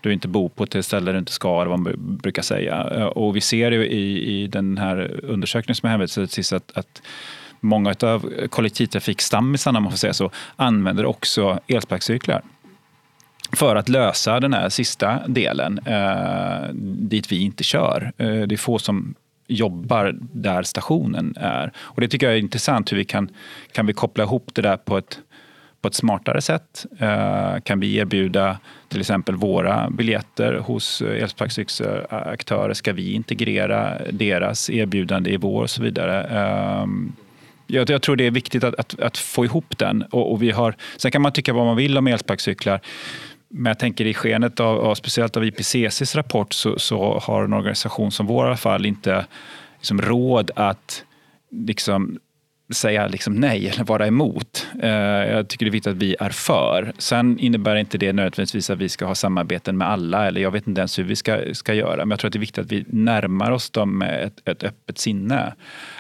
du 0.01 0.13
inte 0.13 0.27
bor 0.27 0.49
på 0.49 0.65
till 0.65 0.79
ett 0.79 0.85
ställe 0.85 1.11
du 1.11 1.17
inte 1.17 1.31
ska, 1.31 1.61
eller 1.61 1.69
vad 1.69 1.79
man 1.79 2.17
brukar 2.23 2.41
säga. 2.41 2.89
Eh, 2.95 3.05
och 3.05 3.35
vi 3.35 3.41
ser 3.41 3.71
ju 3.71 3.85
i, 3.85 4.33
i 4.43 4.47
den 4.47 4.77
här 4.77 5.19
undersökningen 5.23 5.75
som 5.75 5.87
jag 5.87 5.91
hänvisade 5.91 6.27
till 6.27 6.55
att, 6.55 6.77
att 6.77 7.01
många 7.59 7.95
av 8.01 8.47
kollektivtrafikstammisarna, 8.49 9.79
man 9.79 9.91
får 9.91 9.97
säga 9.97 10.13
så, 10.13 10.31
använder 10.55 11.05
också 11.05 11.59
elsparkcyklar 11.67 12.41
för 13.51 13.75
att 13.75 13.89
lösa 13.89 14.39
den 14.39 14.53
här 14.53 14.69
sista 14.69 15.19
delen 15.27 15.79
eh, 15.85 16.73
dit 16.83 17.31
vi 17.31 17.39
inte 17.39 17.63
kör. 17.63 18.11
Eh, 18.17 18.41
det 18.41 18.55
är 18.55 18.57
få 18.57 18.79
som 18.79 19.15
jobbar 19.47 20.15
där 20.19 20.63
stationen 20.63 21.33
är. 21.37 21.71
Och 21.77 22.01
Det 22.01 22.07
tycker 22.07 22.27
jag 22.27 22.35
är 22.35 22.39
intressant. 22.39 22.91
hur 22.91 22.97
vi 22.97 23.05
Kan, 23.05 23.29
kan 23.71 23.85
vi 23.85 23.93
koppla 23.93 24.23
ihop 24.23 24.49
det 24.53 24.61
där 24.61 24.77
på 24.77 24.97
ett, 24.97 25.19
på 25.81 25.87
ett 25.87 25.93
smartare 25.93 26.41
sätt? 26.41 26.85
Eh, 26.99 27.59
kan 27.63 27.79
vi 27.79 27.95
erbjuda 27.95 28.57
till 28.87 28.99
exempel 28.99 29.35
våra 29.35 29.89
biljetter 29.89 30.53
hos 30.53 31.01
eh, 31.01 31.23
elsparkcykelaktörer? 31.23 32.73
Ska 32.73 32.93
vi 32.93 33.11
integrera 33.11 34.01
deras 34.11 34.69
erbjudande 34.69 35.31
i 35.31 35.37
vår 35.37 35.61
och 35.61 35.69
så 35.69 35.83
vidare? 35.83 36.23
Eh, 36.23 36.87
jag, 37.67 37.89
jag, 37.89 38.01
tror 38.01 38.15
det 38.15 38.25
är 38.25 38.31
viktigt 38.31 38.63
att, 38.63 38.75
att, 38.75 38.99
att 38.99 39.17
få 39.17 39.45
ihop 39.45 39.77
den. 39.77 40.01
Och, 40.01 40.31
och, 40.31 40.43
vi 40.43 40.51
har, 40.51 40.75
sen 40.97 41.11
kan 41.11 41.21
man 41.21 41.31
tycka 41.31 41.53
vad 41.53 41.65
man 41.65 41.75
vill 41.75 41.97
om 41.97 42.07
elsparkcyklar. 42.07 42.81
Men 43.49 43.69
jag 43.69 43.79
tänker 43.79 44.05
i 44.05 44.13
skenet 44.13 44.59
av, 44.59 44.79
av 44.79 44.95
speciellt 44.95 45.37
av 45.37 45.45
IPCCs 45.45 46.15
rapport 46.15 46.53
så, 46.53 46.79
så, 46.79 47.19
har 47.19 47.43
en 47.43 47.53
organisation 47.53 48.11
som 48.11 48.25
vår 48.25 48.45
i 48.45 48.47
alla 48.47 48.57
fall 48.57 48.85
inte 48.85 49.25
liksom 49.77 50.01
råd 50.01 50.51
att 50.55 51.03
liksom 51.51 52.19
säga 52.73 53.07
liksom 53.07 53.33
nej 53.33 53.69
eller 53.69 53.83
vara 53.83 54.07
emot. 54.07 54.67
Eh, 54.81 54.89
jag 54.89 55.47
tycker 55.47 55.65
det 55.65 55.69
är 55.69 55.71
viktigt 55.71 55.91
att 55.91 55.97
vi 55.97 56.15
är 56.19 56.29
för. 56.29 56.93
Sen 56.97 57.39
innebär 57.39 57.75
inte 57.75 57.97
det 57.97 58.13
nödvändigtvis 58.13 58.69
att 58.69 58.77
vi 58.77 58.89
ska 58.89 59.05
ha 59.05 59.15
samarbeten 59.15 59.77
med 59.77 59.89
alla 59.89 60.27
eller 60.27 60.41
jag 60.41 60.51
vet 60.51 60.67
inte 60.67 60.81
ens 60.81 60.99
hur 60.99 61.03
vi 61.03 61.15
ska, 61.15 61.53
ska 61.53 61.73
göra. 61.73 61.97
Men 61.97 62.09
jag 62.09 62.19
tror 62.19 62.29
att 62.29 62.33
det 62.33 62.37
är 62.37 62.41
viktigt 62.41 62.65
att 62.65 62.71
vi 62.71 62.85
närmar 62.87 63.51
oss 63.51 63.69
dem 63.69 63.97
med 63.97 64.23
ett, 64.23 64.47
ett 64.49 64.63
öppet 64.63 64.97
sinne. 64.97 65.53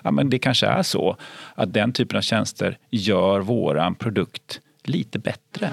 Ja, 0.03 0.11
men 0.11 0.29
det 0.29 0.39
kanske 0.39 0.67
är 0.67 0.83
så 0.83 1.17
att 1.55 1.73
den 1.73 1.93
typen 1.93 2.17
av 2.17 2.21
tjänster 2.21 2.77
gör 2.89 3.39
våran 3.39 3.95
produkt 3.95 4.59
lite 4.83 5.19
bättre. 5.19 5.71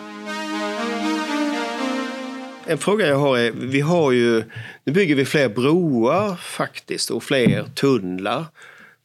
En 2.66 2.78
fråga 2.78 3.06
jag 3.06 3.18
har 3.18 3.38
är, 3.38 3.50
vi 3.50 3.80
har 3.80 4.12
ju, 4.12 4.44
nu 4.84 4.92
bygger 4.92 5.14
vi 5.14 5.24
fler 5.24 5.48
broar 5.48 6.36
faktiskt 6.36 7.10
och 7.10 7.22
fler 7.22 7.64
tunnlar. 7.74 8.44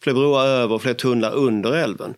Fler 0.03 0.13
broar 0.13 0.45
över 0.45 0.75
och 0.75 0.81
fler 0.81 0.93
tunnlar 0.93 1.35
under 1.35 1.73
älven. 1.73 2.13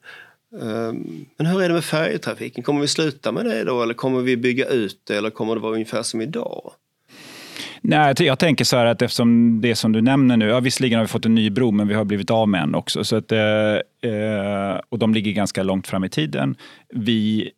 Ehm, 0.61 1.25
men 1.37 1.47
hur 1.47 1.61
är 1.61 1.67
det 1.67 1.73
med 1.73 1.83
färjetrafiken? 1.83 2.63
Kommer 2.63 2.81
vi 2.81 2.87
sluta 2.87 3.31
med 3.31 3.45
det 3.45 3.63
då 3.63 3.83
eller 3.83 3.93
kommer 3.93 4.21
vi 4.21 4.37
bygga 4.37 4.65
ut 4.65 5.01
det 5.07 5.17
eller 5.17 5.29
kommer 5.29 5.55
det 5.55 5.61
vara 5.61 5.73
ungefär 5.73 6.03
som 6.03 6.21
idag? 6.21 6.71
Nej, 7.81 8.13
jag 8.17 8.39
tänker 8.39 8.65
så 8.65 8.77
här 8.77 8.85
att 8.85 9.01
eftersom 9.01 9.61
det 9.61 9.75
som 9.75 9.91
du 9.91 10.01
nämner 10.01 10.37
nu, 10.37 10.47
ja, 10.47 10.59
visserligen 10.59 10.97
har 10.97 11.05
vi 11.05 11.09
fått 11.09 11.25
en 11.25 11.35
ny 11.35 11.49
bro 11.49 11.71
men 11.71 11.87
vi 11.87 11.93
har 11.93 12.05
blivit 12.05 12.31
av 12.31 12.49
med 12.49 12.63
en 12.63 12.75
också. 12.75 13.03
Så 13.03 13.15
att, 13.15 13.31
eh, 13.31 13.39
eh 14.11 14.79
och 14.89 14.99
de 14.99 15.13
ligger 15.13 15.31
ganska 15.31 15.63
långt 15.63 15.87
fram 15.87 16.03
i 16.03 16.09
tiden. 16.09 16.55
Vi 16.89 17.51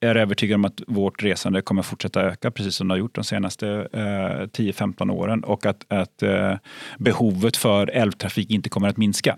är 0.00 0.14
övertygad 0.14 0.54
om 0.54 0.64
att 0.64 0.82
vårt 0.86 1.22
resande 1.22 1.62
kommer 1.62 1.82
fortsätta 1.82 2.22
öka, 2.22 2.50
precis 2.50 2.74
som 2.74 2.88
det 2.88 2.94
har 2.94 2.98
gjort 2.98 3.14
de 3.14 3.24
senaste 3.24 3.68
eh, 3.92 4.00
10-15 4.00 5.10
åren 5.10 5.44
och 5.44 5.66
att, 5.66 5.84
att 5.88 6.22
eh, 6.22 6.54
behovet 6.98 7.56
för 7.56 7.90
älvtrafik 7.90 8.50
inte 8.50 8.68
kommer 8.68 8.88
att 8.88 8.96
minska. 8.96 9.36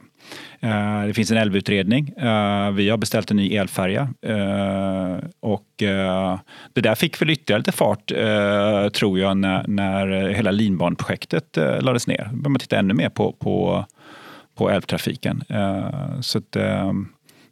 Eh, 0.60 1.02
det 1.06 1.14
finns 1.14 1.30
en 1.30 1.36
älvutredning. 1.36 2.08
Eh, 2.08 2.70
vi 2.70 2.90
har 2.90 2.96
beställt 2.96 3.30
en 3.30 3.36
ny 3.36 3.56
elfärja 3.56 4.08
eh, 4.22 5.18
och 5.40 5.82
eh, 5.82 6.38
det 6.72 6.80
där 6.80 6.94
fick 6.94 7.22
väl 7.22 7.30
ytterligare 7.30 7.60
lite 7.60 7.72
fart, 7.72 8.12
eh, 8.12 8.88
tror 8.88 9.18
jag, 9.18 9.36
när, 9.36 9.64
när 9.68 10.28
hela 10.28 10.50
linbanprojektet 10.50 11.56
eh, 11.56 11.80
lades 11.82 12.06
ner. 12.06 12.24
Då 12.24 12.36
började 12.36 12.48
man 12.48 12.58
titta 12.58 12.78
ännu 12.78 12.94
mer 12.94 13.08
på, 13.08 13.32
på, 13.32 13.84
på 14.54 14.70
älvtrafiken. 14.70 15.42
Eh, 15.48 16.20
så 16.20 16.38
att, 16.38 16.56
eh, 16.56 16.92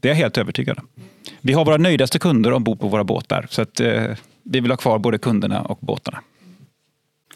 det 0.00 0.08
är 0.08 0.10
jag 0.10 0.16
helt 0.16 0.38
övertygad 0.38 0.78
om. 0.78 0.88
Vi 1.40 1.52
har 1.52 1.64
våra 1.64 1.76
nöjdaste 1.76 2.18
kunder 2.18 2.52
ombord 2.52 2.80
på 2.80 2.88
våra 2.88 3.04
båtar. 3.04 3.46
Så 3.50 3.62
att, 3.62 3.80
eh, 3.80 4.04
vi 4.42 4.60
vill 4.60 4.70
ha 4.70 4.76
kvar 4.76 4.98
både 4.98 5.18
kunderna 5.18 5.62
och 5.62 5.78
båtarna. 5.80 6.20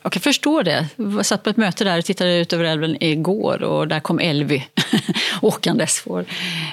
Jag 0.03 0.13
kan 0.13 0.23
förstå 0.23 0.63
det. 0.63 0.89
Jag 0.97 1.27
satt 1.27 1.43
på 1.43 1.51
ett 1.51 1.57
möte 1.57 1.85
där 1.85 1.99
och 1.99 2.05
tittade 2.05 2.39
ut 2.39 2.53
över 2.53 2.65
älven 2.65 3.03
igår 3.03 3.63
och 3.63 3.89
där 3.89 4.01
kom 4.01 4.19
Elvy 4.19 4.63
åkandes. 5.43 6.05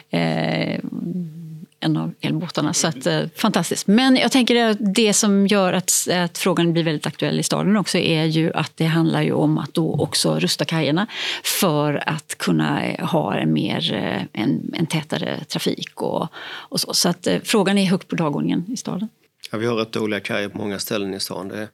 Eh, 0.10 0.80
en 1.80 1.97
av 1.97 2.13
elbåtarna. 2.21 2.73
Så 2.73 2.88
att, 2.88 3.05
eh, 3.05 3.21
fantastiskt. 3.36 3.88
Men 3.88 4.15
jag 4.15 4.32
tänker 4.32 4.65
att 4.65 4.77
det 4.80 5.13
som 5.13 5.47
gör 5.47 5.73
att, 5.73 6.07
att, 6.11 6.38
frågan 6.38 6.73
blir 6.73 6.84
väldigt 6.84 7.07
aktuell 7.07 7.39
i 7.39 7.43
staden 7.43 7.77
också 7.77 7.97
är 7.97 8.25
ju 8.25 8.53
att 8.53 8.71
det 8.75 8.86
handlar 8.86 9.21
ju 9.21 9.32
om 9.32 9.57
att 9.57 9.73
då 9.73 9.95
också 9.95 10.39
rusta 10.39 10.65
kajerna 10.65 11.07
för 11.43 12.03
att 12.09 12.38
kunna 12.38 12.82
ha 12.99 13.36
en, 13.36 13.53
mer, 13.53 13.93
eh, 13.93 14.41
en, 14.43 14.73
en 14.73 14.88
tätare 14.88 15.43
trafik 15.43 16.01
och, 16.01 16.27
och 16.43 16.80
så. 16.80 16.93
Så 16.93 17.09
att, 17.09 17.27
eh, 17.27 17.39
frågan 17.43 17.77
är 17.77 17.86
högt 17.86 18.07
på 18.07 18.15
dagordningen 18.15 18.65
i 18.67 18.77
staden. 18.77 19.09
Ja, 19.51 19.57
vi 19.57 19.65
har 19.65 19.75
rätt 19.75 19.91
dåliga 19.91 20.19
kajer 20.19 20.49
på 20.49 20.57
många 20.57 20.80
ställen 20.80 21.13
i 21.13 21.19
stan. 21.19 21.47
Det 21.47 21.67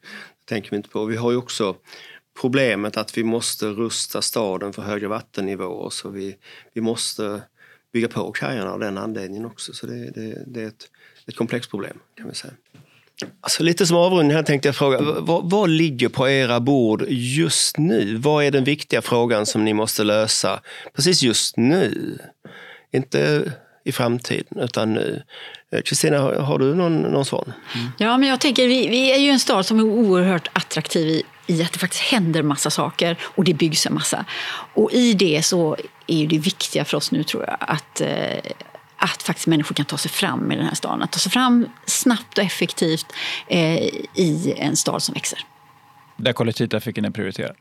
tänker 0.46 0.70
vi 0.70 0.78
inte 0.78 0.90
på. 0.90 1.06
Vi 1.06 1.18
har 1.18 1.32
ju 1.32 1.38
också 1.38 1.76
problemet 2.42 2.98
att 2.98 3.18
vi 3.18 3.24
måste 3.24 3.66
rusta 3.66 4.22
staden 4.22 4.74
för 4.74 4.82
högre 4.82 5.08
vattennivåer. 5.08 5.90
Så 5.90 6.10
vi, 6.10 6.36
vi 6.74 6.82
måste 6.82 7.42
bygga 7.96 8.08
på 8.08 8.32
kajerna 8.32 8.72
av 8.72 8.80
den 8.80 8.98
anledningen 8.98 9.46
också. 9.46 9.74
Så 9.74 9.88
det, 9.88 10.10
det, 10.10 10.44
det 10.48 10.62
är 10.62 10.68
ett, 10.68 10.90
ett 11.28 11.36
komplext 11.36 11.70
problem 11.70 12.00
kan 12.18 12.30
vi 12.30 12.36
säga. 12.36 12.54
Alltså 13.42 13.64
lite 13.64 13.86
som 13.86 13.98
avrundning 13.98 14.36
här 14.36 14.44
tänkte 14.44 14.68
jag 14.68 14.76
fråga, 14.76 15.02
vad, 15.02 15.50
vad, 15.50 15.70
ligger 15.70 16.10
på 16.10 16.30
era 16.30 16.60
bord 16.60 17.06
just 17.10 17.78
nu? 17.78 18.16
Vad 18.16 18.44
är 18.44 18.52
den 18.52 18.64
viktiga 18.64 19.02
frågan 19.02 19.46
som 19.46 19.66
ni 19.66 19.74
måste 19.74 20.04
lösa 20.04 20.62
precis 20.96 21.24
just 21.24 21.58
nu? 21.58 22.18
Inte 22.92 23.52
i 23.84 23.92
framtiden, 23.92 24.60
utan 24.60 24.94
nu. 24.94 25.24
Eh, 25.72 25.82
Kristina, 25.82 26.20
har, 26.20 26.34
har, 26.34 26.60
du 26.60 26.76
någon, 26.76 27.02
någon 27.02 27.26
sån? 27.26 27.54
Mm. 27.76 27.88
Ja, 27.98 28.18
men 28.18 28.30
jag 28.30 28.42
tänker, 28.42 28.68
vi, 28.68 28.88
vi 28.88 29.12
är 29.12 29.18
ju 29.18 29.30
en 29.30 29.40
stad 29.40 29.66
som 29.66 29.80
är 29.80 29.84
oerhört 29.84 30.50
attraktiv 30.54 31.08
i, 31.08 31.24
i 31.48 31.64
att 31.64 31.74
det 31.74 31.80
faktiskt 31.80 32.04
händer 32.04 32.44
massa 32.44 32.70
saker 32.70 33.18
och 33.22 33.44
det 33.44 33.54
byggs 33.54 33.86
en 33.86 33.94
massa. 33.94 34.26
Och 34.74 34.92
i 34.92 35.14
det 35.14 35.46
så 35.46 35.78
är 36.08 36.28
det 36.28 36.38
viktiga 36.38 36.86
för 36.86 36.98
oss 36.98 37.12
nu 37.12 37.24
tror 37.24 37.44
jag 37.44 37.58
att 37.60 38.02
eh, 38.02 38.52
att 38.98 39.24
faktiskt 39.24 39.48
människor 39.48 39.76
kan 39.76 39.86
ta 39.86 39.98
sig 39.98 40.12
fram 40.12 40.52
i 40.52 40.56
den 40.56 40.66
här 40.66 40.76
staden. 40.76 41.02
Att 41.02 41.12
ta 41.12 41.20
sig 41.20 41.32
fram 41.32 41.70
snabbt 41.86 42.38
och 42.38 42.44
effektivt 42.44 43.14
eh, 43.48 43.84
i 44.14 44.54
en 44.58 44.76
stad 44.76 45.04
som 45.04 45.14
växer. 45.14 45.40
Där 46.18 46.34
kollektivtrafiken 46.34 47.06
är 47.06 47.10
prioriterad? 47.10 47.56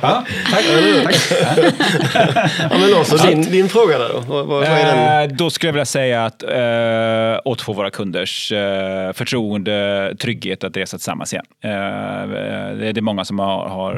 Ja, 0.00 0.24
tack. 0.50 0.64
ja, 2.70 2.78
men 2.78 2.94
också, 2.94 3.16
din, 3.16 3.42
din 3.42 3.68
fråga 3.68 3.98
där 3.98 4.08
då? 4.08 4.20
Vad, 4.20 4.46
vad 4.46 4.64
är 4.64 4.84
den? 4.84 5.30
Eh, 5.30 5.36
då 5.36 5.50
skulle 5.50 5.68
jag 5.68 5.72
vilja 5.72 5.84
säga 5.84 6.24
att 6.24 6.42
eh, 6.42 7.40
återfå 7.44 7.72
våra 7.72 7.90
kunders 7.90 8.52
eh, 8.52 9.12
förtroende, 9.12 10.14
trygghet 10.20 10.64
att 10.64 10.76
resa 10.76 10.96
tillsammans 10.96 11.32
igen. 11.32 11.46
Eh, 11.64 11.70
det 12.78 12.96
är 12.96 13.00
många 13.00 13.24
som 13.24 13.38
har, 13.38 13.68
har 13.68 13.94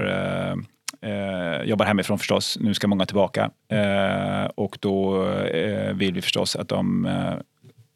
eh, 1.03 1.69
jobbar 1.69 1.87
hemifrån 1.87 2.19
förstås. 2.19 2.59
Nu 2.61 2.75
ska 2.75 2.87
många 2.87 3.07
tillbaka 3.07 3.51
eh, 3.73 4.51
och 4.55 4.79
då 4.81 5.27
eh, 5.33 5.95
vill 5.95 6.15
vi 6.15 6.23
förstås 6.23 6.57
att 6.57 6.69
de 6.69 7.07
eh, 7.07 7.35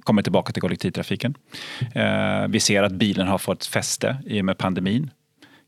kommer 0.04 0.22
tillbaka 0.22 0.52
till 0.52 0.62
kollektivtrafiken. 0.62 1.34
Eh, 1.94 2.48
vi 2.48 2.60
ser 2.60 2.82
att 2.82 2.92
bilen 2.92 3.28
har 3.28 3.38
fått 3.38 3.66
fäste 3.66 4.16
i 4.26 4.40
och 4.40 4.44
med 4.44 4.58
pandemin 4.58 5.10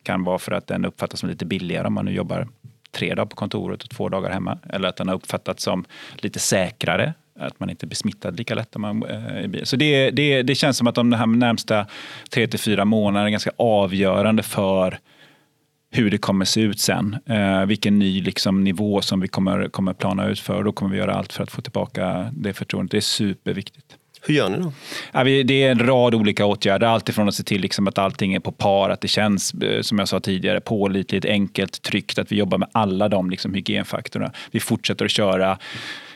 kan 0.04 0.24
vara 0.24 0.38
för 0.38 0.52
att 0.52 0.66
den 0.66 0.84
uppfattas 0.84 1.20
som 1.20 1.28
lite 1.28 1.44
billigare 1.44 1.86
om 1.86 1.92
man 1.92 2.04
nu 2.04 2.12
jobbar 2.12 2.48
tre 2.92 3.14
dagar 3.14 3.26
på 3.26 3.36
kontoret 3.36 3.82
och 3.82 3.90
två 3.90 4.08
dagar 4.08 4.30
hemma. 4.30 4.58
Eller 4.68 4.88
att 4.88 4.96
den 4.96 5.08
har 5.08 5.14
uppfattats 5.14 5.62
som 5.62 5.84
lite 6.16 6.38
säkrare 6.38 7.14
att 7.38 7.60
man 7.60 7.70
inte 7.70 7.86
blir 7.86 7.96
smittad 7.96 8.38
lika 8.38 8.54
lätt. 8.54 8.76
Man, 8.76 9.02
eh, 9.02 9.62
så 9.62 9.76
det, 9.76 10.10
det, 10.10 10.42
det 10.42 10.54
känns 10.54 10.76
som 10.76 10.86
att 10.86 10.94
de 10.94 11.12
här 11.12 11.26
närmsta 11.26 11.86
tre 12.30 12.46
till 12.46 12.60
fyra 12.60 12.84
månaderna 12.84 13.28
är 13.28 13.30
ganska 13.30 13.52
avgörande 13.56 14.42
för 14.42 14.98
hur 15.90 16.10
det 16.10 16.18
kommer 16.18 16.44
se 16.44 16.60
ut 16.60 16.80
sen. 16.80 17.16
Eh, 17.26 17.64
vilken 17.64 17.98
ny 17.98 18.22
liksom, 18.22 18.64
nivå 18.64 19.00
som 19.00 19.20
vi 19.20 19.28
kommer, 19.28 19.68
kommer 19.68 19.94
plana 19.94 20.26
ut 20.26 20.40
för. 20.40 20.62
Då 20.62 20.72
kommer 20.72 20.90
vi 20.90 20.98
göra 20.98 21.14
allt 21.14 21.32
för 21.32 21.42
att 21.42 21.50
få 21.50 21.62
tillbaka 21.62 22.30
det 22.32 22.52
förtroendet. 22.52 22.90
Det 22.90 22.96
är 22.96 23.00
superviktigt. 23.00 23.96
Hur 24.26 24.34
gör 24.34 24.48
ni 24.48 24.58
då? 24.58 24.72
Det 25.44 25.62
är 25.62 25.70
en 25.70 25.86
rad 25.86 26.14
olika 26.14 26.46
åtgärder. 26.46 26.86
Alltifrån 26.86 27.28
att 27.28 27.34
se 27.34 27.42
till 27.42 27.60
liksom 27.60 27.88
att 27.88 27.98
allting 27.98 28.34
är 28.34 28.40
på 28.40 28.52
par, 28.52 28.90
att 28.90 29.00
det 29.00 29.08
känns, 29.08 29.54
eh, 29.54 29.80
som 29.82 29.98
jag 29.98 30.08
sa 30.08 30.20
tidigare, 30.20 30.60
pålitligt, 30.60 31.24
enkelt, 31.24 31.82
tryggt. 31.82 32.18
Att 32.18 32.32
vi 32.32 32.36
jobbar 32.36 32.58
med 32.58 32.68
alla 32.72 33.08
de 33.08 33.30
liksom, 33.30 33.54
hygienfaktorerna. 33.54 34.32
Vi 34.50 34.60
fortsätter 34.60 35.04
att 35.04 35.10
köra 35.10 35.58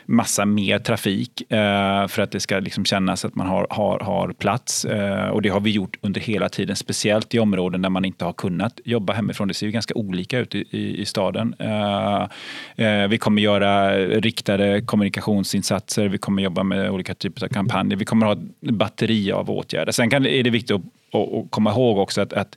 massa 0.09 0.45
mer 0.45 0.79
trafik 0.79 1.51
eh, 1.51 2.07
för 2.07 2.21
att 2.21 2.31
det 2.31 2.39
ska 2.39 2.59
liksom 2.59 2.85
kännas 2.85 3.25
att 3.25 3.35
man 3.35 3.47
har, 3.47 3.67
har, 3.69 3.99
har 3.99 4.33
plats. 4.33 4.85
Eh, 4.85 5.27
och 5.27 5.41
det 5.41 5.49
har 5.49 5.59
vi 5.59 5.71
gjort 5.71 5.97
under 6.01 6.21
hela 6.21 6.49
tiden, 6.49 6.75
speciellt 6.75 7.33
i 7.33 7.39
områden 7.39 7.81
där 7.81 7.89
man 7.89 8.05
inte 8.05 8.25
har 8.25 8.33
kunnat 8.33 8.79
jobba 8.85 9.13
hemifrån. 9.13 9.47
Det 9.47 9.53
ser 9.53 9.65
ju 9.65 9.71
ganska 9.71 9.93
olika 9.93 10.39
ut 10.39 10.55
i, 10.55 10.65
i, 10.71 11.01
i 11.01 11.05
staden. 11.05 11.55
Eh, 11.59 12.27
eh 12.75 13.07
vi 13.07 13.17
kommer 13.17 13.41
göra 13.41 13.97
riktade 14.07 14.81
kommunikationsinsatser, 14.81 16.07
vi 16.07 16.17
kommer 16.17 16.43
jobba 16.43 16.63
med 16.63 16.91
olika 16.91 17.13
typer 17.15 17.43
av 17.43 17.49
kampanjer. 17.49 17.97
Vi 17.97 18.05
kommer 18.05 18.25
ha 18.25 18.33
ett 18.33 18.71
batteri 18.71 19.31
av 19.31 19.49
åtgärder. 19.49 19.91
Sen 19.91 20.09
kan, 20.09 20.25
är 20.25 20.43
det 20.43 20.49
viktigt 20.49 20.75
att, 20.75 20.81
att, 21.13 21.33
att 21.33 21.51
komma 21.51 21.71
ihåg 21.71 21.97
också 21.97 22.21
att, 22.21 22.33
att 22.33 22.55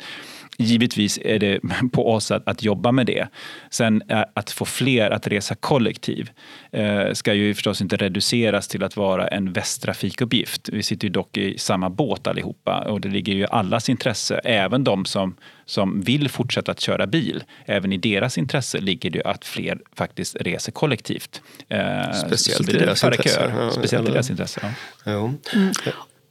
Givetvis 0.58 1.18
är 1.22 1.38
det 1.38 1.60
på 1.92 2.12
oss 2.12 2.30
att, 2.30 2.48
att 2.48 2.62
jobba 2.62 2.92
med 2.92 3.06
det. 3.06 3.28
Sen 3.70 4.02
eh, 4.08 4.24
att 4.34 4.50
få 4.50 4.64
fler 4.64 5.10
att 5.10 5.26
resa 5.26 5.54
kollektiv 5.54 6.30
eh, 6.72 7.12
ska 7.12 7.34
ju 7.34 7.54
förstås 7.54 7.80
inte 7.80 7.96
reduceras 7.96 8.68
till 8.68 8.84
att 8.84 8.96
vara 8.96 9.28
en 9.28 9.52
västtrafikuppgift. 9.52 10.68
Vi 10.68 10.82
sitter 10.82 11.06
ju 11.06 11.12
dock 11.12 11.36
i 11.36 11.58
samma 11.58 11.90
båt 11.90 12.26
allihopa 12.26 12.84
och 12.88 13.00
det 13.00 13.08
ligger 13.08 13.32
ju 13.32 13.40
i 13.40 13.46
allas 13.50 13.88
intresse, 13.88 14.40
även 14.44 14.84
de 14.84 15.04
som, 15.04 15.34
som 15.64 16.00
vill 16.00 16.28
fortsätta 16.28 16.72
att 16.72 16.80
köra 16.80 17.06
bil. 17.06 17.44
Även 17.66 17.92
i 17.92 17.96
deras 17.96 18.38
intresse 18.38 18.80
ligger 18.80 19.10
det 19.10 19.22
att 19.22 19.44
fler 19.44 19.78
faktiskt 19.96 20.36
reser 20.40 20.72
kollektivt. 20.72 21.42
Eh, 21.68 22.12
Speciellt 22.26 22.68
i 22.68 22.72
deras 22.72 23.04
intresse. 23.04 23.52
Ja, 23.56 23.70
Speciellt 23.70 24.08
i 24.08 24.12
deras 24.12 24.30
intresse. 24.30 24.74
Ja. 25.04 25.32
Mm. 25.54 25.72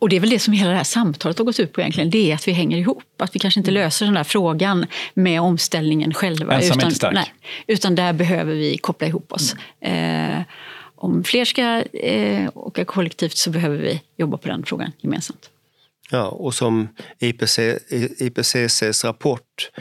Och 0.01 0.09
det 0.09 0.15
är 0.15 0.19
väl 0.19 0.29
det 0.29 0.39
som 0.39 0.53
hela 0.53 0.69
det 0.69 0.75
här 0.75 0.83
samtalet 0.83 1.37
har 1.37 1.45
gått 1.45 1.59
ut 1.59 1.73
på 1.73 1.81
egentligen, 1.81 2.09
det 2.09 2.31
är 2.31 2.35
att 2.35 2.47
vi 2.47 2.51
hänger 2.51 2.77
ihop. 2.77 3.03
Att 3.17 3.35
vi 3.35 3.39
kanske 3.39 3.59
inte 3.59 3.71
mm. 3.71 3.83
löser 3.83 4.05
den 4.05 4.15
där 4.15 4.23
frågan 4.23 4.85
med 5.13 5.41
omställningen 5.41 6.13
själva. 6.13 6.53
Ensam 6.53 6.77
utan, 6.77 6.87
inte 6.87 6.95
stark. 6.95 7.13
Nej, 7.13 7.33
utan 7.67 7.95
där 7.95 8.13
behöver 8.13 8.53
vi 8.53 8.77
koppla 8.77 9.07
ihop 9.07 9.33
oss. 9.33 9.55
Mm. 9.81 10.31
Eh, 10.31 10.43
om 10.95 11.23
fler 11.23 11.45
ska 11.45 11.81
eh, 11.81 12.49
åka 12.53 12.85
kollektivt 12.85 13.37
så 13.37 13.49
behöver 13.49 13.77
vi 13.77 14.01
jobba 14.17 14.37
på 14.37 14.47
den 14.47 14.65
frågan 14.65 14.91
gemensamt. 14.97 15.49
Ja, 16.11 16.27
och 16.27 16.53
som 16.53 16.87
IPC, 17.19 17.59
IPCCs 18.19 19.03
rapport 19.03 19.71